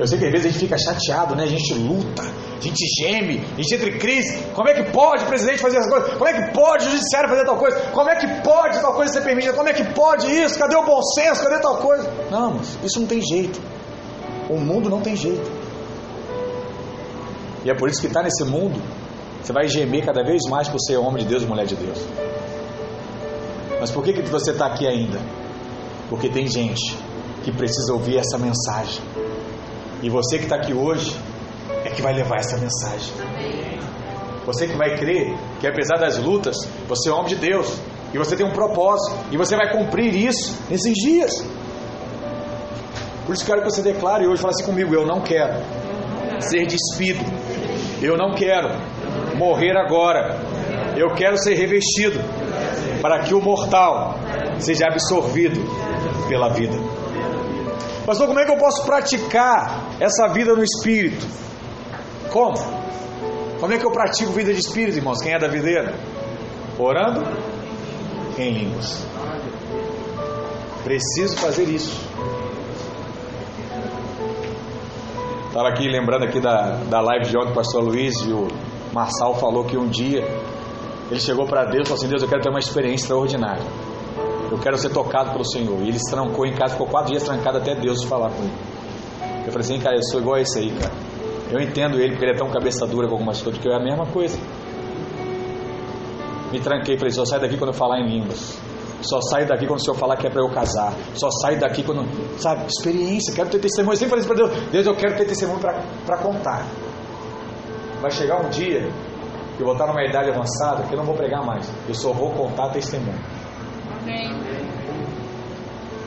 Eu 0.00 0.06
sei 0.06 0.18
que 0.18 0.24
às 0.24 0.32
vezes 0.32 0.46
a 0.46 0.48
gente 0.48 0.60
fica 0.60 0.78
chateado, 0.78 1.36
né? 1.36 1.44
A 1.44 1.46
gente 1.46 1.74
luta, 1.74 2.22
a 2.22 2.60
gente 2.60 2.86
geme, 2.98 3.44
a 3.52 3.60
gente 3.60 3.74
entra 3.74 3.90
em 3.90 3.98
crise. 3.98 4.42
Como 4.54 4.66
é 4.66 4.72
que 4.72 4.90
pode 4.90 5.24
o 5.24 5.26
presidente 5.26 5.58
fazer 5.58 5.76
as 5.76 5.86
coisas? 5.86 6.14
Como 6.14 6.26
é 6.26 6.32
que 6.32 6.54
pode 6.54 6.86
o 6.86 6.90
judiciário 6.90 7.28
fazer 7.28 7.44
tal 7.44 7.58
coisa? 7.58 7.78
Como 7.92 8.08
é 8.08 8.16
que 8.16 8.26
pode 8.42 8.80
tal 8.80 8.94
coisa 8.94 9.12
ser 9.12 9.20
permitida? 9.20 9.52
Como 9.52 9.68
é 9.68 9.74
que 9.74 9.84
pode 9.92 10.26
isso? 10.26 10.58
Cadê 10.58 10.74
o 10.74 10.86
bom 10.86 11.02
senso? 11.02 11.42
Cadê 11.42 11.60
tal 11.60 11.76
coisa? 11.76 12.10
Não, 12.30 12.58
isso 12.82 12.98
não 12.98 13.06
tem 13.06 13.20
jeito. 13.20 13.60
O 14.48 14.56
mundo 14.56 14.88
não 14.88 15.02
tem 15.02 15.14
jeito. 15.14 15.52
E 17.62 17.70
é 17.70 17.74
por 17.74 17.90
isso 17.90 18.00
que 18.00 18.06
está 18.06 18.22
nesse 18.22 18.42
mundo, 18.44 18.80
você 19.42 19.52
vai 19.52 19.68
gemer 19.68 20.02
cada 20.06 20.24
vez 20.24 20.40
mais 20.48 20.66
por 20.66 20.80
ser 20.80 20.96
homem 20.96 21.24
de 21.24 21.28
Deus 21.28 21.42
e 21.42 21.46
mulher 21.46 21.66
de 21.66 21.76
Deus. 21.76 21.98
Mas 23.78 23.90
por 23.90 24.02
que, 24.02 24.14
que 24.14 24.22
você 24.22 24.52
está 24.52 24.64
aqui 24.64 24.86
ainda? 24.86 25.20
Porque 26.08 26.30
tem 26.30 26.46
gente 26.46 26.96
que 27.44 27.52
precisa 27.52 27.92
ouvir 27.92 28.16
essa 28.16 28.38
mensagem. 28.38 29.02
E 30.02 30.08
você 30.08 30.38
que 30.38 30.44
está 30.44 30.56
aqui 30.56 30.72
hoje 30.72 31.14
é 31.84 31.90
que 31.90 32.00
vai 32.00 32.12
levar 32.12 32.36
essa 32.36 32.56
mensagem. 32.56 33.12
Você 34.46 34.66
que 34.66 34.76
vai 34.76 34.96
crer 34.96 35.36
que 35.60 35.66
apesar 35.66 35.96
das 35.96 36.18
lutas, 36.18 36.56
você 36.88 37.08
é 37.08 37.12
homem 37.12 37.28
de 37.28 37.36
Deus. 37.36 37.78
E 38.12 38.18
você 38.18 38.34
tem 38.36 38.44
um 38.44 38.52
propósito. 38.52 39.16
E 39.30 39.36
você 39.36 39.56
vai 39.56 39.70
cumprir 39.70 40.14
isso 40.14 40.58
nesses 40.68 40.94
dias. 40.94 41.44
Por 43.26 43.34
isso 43.34 43.46
quero 43.46 43.62
que 43.62 43.70
você 43.70 43.82
declare 43.82 44.26
hoje, 44.26 44.42
fale 44.42 44.54
assim 44.54 44.64
comigo, 44.64 44.92
eu 44.94 45.06
não 45.06 45.20
quero 45.20 45.54
ser 46.40 46.66
despido. 46.66 47.24
Eu 48.02 48.16
não 48.16 48.34
quero 48.34 48.70
morrer 49.36 49.76
agora. 49.76 50.36
Eu 50.96 51.14
quero 51.14 51.36
ser 51.36 51.54
revestido 51.54 52.18
para 53.00 53.20
que 53.20 53.34
o 53.34 53.40
mortal 53.40 54.18
seja 54.58 54.86
absorvido 54.86 55.60
pela 56.28 56.48
vida. 56.48 56.76
Pastor, 58.10 58.26
como 58.26 58.40
é 58.40 58.44
que 58.44 58.50
eu 58.50 58.56
posso 58.56 58.84
praticar 58.84 59.88
essa 60.00 60.26
vida 60.32 60.52
no 60.56 60.64
espírito? 60.64 61.24
Como? 62.28 62.56
Como 63.60 63.72
é 63.72 63.78
que 63.78 63.86
eu 63.86 63.92
pratico 63.92 64.32
vida 64.32 64.52
de 64.52 64.58
espírito, 64.58 64.96
irmãos? 64.96 65.22
Quem 65.22 65.32
é 65.32 65.38
da 65.38 65.46
videira? 65.46 65.94
Orando 66.76 67.22
em 68.36 68.50
línguas. 68.50 69.06
Preciso 70.82 71.36
fazer 71.36 71.68
isso. 71.68 72.04
Estava 75.46 75.68
aqui 75.68 75.88
lembrando 75.88 76.24
aqui 76.24 76.40
da, 76.40 76.78
da 76.90 77.00
live 77.00 77.26
de 77.26 77.38
ontem, 77.38 77.52
o 77.52 77.54
pastor 77.54 77.84
Luiz 77.84 78.16
e 78.22 78.32
o 78.32 78.48
Marçal 78.92 79.36
falou 79.36 79.64
que 79.64 79.78
um 79.78 79.86
dia 79.86 80.26
ele 81.08 81.20
chegou 81.20 81.46
para 81.46 81.64
Deus 81.64 81.82
e 81.82 81.84
falou 81.84 81.98
assim: 82.00 82.08
Deus, 82.08 82.22
eu 82.22 82.28
quero 82.28 82.42
ter 82.42 82.50
uma 82.50 82.58
experiência 82.58 83.04
extraordinária. 83.04 83.62
Eu 84.50 84.58
quero 84.58 84.76
ser 84.76 84.90
tocado 84.90 85.30
pelo 85.30 85.44
Senhor. 85.44 85.80
E 85.82 85.88
ele 85.88 85.98
se 85.98 86.10
trancou 86.10 86.44
em 86.44 86.54
casa, 86.54 86.72
ficou 86.72 86.86
quatro 86.86 87.12
dias 87.12 87.22
trancado 87.22 87.58
até 87.58 87.74
Deus 87.74 88.02
falar 88.04 88.30
com 88.30 88.42
ele. 88.42 88.52
Eu 89.46 89.52
falei 89.52 89.60
assim, 89.60 89.80
cara, 89.80 89.96
eu 89.96 90.02
sou 90.02 90.20
igual 90.20 90.36
a 90.36 90.40
esse 90.40 90.58
aí, 90.58 90.70
cara. 90.72 90.92
Eu 91.50 91.60
entendo 91.60 91.98
ele 91.98 92.10
porque 92.10 92.24
ele 92.24 92.32
é 92.32 92.36
tão 92.36 92.48
cabeça 92.50 92.86
dura 92.86 93.06
com 93.08 93.14
algumas 93.14 93.40
coisas, 93.40 93.58
porque 93.58 93.68
eu 93.68 93.72
é 93.72 93.76
a 93.76 93.82
mesma 93.82 94.06
coisa. 94.06 94.38
Me 96.52 96.60
tranquei, 96.60 96.96
falei, 96.96 97.12
só 97.12 97.24
sai 97.24 97.40
daqui 97.40 97.56
quando 97.56 97.70
eu 97.70 97.74
falar 97.74 98.00
em 98.00 98.08
línguas. 98.08 98.58
Só 99.02 99.20
sai 99.20 99.46
daqui 99.46 99.66
quando 99.66 99.78
o 99.78 99.82
Senhor 99.82 99.96
falar 99.96 100.16
que 100.16 100.26
é 100.26 100.30
para 100.30 100.42
eu 100.42 100.48
casar. 100.50 100.92
Só 101.14 101.30
sai 101.42 101.56
daqui 101.56 101.82
quando. 101.82 102.04
Sabe, 102.38 102.66
experiência, 102.66 103.34
quero 103.34 103.48
ter 103.48 103.58
testemunho. 103.58 103.94
Eu 103.94 103.96
sempre 103.96 104.10
falei 104.10 104.24
isso 104.24 104.34
para 104.34 104.46
Deus: 104.46 104.70
Deus, 104.70 104.86
eu 104.86 104.94
quero 104.94 105.16
ter 105.16 105.24
testemunho 105.26 105.58
para 105.58 106.18
contar. 106.18 106.66
Vai 108.00 108.10
chegar 108.10 108.44
um 108.44 108.48
dia 108.50 108.90
que 109.56 109.62
eu 109.62 109.66
vou 109.66 109.72
estar 109.72 109.86
numa 109.86 110.04
idade 110.04 110.30
avançada 110.30 110.82
que 110.84 110.92
eu 110.92 110.98
não 110.98 111.04
vou 111.04 111.14
pregar 111.14 111.44
mais. 111.44 111.70
Eu 111.88 111.94
só 111.94 112.12
vou 112.12 112.30
contar 112.32 112.70
testemunho. 112.70 113.18
Amém. 114.10 114.30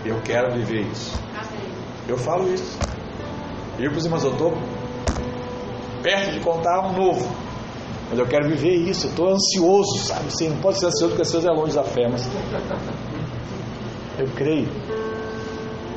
Eu 0.06 0.22
quero 0.22 0.54
viver 0.54 0.82
isso. 0.92 1.18
Amém. 1.36 1.72
Eu 2.08 2.18
falo 2.18 2.54
isso. 2.54 2.78
Eu 3.80 3.90
para 3.90 3.98
os 3.98 4.06
irmãos, 4.06 4.24
eu 4.24 4.32
estou 4.32 4.54
perto 6.02 6.32
de 6.32 6.40
contar 6.42 6.88
um 6.88 6.94
novo. 6.94 7.28
Mas 8.10 8.20
eu 8.20 8.28
quero 8.28 8.48
viver 8.48 8.76
isso, 8.76 9.08
eu 9.08 9.10
estou 9.10 9.30
ansioso, 9.30 9.98
sabe? 10.06 10.38
Sim, 10.38 10.50
não 10.50 10.58
pode 10.58 10.80
ser 10.80 10.88
ansioso 10.88 11.16
porque 11.16 11.22
ansioso 11.22 11.48
é 11.48 11.52
longe 11.52 11.74
da 11.74 11.84
fé, 11.84 12.08
mas 12.08 12.30
eu 14.20 14.28
creio. 14.36 14.68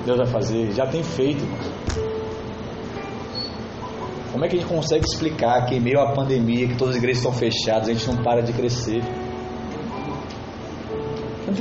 Deus 0.06 0.16
vai 0.18 0.26
fazer, 0.26 0.72
já 0.72 0.86
tem 0.86 1.02
feito, 1.02 1.42
irmãos. 1.42 1.66
Como 4.32 4.44
é 4.44 4.48
que 4.48 4.56
a 4.56 4.60
gente 4.60 4.68
consegue 4.68 5.04
explicar 5.04 5.66
que 5.66 5.74
em 5.74 5.80
meio 5.80 6.00
à 6.00 6.12
pandemia, 6.12 6.68
que 6.68 6.76
todas 6.76 6.94
as 6.94 7.02
igrejas 7.02 7.22
estão 7.22 7.32
fechadas, 7.32 7.88
a 7.88 7.92
gente 7.92 8.06
não 8.06 8.22
para 8.22 8.42
de 8.42 8.52
crescer? 8.52 9.02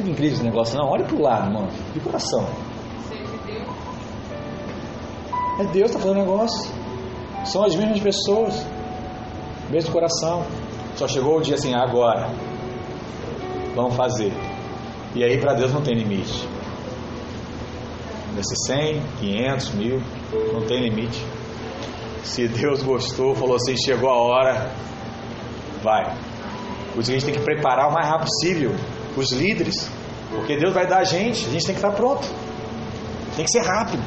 Não 0.03 0.13
crise 0.13 0.35
esse 0.35 0.43
negócio, 0.43 0.77
não. 0.77 0.89
Olha 0.89 1.05
para 1.05 1.15
o 1.15 1.21
lado, 1.21 1.47
irmão. 1.47 1.67
De 1.93 1.99
coração. 1.99 2.47
É 5.59 5.63
Deus 5.63 5.91
que 5.91 5.97
está 5.97 5.99
fazendo 5.99 6.19
negócio. 6.19 6.71
São 7.45 7.63
as 7.63 7.75
mesmas 7.75 7.99
pessoas 7.99 8.65
mesmo 9.69 9.91
coração. 9.91 10.45
Só 10.95 11.07
chegou 11.07 11.37
o 11.37 11.41
dia 11.41 11.55
assim, 11.55 11.73
agora. 11.73 12.29
Vamos 13.75 13.95
fazer. 13.95 14.31
E 15.13 15.23
aí 15.23 15.39
para 15.39 15.53
Deus 15.53 15.73
não 15.73 15.81
tem 15.81 15.95
limite. 15.95 16.47
Nesse 18.35 18.55
100, 18.67 19.01
500, 19.19 19.73
mil, 19.75 20.01
não 20.53 20.61
tem 20.65 20.81
limite. 20.81 21.23
Se 22.23 22.47
Deus 22.47 22.83
gostou, 22.83 23.35
falou 23.35 23.55
assim, 23.55 23.75
chegou 23.77 24.09
a 24.09 24.17
hora, 24.17 24.71
vai. 25.81 26.03
Por 26.93 27.01
isso 27.01 27.11
que 27.11 27.17
a 27.17 27.19
gente 27.19 27.25
tem 27.25 27.33
que 27.35 27.41
preparar 27.41 27.89
o 27.89 27.93
mais 27.93 28.07
rápido 28.07 28.27
possível 28.27 28.71
os 29.21 29.31
líderes, 29.31 29.89
porque 30.29 30.57
Deus 30.57 30.73
vai 30.73 30.85
dar 30.85 30.97
a 30.97 31.03
gente, 31.03 31.45
a 31.45 31.51
gente 31.51 31.65
tem 31.65 31.75
que 31.75 31.81
estar 31.81 31.91
pronto. 31.91 32.27
Tem 33.35 33.45
que 33.45 33.51
ser 33.51 33.61
rápido 33.61 34.03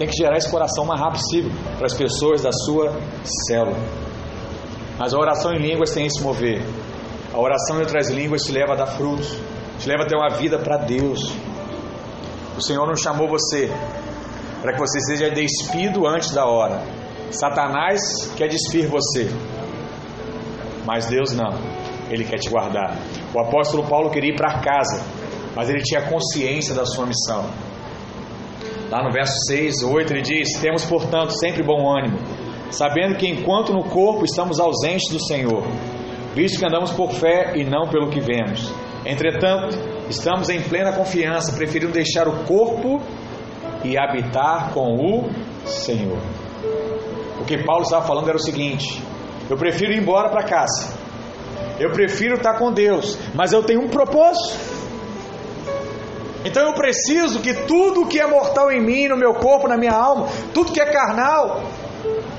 tem 0.00 0.08
que 0.08 0.16
gerar 0.16 0.38
esse 0.38 0.50
coração 0.50 0.84
o 0.84 0.86
mais 0.86 0.98
rápido 0.98 1.20
possível 1.20 1.50
para 1.76 1.84
as 1.84 1.92
pessoas 1.92 2.40
da 2.40 2.50
sua 2.50 2.90
célula. 3.46 3.76
Mas 4.98 5.12
a 5.12 5.18
oração 5.18 5.52
em 5.52 5.58
línguas 5.58 5.90
tem 5.90 6.06
esse 6.06 6.22
mover. 6.22 6.64
A 7.34 7.38
oração 7.38 7.76
em 7.76 7.80
outras 7.80 8.08
línguas 8.08 8.42
te 8.42 8.50
leva 8.50 8.72
a 8.72 8.76
dar 8.76 8.86
frutos, 8.86 9.36
te 9.78 9.86
leva 9.86 10.04
a 10.04 10.06
ter 10.06 10.16
uma 10.16 10.30
vida 10.30 10.58
para 10.58 10.78
Deus. 10.78 11.30
O 12.56 12.62
Senhor 12.62 12.86
não 12.86 12.96
chamou 12.96 13.28
você 13.28 13.70
para 14.62 14.72
que 14.72 14.78
você 14.78 14.98
seja 15.00 15.28
despido 15.28 16.06
antes 16.06 16.30
da 16.30 16.46
hora. 16.46 16.82
Satanás 17.30 18.00
quer 18.38 18.48
despir 18.48 18.88
você, 18.88 19.30
mas 20.86 21.04
Deus 21.08 21.32
não, 21.32 21.52
Ele 22.10 22.24
quer 22.24 22.38
te 22.38 22.50
guardar. 22.50 22.98
O 23.34 23.40
apóstolo 23.40 23.86
Paulo 23.86 24.10
queria 24.10 24.32
ir 24.32 24.36
para 24.36 24.60
casa, 24.60 25.02
mas 25.54 25.70
ele 25.70 25.82
tinha 25.82 26.02
consciência 26.02 26.74
da 26.74 26.84
sua 26.84 27.06
missão. 27.06 27.48
Lá 28.90 29.04
no 29.04 29.12
verso 29.12 29.34
6, 29.46 29.84
8, 29.84 30.12
ele 30.12 30.22
diz: 30.22 30.58
Temos, 30.60 30.84
portanto, 30.84 31.30
sempre 31.38 31.62
bom 31.62 31.88
ânimo, 31.88 32.18
sabendo 32.70 33.16
que 33.16 33.28
enquanto 33.28 33.72
no 33.72 33.84
corpo 33.84 34.24
estamos 34.24 34.58
ausentes 34.58 35.08
do 35.12 35.20
Senhor, 35.20 35.62
visto 36.34 36.58
que 36.58 36.66
andamos 36.66 36.90
por 36.90 37.12
fé 37.12 37.52
e 37.54 37.64
não 37.64 37.88
pelo 37.88 38.10
que 38.10 38.20
vemos. 38.20 38.72
Entretanto, 39.06 39.78
estamos 40.08 40.48
em 40.48 40.60
plena 40.60 40.92
confiança, 40.92 41.56
preferindo 41.56 41.92
deixar 41.92 42.26
o 42.26 42.44
corpo 42.44 43.00
e 43.84 43.96
habitar 43.96 44.72
com 44.72 44.96
o 44.96 45.30
Senhor. 45.64 46.18
O 47.40 47.44
que 47.44 47.58
Paulo 47.64 47.82
estava 47.82 48.04
falando 48.06 48.28
era 48.28 48.36
o 48.36 48.42
seguinte: 48.42 49.00
eu 49.48 49.56
prefiro 49.56 49.92
ir 49.92 49.98
embora 50.02 50.28
para 50.28 50.42
casa, 50.42 50.99
eu 51.80 51.90
prefiro 51.92 52.34
estar 52.34 52.58
com 52.58 52.70
Deus, 52.70 53.16
mas 53.34 53.54
eu 53.54 53.62
tenho 53.62 53.80
um 53.80 53.88
propósito. 53.88 54.54
Então 56.44 56.68
eu 56.68 56.74
preciso 56.74 57.40
que 57.40 57.54
tudo 57.54 58.06
que 58.06 58.20
é 58.20 58.26
mortal 58.26 58.70
em 58.70 58.84
mim, 58.84 59.08
no 59.08 59.16
meu 59.16 59.32
corpo, 59.32 59.66
na 59.66 59.78
minha 59.78 59.94
alma, 59.94 60.28
tudo 60.52 60.72
que 60.72 60.80
é 60.80 60.84
carnal, 60.84 61.62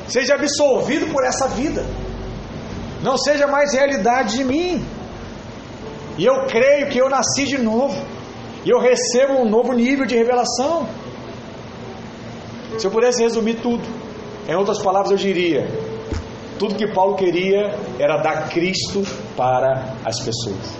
seja 0.07 0.35
absolvido 0.35 1.11
por 1.11 1.23
essa 1.23 1.47
vida, 1.47 1.83
não 3.01 3.17
seja 3.17 3.47
mais 3.47 3.73
realidade 3.73 4.37
de 4.37 4.43
mim. 4.43 4.85
E 6.19 6.25
eu 6.25 6.45
creio 6.45 6.89
que 6.89 6.99
eu 6.99 7.09
nasci 7.09 7.45
de 7.45 7.57
novo, 7.57 7.99
e 8.63 8.69
eu 8.69 8.79
recebo 8.79 9.33
um 9.33 9.49
novo 9.49 9.73
nível 9.73 10.05
de 10.05 10.15
revelação. 10.15 10.87
Se 12.77 12.85
eu 12.85 12.91
pudesse 12.91 13.23
resumir 13.23 13.55
tudo, 13.55 13.83
em 14.47 14.55
outras 14.55 14.79
palavras, 14.83 15.11
eu 15.11 15.17
diria: 15.17 15.67
tudo 16.61 16.75
que 16.75 16.85
Paulo 16.93 17.15
queria 17.15 17.75
era 17.97 18.17
dar 18.17 18.47
Cristo 18.49 19.01
para 19.35 19.95
as 20.05 20.23
pessoas. 20.23 20.77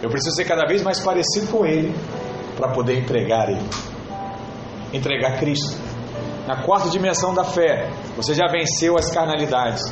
Eu 0.00 0.08
preciso 0.08 0.36
ser 0.36 0.44
cada 0.44 0.64
vez 0.64 0.80
mais 0.80 1.00
parecido 1.00 1.48
com 1.48 1.66
Ele 1.66 1.92
para 2.56 2.68
poder 2.68 3.00
entregar 3.00 3.50
Ele. 3.50 3.68
Entregar 4.92 5.40
Cristo. 5.40 5.76
Na 6.46 6.62
quarta 6.62 6.88
dimensão 6.88 7.34
da 7.34 7.42
fé, 7.42 7.90
você 8.16 8.32
já 8.32 8.46
venceu 8.46 8.96
as 8.96 9.10
carnalidades. 9.10 9.82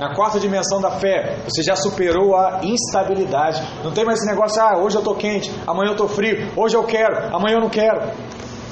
Na 0.00 0.14
quarta 0.14 0.40
dimensão 0.40 0.80
da 0.80 0.92
fé, 0.92 1.36
você 1.44 1.62
já 1.62 1.76
superou 1.76 2.34
a 2.34 2.60
instabilidade. 2.62 3.62
Não 3.84 3.92
tem 3.92 4.06
mais 4.06 4.20
esse 4.20 4.26
negócio, 4.26 4.62
ah, 4.62 4.78
hoje 4.78 4.96
eu 4.96 5.00
estou 5.00 5.14
quente, 5.14 5.52
amanhã 5.66 5.90
eu 5.90 5.92
estou 5.92 6.08
frio, 6.08 6.50
hoje 6.56 6.74
eu 6.74 6.84
quero, 6.84 7.26
amanhã 7.26 7.56
eu 7.56 7.60
não 7.60 7.68
quero. 7.68 8.10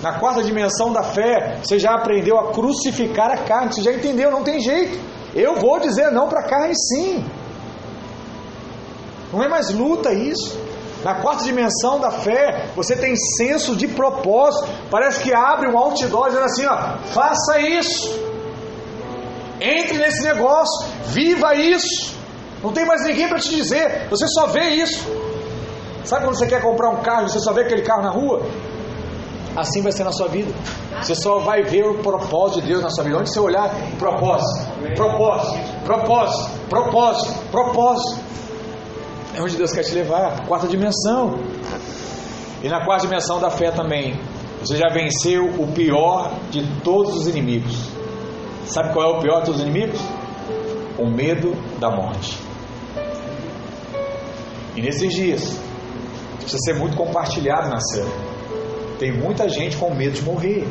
Na 0.03 0.19
quarta 0.19 0.43
dimensão 0.43 0.93
da 0.93 1.05
fé, 1.05 1.61
você 1.63 1.79
já 1.79 1.95
aprendeu 1.95 2.37
a 2.37 2.53
crucificar 2.53 3.31
a 3.31 3.37
carne, 3.39 3.73
você 3.73 3.83
já 3.83 3.93
entendeu, 3.93 4.33
não 4.33 4.43
tem 4.43 4.61
jeito. 4.61 4.99
Eu 5.33 5.55
vou 5.57 5.79
dizer 5.79 6.11
não 6.11 6.29
para 6.29 6.41
a 6.41 6.49
carne 6.49 6.75
sim. 6.75 7.25
Não 9.33 9.43
é 9.43 9.49
mais 9.49 9.71
luta 9.71 10.13
isso. 10.13 10.61
Na 11.05 11.15
quarta 11.15 11.45
dimensão 11.45 12.01
da 12.01 12.11
fé, 12.11 12.69
você 12.77 12.97
tem 12.97 13.15
senso 13.37 13.77
de 13.77 13.89
propósito. 13.89 14.69
Parece 14.91 15.21
que 15.21 15.33
abre 15.33 15.69
um 15.69 15.79
outdoor 15.79 16.27
dizendo 16.27 16.45
assim: 16.45 16.67
ó, 16.67 16.99
faça 17.07 17.61
isso. 17.61 18.09
Entre 19.61 19.99
nesse 19.99 20.23
negócio, 20.25 20.89
viva 21.07 21.55
isso. 21.55 22.17
Não 22.63 22.73
tem 22.73 22.85
mais 22.85 23.05
ninguém 23.05 23.29
para 23.29 23.39
te 23.39 23.51
dizer, 23.51 24.09
você 24.09 24.27
só 24.29 24.47
vê 24.47 24.69
isso. 24.71 25.09
Sabe 26.05 26.25
quando 26.25 26.37
você 26.37 26.47
quer 26.47 26.61
comprar 26.61 26.91
um 26.91 27.03
carro 27.03 27.29
você 27.29 27.39
só 27.39 27.53
vê 27.53 27.63
aquele 27.63 27.83
carro 27.83 28.03
na 28.03 28.11
rua? 28.11 28.43
Assim 29.57 29.83
vai 29.83 29.93
ser 29.93 30.05
na 30.05 30.13
sua 30.13 30.29
vida. 30.29 30.53
Você 31.03 31.15
só 31.15 31.39
vai 31.41 31.63
ver 31.63 31.85
o 31.85 31.99
propósito 31.99 32.63
de 32.63 32.69
Deus 32.69 32.83
na 32.83 32.91
sua 32.91 33.05
vida. 33.05 33.19
Onde 33.19 33.31
você 33.31 33.41
olhar, 33.41 33.71
propósito, 33.99 34.71
propósito, 34.95 35.85
propósito, 35.85 36.51
propósito, 36.69 37.51
propósito. 37.51 38.21
É 39.35 39.43
onde 39.43 39.57
Deus 39.57 39.73
quer 39.73 39.83
te 39.83 39.95
levar. 39.95 40.47
Quarta 40.47 40.67
dimensão. 40.67 41.39
E 42.63 42.69
na 42.69 42.85
quarta 42.85 43.07
dimensão 43.07 43.41
da 43.41 43.51
fé 43.51 43.71
também. 43.71 44.19
Você 44.61 44.77
já 44.77 44.89
venceu 44.89 45.47
o 45.59 45.73
pior 45.73 46.33
de 46.51 46.65
todos 46.83 47.17
os 47.17 47.27
inimigos. 47.27 47.91
Sabe 48.65 48.93
qual 48.93 49.15
é 49.15 49.19
o 49.19 49.21
pior 49.21 49.41
de 49.41 49.47
todos 49.47 49.61
os 49.61 49.67
inimigos? 49.67 50.01
O 50.99 51.07
medo 51.07 51.53
da 51.81 51.91
morte. 51.91 52.39
E 54.77 54.81
nesses 54.81 55.13
dias, 55.13 55.59
precisa 56.39 56.59
ser 56.65 56.79
muito 56.79 56.97
compartilhado 56.97 57.69
na. 57.69 57.79
Tem 59.03 59.11
muita 59.11 59.49
gente 59.49 59.77
com 59.79 59.93
medo 59.93 60.13
de 60.13 60.23
morrer. 60.23 60.65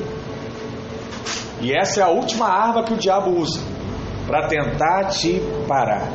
E 1.60 1.76
essa 1.76 2.00
é 2.00 2.04
a 2.04 2.08
última 2.08 2.48
arma 2.48 2.82
que 2.82 2.94
o 2.94 2.98
diabo 2.98 3.30
usa 3.38 3.60
para 4.26 4.48
tentar 4.48 5.10
te 5.10 5.42
parar. 5.68 6.10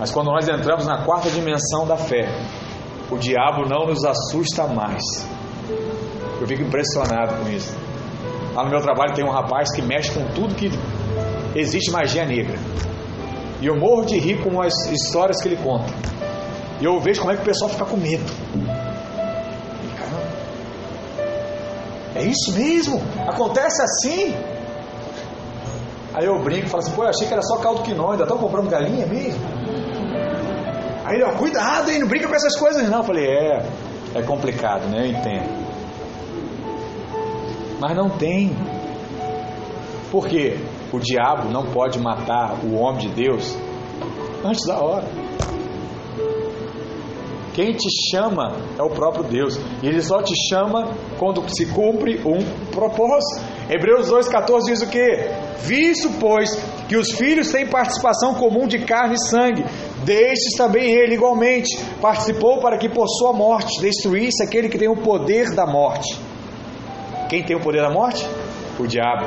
Mas 0.00 0.10
quando 0.10 0.32
nós 0.32 0.48
entramos 0.48 0.84
na 0.84 1.04
quarta 1.04 1.30
dimensão 1.30 1.86
da 1.86 1.96
fé, 1.96 2.28
o 3.08 3.16
diabo 3.16 3.68
não 3.68 3.86
nos 3.86 4.04
assusta 4.04 4.66
mais. 4.66 5.00
Eu 6.40 6.48
fico 6.48 6.62
impressionado 6.62 7.36
com 7.36 7.48
isso. 7.50 7.72
Lá 8.52 8.64
no 8.64 8.70
meu 8.70 8.80
trabalho 8.80 9.14
tem 9.14 9.24
um 9.24 9.30
rapaz 9.30 9.72
que 9.72 9.80
mexe 9.80 10.10
com 10.10 10.24
tudo 10.34 10.56
que 10.56 10.72
existe 11.54 11.92
magia 11.92 12.26
negra. 12.26 12.58
E 13.60 13.66
eu 13.68 13.76
morro 13.76 14.04
de 14.04 14.18
rir 14.18 14.42
com 14.42 14.60
as 14.60 14.74
histórias 14.90 15.40
que 15.40 15.46
ele 15.46 15.56
conta. 15.62 15.94
E 16.80 16.84
eu 16.84 16.98
vejo 16.98 17.20
como 17.20 17.32
é 17.32 17.36
que 17.36 17.42
o 17.42 17.44
pessoal 17.44 17.70
fica 17.70 17.84
com 17.84 17.96
medo. 17.96 18.24
Isso 22.32 22.52
mesmo? 22.52 23.00
Acontece 23.28 23.82
assim? 23.82 24.34
Aí 26.14 26.26
eu 26.26 26.42
brinco 26.42 26.66
e 26.66 26.68
falo 26.68 26.82
assim, 26.82 26.92
pô, 26.92 27.04
eu 27.04 27.08
achei 27.08 27.26
que 27.26 27.32
era 27.32 27.42
só 27.42 27.56
caldo 27.58 27.82
quinó, 27.82 28.10
ainda 28.10 28.24
estão 28.24 28.36
comprando 28.36 28.68
galinha 28.68 29.06
mesmo? 29.06 29.40
Aí 31.04 31.14
ele, 31.16 31.24
ó, 31.24 31.32
cuidado, 31.32 31.90
hein, 31.90 32.00
não 32.00 32.08
brinca 32.08 32.28
com 32.28 32.34
essas 32.34 32.58
coisas 32.58 32.88
não. 32.88 32.98
Eu 32.98 33.04
falei, 33.04 33.26
é, 33.26 33.66
é 34.14 34.22
complicado, 34.22 34.88
né? 34.88 35.06
Eu 35.06 35.10
entendo. 35.10 35.62
Mas 37.80 37.96
não 37.96 38.10
tem. 38.10 38.54
Por 40.10 40.28
quê? 40.28 40.58
O 40.92 40.98
diabo 40.98 41.48
não 41.48 41.64
pode 41.66 41.98
matar 41.98 42.54
o 42.62 42.74
homem 42.74 43.08
de 43.08 43.08
Deus 43.08 43.56
antes 44.44 44.66
da 44.66 44.78
hora. 44.78 45.21
Quem 47.54 47.72
te 47.74 47.88
chama 48.10 48.56
é 48.78 48.82
o 48.82 48.88
próprio 48.88 49.24
Deus. 49.24 49.58
E 49.82 49.86
ele 49.86 50.00
só 50.00 50.22
te 50.22 50.34
chama 50.48 50.96
quando 51.18 51.44
se 51.48 51.66
cumpre 51.66 52.20
um 52.24 52.38
propósito. 52.70 53.42
Hebreus 53.68 54.10
2,14 54.10 54.60
diz 54.66 54.82
o 54.82 54.88
que? 54.88 55.30
Visto, 55.58 56.10
pois, 56.18 56.50
que 56.88 56.96
os 56.96 57.12
filhos 57.12 57.52
têm 57.52 57.66
participação 57.66 58.34
comum 58.34 58.66
de 58.66 58.78
carne 58.80 59.14
e 59.14 59.28
sangue, 59.28 59.64
destes 60.04 60.56
também 60.56 60.90
ele 60.90 61.14
igualmente 61.14 61.78
participou 62.00 62.60
para 62.60 62.78
que 62.78 62.88
por 62.88 63.06
sua 63.06 63.32
morte 63.32 63.80
destruísse 63.80 64.42
aquele 64.42 64.68
que 64.68 64.78
tem 64.78 64.88
o 64.88 64.96
poder 64.96 65.54
da 65.54 65.66
morte. 65.66 66.18
Quem 67.28 67.42
tem 67.42 67.56
o 67.56 67.60
poder 67.60 67.82
da 67.82 67.90
morte? 67.90 68.26
O 68.78 68.86
diabo. 68.86 69.26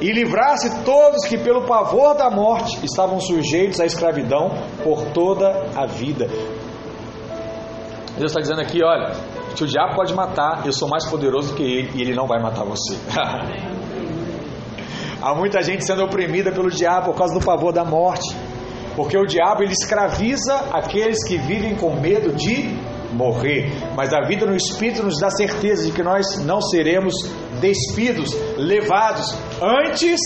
E 0.00 0.12
livrasse 0.12 0.84
todos 0.84 1.26
que, 1.26 1.36
pelo 1.36 1.66
pavor 1.66 2.14
da 2.16 2.30
morte, 2.30 2.78
estavam 2.84 3.20
sujeitos 3.20 3.80
à 3.80 3.86
escravidão 3.86 4.50
por 4.82 5.02
toda 5.12 5.66
a 5.74 5.86
vida. 5.86 6.28
Deus 8.18 8.32
está 8.32 8.40
dizendo 8.40 8.60
aqui: 8.60 8.82
olha, 8.82 9.14
se 9.54 9.64
o 9.64 9.66
diabo 9.66 9.94
pode 9.94 10.12
matar, 10.14 10.66
eu 10.66 10.72
sou 10.72 10.88
mais 10.88 11.06
poderoso 11.08 11.54
que 11.54 11.62
ele 11.62 11.90
e 11.94 12.02
ele 12.02 12.14
não 12.14 12.26
vai 12.26 12.42
matar 12.42 12.64
você. 12.64 12.96
Há 15.20 15.34
muita 15.34 15.62
gente 15.62 15.84
sendo 15.84 16.04
oprimida 16.04 16.52
pelo 16.52 16.70
diabo 16.70 17.06
por 17.06 17.18
causa 17.18 17.34
do 17.34 17.44
pavor 17.44 17.72
da 17.72 17.84
morte, 17.84 18.36
porque 18.94 19.18
o 19.18 19.26
diabo 19.26 19.62
ele 19.62 19.72
escraviza 19.72 20.54
aqueles 20.72 21.26
que 21.26 21.36
vivem 21.36 21.74
com 21.74 21.94
medo 22.00 22.32
de 22.32 22.76
morrer, 23.12 23.72
mas 23.96 24.12
a 24.12 24.20
vida 24.20 24.46
no 24.46 24.54
Espírito 24.54 25.02
nos 25.02 25.18
dá 25.18 25.30
certeza 25.30 25.86
de 25.86 25.92
que 25.92 26.02
nós 26.02 26.44
não 26.44 26.60
seremos 26.60 27.14
despidos, 27.60 28.32
levados 28.56 29.34
antes 29.60 30.20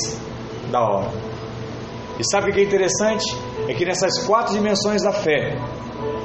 da 0.70 0.80
hora. 0.80 1.10
E 2.18 2.24
sabe 2.30 2.50
o 2.50 2.54
que 2.54 2.60
é 2.60 2.64
interessante? 2.64 3.24
É 3.68 3.74
que 3.74 3.84
nessas 3.84 4.26
quatro 4.26 4.52
dimensões 4.52 5.02
da 5.02 5.12
fé, 5.12 5.56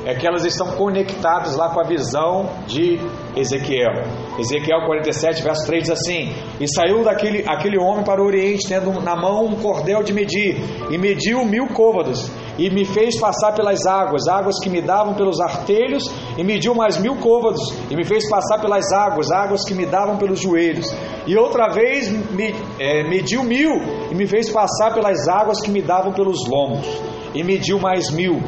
é 0.08 0.16
que 0.16 0.26
elas 0.26 0.46
estão 0.46 0.68
conectadas 0.78 1.58
lá 1.58 1.70
com 1.70 1.82
a 1.82 1.84
visão 1.84 2.50
de 2.66 2.98
Ezequiel. 3.36 3.92
Ezequiel 4.40 4.86
47, 4.86 5.44
verso 5.44 5.68
3 5.68 5.84
diz 5.84 5.92
assim: 5.92 6.34
E 6.62 6.66
saiu 6.74 7.04
daquele 7.04 7.44
aquele 7.46 7.78
homem 7.78 8.06
para 8.06 8.24
o 8.24 8.26
Oriente, 8.26 8.70
tendo 8.70 8.90
na 9.02 9.18
mão 9.18 9.44
um 9.44 9.56
cordel 9.58 10.02
de 10.04 10.14
medir, 10.14 10.56
e 10.90 10.98
mediu 10.98 11.44
mil 11.44 11.68
côvados, 11.74 12.32
e 12.58 12.70
me 12.70 12.86
fez 12.86 13.20
passar 13.20 13.52
pelas 13.52 13.86
águas, 13.86 14.30
águas 14.30 14.56
que 14.64 14.70
me 14.70 14.82
davam 14.82 15.14
pelos 15.14 15.42
artelhos, 15.42 16.06
e 16.38 16.44
mediu 16.44 16.74
mais 16.74 16.98
mil 16.98 17.18
côvados, 17.18 17.62
e 17.92 17.96
me 17.96 18.06
fez 18.06 18.30
passar 18.30 18.62
pelas 18.62 18.90
águas, 18.94 19.30
águas 19.30 19.66
que 19.68 19.74
me 19.74 19.86
davam 19.86 20.16
pelos 20.16 20.40
joelhos. 20.40 20.88
E 21.28 21.36
outra 21.36 21.68
vez 21.68 22.10
me, 22.32 22.56
é, 22.80 23.04
mediu 23.10 23.44
mil, 23.44 23.72
e 24.10 24.16
me 24.16 24.26
fez 24.26 24.50
passar 24.50 24.94
pelas 24.94 25.28
águas 25.28 25.60
que 25.60 25.70
me 25.70 25.82
davam 25.82 26.14
pelos 26.14 26.48
lombos, 26.48 26.88
e 27.36 27.44
mediu 27.44 27.78
mais 27.78 28.10
mil 28.10 28.42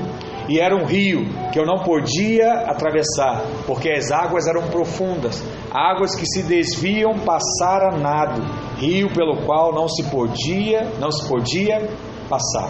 e 0.50 0.60
era 0.60 0.76
um 0.76 0.84
rio 0.84 1.28
que 1.54 1.60
eu 1.60 1.66
não 1.66 1.78
podia 1.84 2.52
atravessar, 2.66 3.43
porque 3.68 3.88
as 3.91 4.10
águas 4.10 4.47
eram 4.47 4.68
profundas, 4.70 5.43
águas 5.72 6.16
que 6.16 6.26
se 6.26 6.41
desviam 6.41 7.20
passar 7.20 7.84
a 7.84 7.91
nado, 7.95 8.41
rio 8.78 9.14
pelo 9.14 9.45
qual 9.45 9.72
não 9.72 9.88
se 9.88 10.04
podia, 10.10 10.91
não 11.00 11.12
se 11.12 11.28
podia 11.28 11.88
passar. 12.28 12.68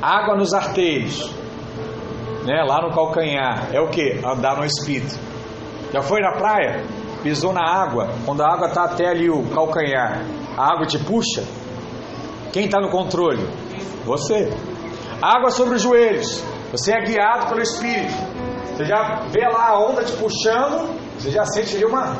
Água 0.00 0.36
nos 0.36 0.54
arteiros, 0.54 1.30
né, 2.46 2.64
lá 2.66 2.80
no 2.80 2.94
calcanhar, 2.94 3.68
é 3.74 3.80
o 3.80 3.88
que? 3.88 4.18
Andar 4.24 4.56
no 4.56 4.64
espírito. 4.64 5.18
Já 5.92 6.00
foi 6.00 6.22
na 6.22 6.32
praia? 6.32 6.82
Pisou 7.22 7.52
na 7.52 7.62
água, 7.62 8.08
quando 8.24 8.40
a 8.40 8.50
água 8.50 8.68
está 8.68 8.84
até 8.84 9.06
ali 9.06 9.28
o 9.28 9.42
calcanhar, 9.50 10.24
a 10.56 10.72
água 10.72 10.86
te 10.86 10.98
puxa? 10.98 11.44
Quem 12.54 12.64
está 12.64 12.80
no 12.80 12.88
controle? 12.88 13.46
Você. 14.06 14.50
Água 15.20 15.50
sobre 15.50 15.76
os 15.76 15.82
joelhos. 15.82 16.42
Você 16.70 16.92
é 16.92 17.00
guiado 17.00 17.46
pelo 17.48 17.60
Espírito. 17.60 18.14
Você 18.66 18.84
já 18.84 19.22
vê 19.30 19.46
lá 19.48 19.70
a 19.70 19.80
onda 19.80 20.04
te 20.04 20.12
puxando, 20.12 20.94
você 21.18 21.30
já 21.30 21.44
sente 21.44 21.74
ali 21.76 21.84
uma, 21.84 22.16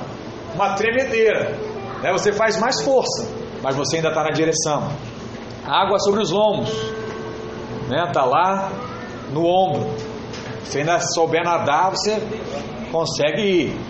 uma 0.54 0.74
tremedeira. 0.74 1.56
Né? 2.02 2.10
Você 2.12 2.32
faz 2.32 2.58
mais 2.58 2.82
força, 2.82 3.28
mas 3.62 3.76
você 3.76 3.96
ainda 3.96 4.08
está 4.08 4.24
na 4.24 4.30
direção. 4.30 4.90
Água 5.64 5.98
sobre 6.00 6.22
os 6.22 6.30
lombos. 6.30 6.70
Está 7.82 7.88
né? 7.88 8.10
Tá 8.12 8.24
lá 8.24 8.72
no 9.30 9.44
ombro. 9.44 9.88
Se 10.64 10.78
ainda 10.78 10.98
souber 11.00 11.44
nadar, 11.44 11.90
você 11.90 12.20
consegue 12.90 13.42
ir. 13.42 13.80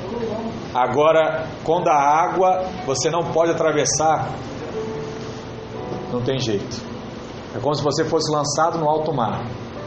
Agora, 0.75 1.47
quando 1.65 1.89
a 1.89 1.97
água 1.97 2.65
você 2.85 3.11
não 3.11 3.25
pode 3.33 3.53
atravessar, 3.53 4.29
não 6.13 6.21
tem 6.21 6.39
jeito. 6.39 6.88
É 7.55 7.59
como 7.61 7.75
se 7.75 7.83
você 7.83 8.05
fosse 8.05 8.31
lançado 8.31 8.79
no 8.79 8.89
alto 8.89 9.13
mar. 9.13 9.45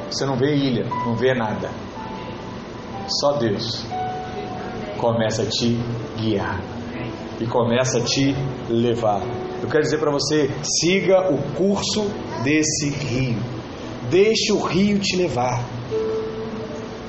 Você 0.10 0.26
não 0.26 0.36
vê 0.36 0.56
ilha, 0.56 0.86
não 1.06 1.16
vê 1.16 1.34
nada. 1.34 1.70
Só 3.20 3.34
Deus 3.34 3.86
começa 4.98 5.44
a 5.44 5.46
te 5.46 5.80
guiar 6.18 6.62
e 7.40 7.48
começa 7.48 7.98
a 7.98 8.02
te 8.02 8.36
levar. 8.70 9.22
Eu 9.62 9.70
quero 9.70 9.84
dizer 9.84 10.00
para 10.00 10.12
você: 10.12 10.50
siga 10.64 11.32
o 11.32 11.38
curso 11.56 12.06
desse 12.44 12.90
rio. 12.90 13.38
Deixe 14.10 14.52
o 14.52 14.62
rio 14.62 15.00
te 15.00 15.16
levar. 15.16 15.64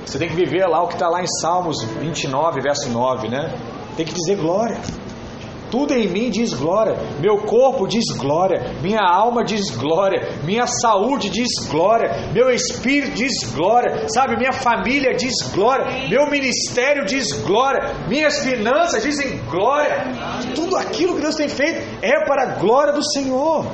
Você 0.05 0.19
tem 0.19 0.29
que 0.29 0.35
viver 0.35 0.67
lá 0.67 0.83
o 0.83 0.89
que 0.89 0.95
está 0.95 1.09
lá 1.09 1.23
em 1.23 1.27
Salmos 1.41 1.83
29, 1.83 2.61
verso 2.61 2.89
9, 2.91 3.29
né? 3.29 3.55
Tem 3.97 4.05
que 4.05 4.13
dizer 4.13 4.37
glória. 4.37 4.81
Tudo 5.73 5.95
em 5.95 6.07
mim 6.07 6.29
diz 6.29 6.53
glória, 6.53 6.95
meu 7.19 7.39
corpo 7.39 7.89
diz 7.89 8.05
glória, 8.19 8.75
minha 8.83 9.01
alma 9.01 9.43
diz 9.43 9.71
glória, 9.71 10.21
minha 10.45 10.67
saúde 10.67 11.31
diz 11.31 11.49
glória, 11.67 12.31
meu 12.31 12.51
espírito 12.51 13.15
diz 13.15 13.33
glória, 13.55 14.07
sabe? 14.11 14.37
Minha 14.37 14.53
família 14.53 15.15
diz 15.17 15.33
glória, 15.51 16.11
meu 16.11 16.31
ministério 16.31 17.07
diz 17.07 17.33
glória, 17.41 17.91
minhas 18.07 18.41
finanças 18.41 19.03
dizem 19.03 19.39
glória. 19.51 20.13
Tudo 20.55 20.77
aquilo 20.77 21.15
que 21.15 21.23
Deus 21.23 21.37
tem 21.37 21.49
feito 21.49 21.81
é 22.03 22.23
para 22.27 22.43
a 22.43 22.55
glória 22.57 22.93
do 22.93 23.03
Senhor. 23.03 23.65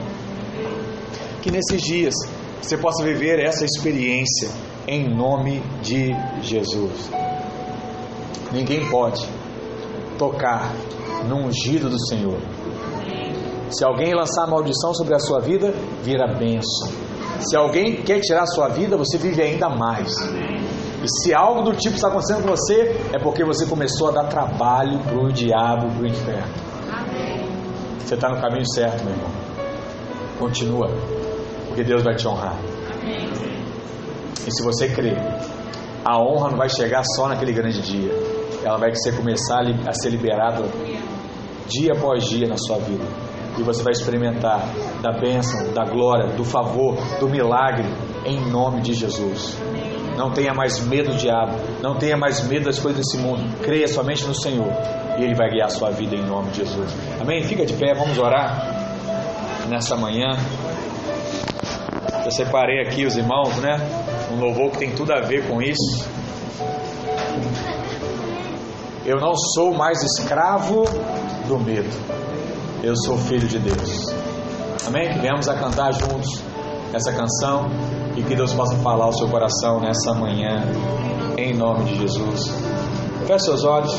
Que 1.43 1.51
nesses 1.51 1.83
dias 1.83 2.15
você 2.63 2.79
possa 2.79 3.03
viver 3.03 3.41
essa 3.41 3.65
experiência 3.65 4.49
em 4.87 5.13
nome 5.13 5.61
de 5.83 6.15
Jesus. 6.43 7.11
ninguém 8.53 8.89
pode 8.89 9.29
tocar 10.17 10.73
no 11.27 11.47
ungido 11.47 11.89
do 11.89 11.99
Senhor. 12.07 12.39
Se 13.71 13.85
alguém 13.85 14.15
lançar 14.15 14.47
maldição 14.47 14.95
sobre 14.95 15.15
a 15.15 15.19
sua 15.19 15.41
vida, 15.41 15.75
vira 16.03 16.27
bênção. 16.27 16.89
Se 17.41 17.57
alguém 17.57 18.03
quer 18.03 18.21
tirar 18.21 18.43
a 18.43 18.47
sua 18.47 18.69
vida, 18.69 18.97
você 18.97 19.19
vive 19.19 19.43
ainda 19.43 19.69
mais. 19.69 20.13
E 21.03 21.23
se 21.23 21.35
algo 21.35 21.63
do 21.63 21.77
tipo 21.77 21.95
está 21.95 22.09
acontecendo 22.09 22.43
com 22.43 22.49
você, 22.49 22.97
é 23.13 23.19
porque 23.19 23.45
você 23.45 23.67
começou 23.67 24.09
a 24.09 24.13
dar 24.13 24.25
trabalho 24.25 24.99
para 25.01 25.19
o 25.19 25.33
diabo, 25.33 25.89
para 25.91 26.03
o 26.03 26.07
inferno. 26.07 26.53
Você 28.01 28.15
está 28.15 28.29
no 28.31 28.41
caminho 28.41 28.67
certo, 28.73 29.05
meu 29.05 29.13
irmão. 29.13 29.31
Continua, 30.39 30.89
porque 31.67 31.85
Deus 31.85 32.03
vai 32.03 32.15
te 32.17 32.27
honrar. 32.27 32.57
E 34.47 34.51
se 34.51 34.65
você 34.65 34.89
crer, 34.89 35.19
a 36.05 36.19
honra 36.19 36.51
não 36.51 36.57
vai 36.57 36.69
chegar 36.71 37.03
só 37.05 37.29
naquele 37.29 37.53
grande 37.53 37.83
dia. 37.83 38.11
Ela 38.65 38.79
vai 38.79 38.95
ser 38.97 39.15
começar 39.15 39.61
a 39.87 39.93
ser 39.93 40.11
liberada 40.11 40.65
dia 41.69 41.93
após 41.93 42.25
dia 42.25 42.49
na 42.49 42.57
sua 42.57 42.79
vida. 42.79 43.05
E 43.59 43.63
você 43.63 43.83
vai 43.83 43.93
experimentar 43.93 44.61
da 45.03 45.13
bênção, 45.13 45.73
da 45.73 45.85
glória, 45.85 46.29
do 46.37 46.45
favor, 46.45 46.97
do 47.19 47.29
milagre, 47.29 47.89
em 48.25 48.41
nome 48.51 48.81
de 48.81 48.95
Jesus. 48.95 49.57
Não 50.17 50.31
tenha 50.33 50.53
mais 50.53 50.81
medo 50.81 51.11
do 51.11 51.17
diabo, 51.17 51.57
não 51.81 51.97
tenha 51.97 52.17
mais 52.17 52.47
medo 52.47 52.65
das 52.65 52.79
coisas 52.79 53.01
desse 53.01 53.19
mundo. 53.19 53.43
Creia 53.63 53.87
somente 53.87 54.25
no 54.27 54.35
Senhor 54.35 54.73
e 55.19 55.23
Ele 55.23 55.35
vai 55.35 55.49
guiar 55.51 55.67
a 55.67 55.71
sua 55.71 55.91
vida 55.91 56.15
em 56.15 56.25
nome 56.25 56.51
de 56.51 56.59
Jesus. 56.59 56.93
Amém? 57.21 57.43
Fica 57.43 57.65
de 57.65 57.75
pé, 57.75 57.95
vamos 57.95 58.19
orar 58.19 59.67
nessa 59.69 59.97
manhã. 59.97 60.37
Eu 62.25 62.31
separei 62.31 62.81
aqui 62.83 63.07
os 63.07 63.17
irmãos, 63.17 63.57
né? 63.59 63.79
Um 64.33 64.41
louvor 64.41 64.71
que 64.73 64.79
tem 64.79 64.95
tudo 64.95 65.13
a 65.13 65.21
ver 65.21 65.49
com 65.49 65.63
isso. 65.63 66.07
Eu 69.05 69.17
não 69.19 69.35
sou 69.35 69.73
mais 69.73 70.03
escravo 70.03 70.85
do 71.49 71.59
medo. 71.59 71.89
Eu 72.83 72.95
sou 72.95 73.17
filho 73.17 73.49
de 73.49 73.59
Deus. 73.59 74.15
Amém? 74.87 75.09
Que 75.13 75.19
venhamos 75.19 75.49
a 75.49 75.55
cantar 75.55 75.93
juntos 75.93 76.43
essa 76.93 77.13
canção 77.13 77.67
e 78.17 78.23
que 78.23 78.37
Deus 78.37 78.53
possa 78.53 78.77
falar 78.77 79.07
ao 79.07 79.13
seu 79.13 79.29
coração 79.29 79.81
nessa 79.81 80.13
manhã, 80.13 80.63
em 81.37 81.55
nome 81.57 81.85
de 81.85 81.99
Jesus. 82.01 82.53
Feche 83.27 83.45
seus 83.47 83.65
olhos. 83.65 83.95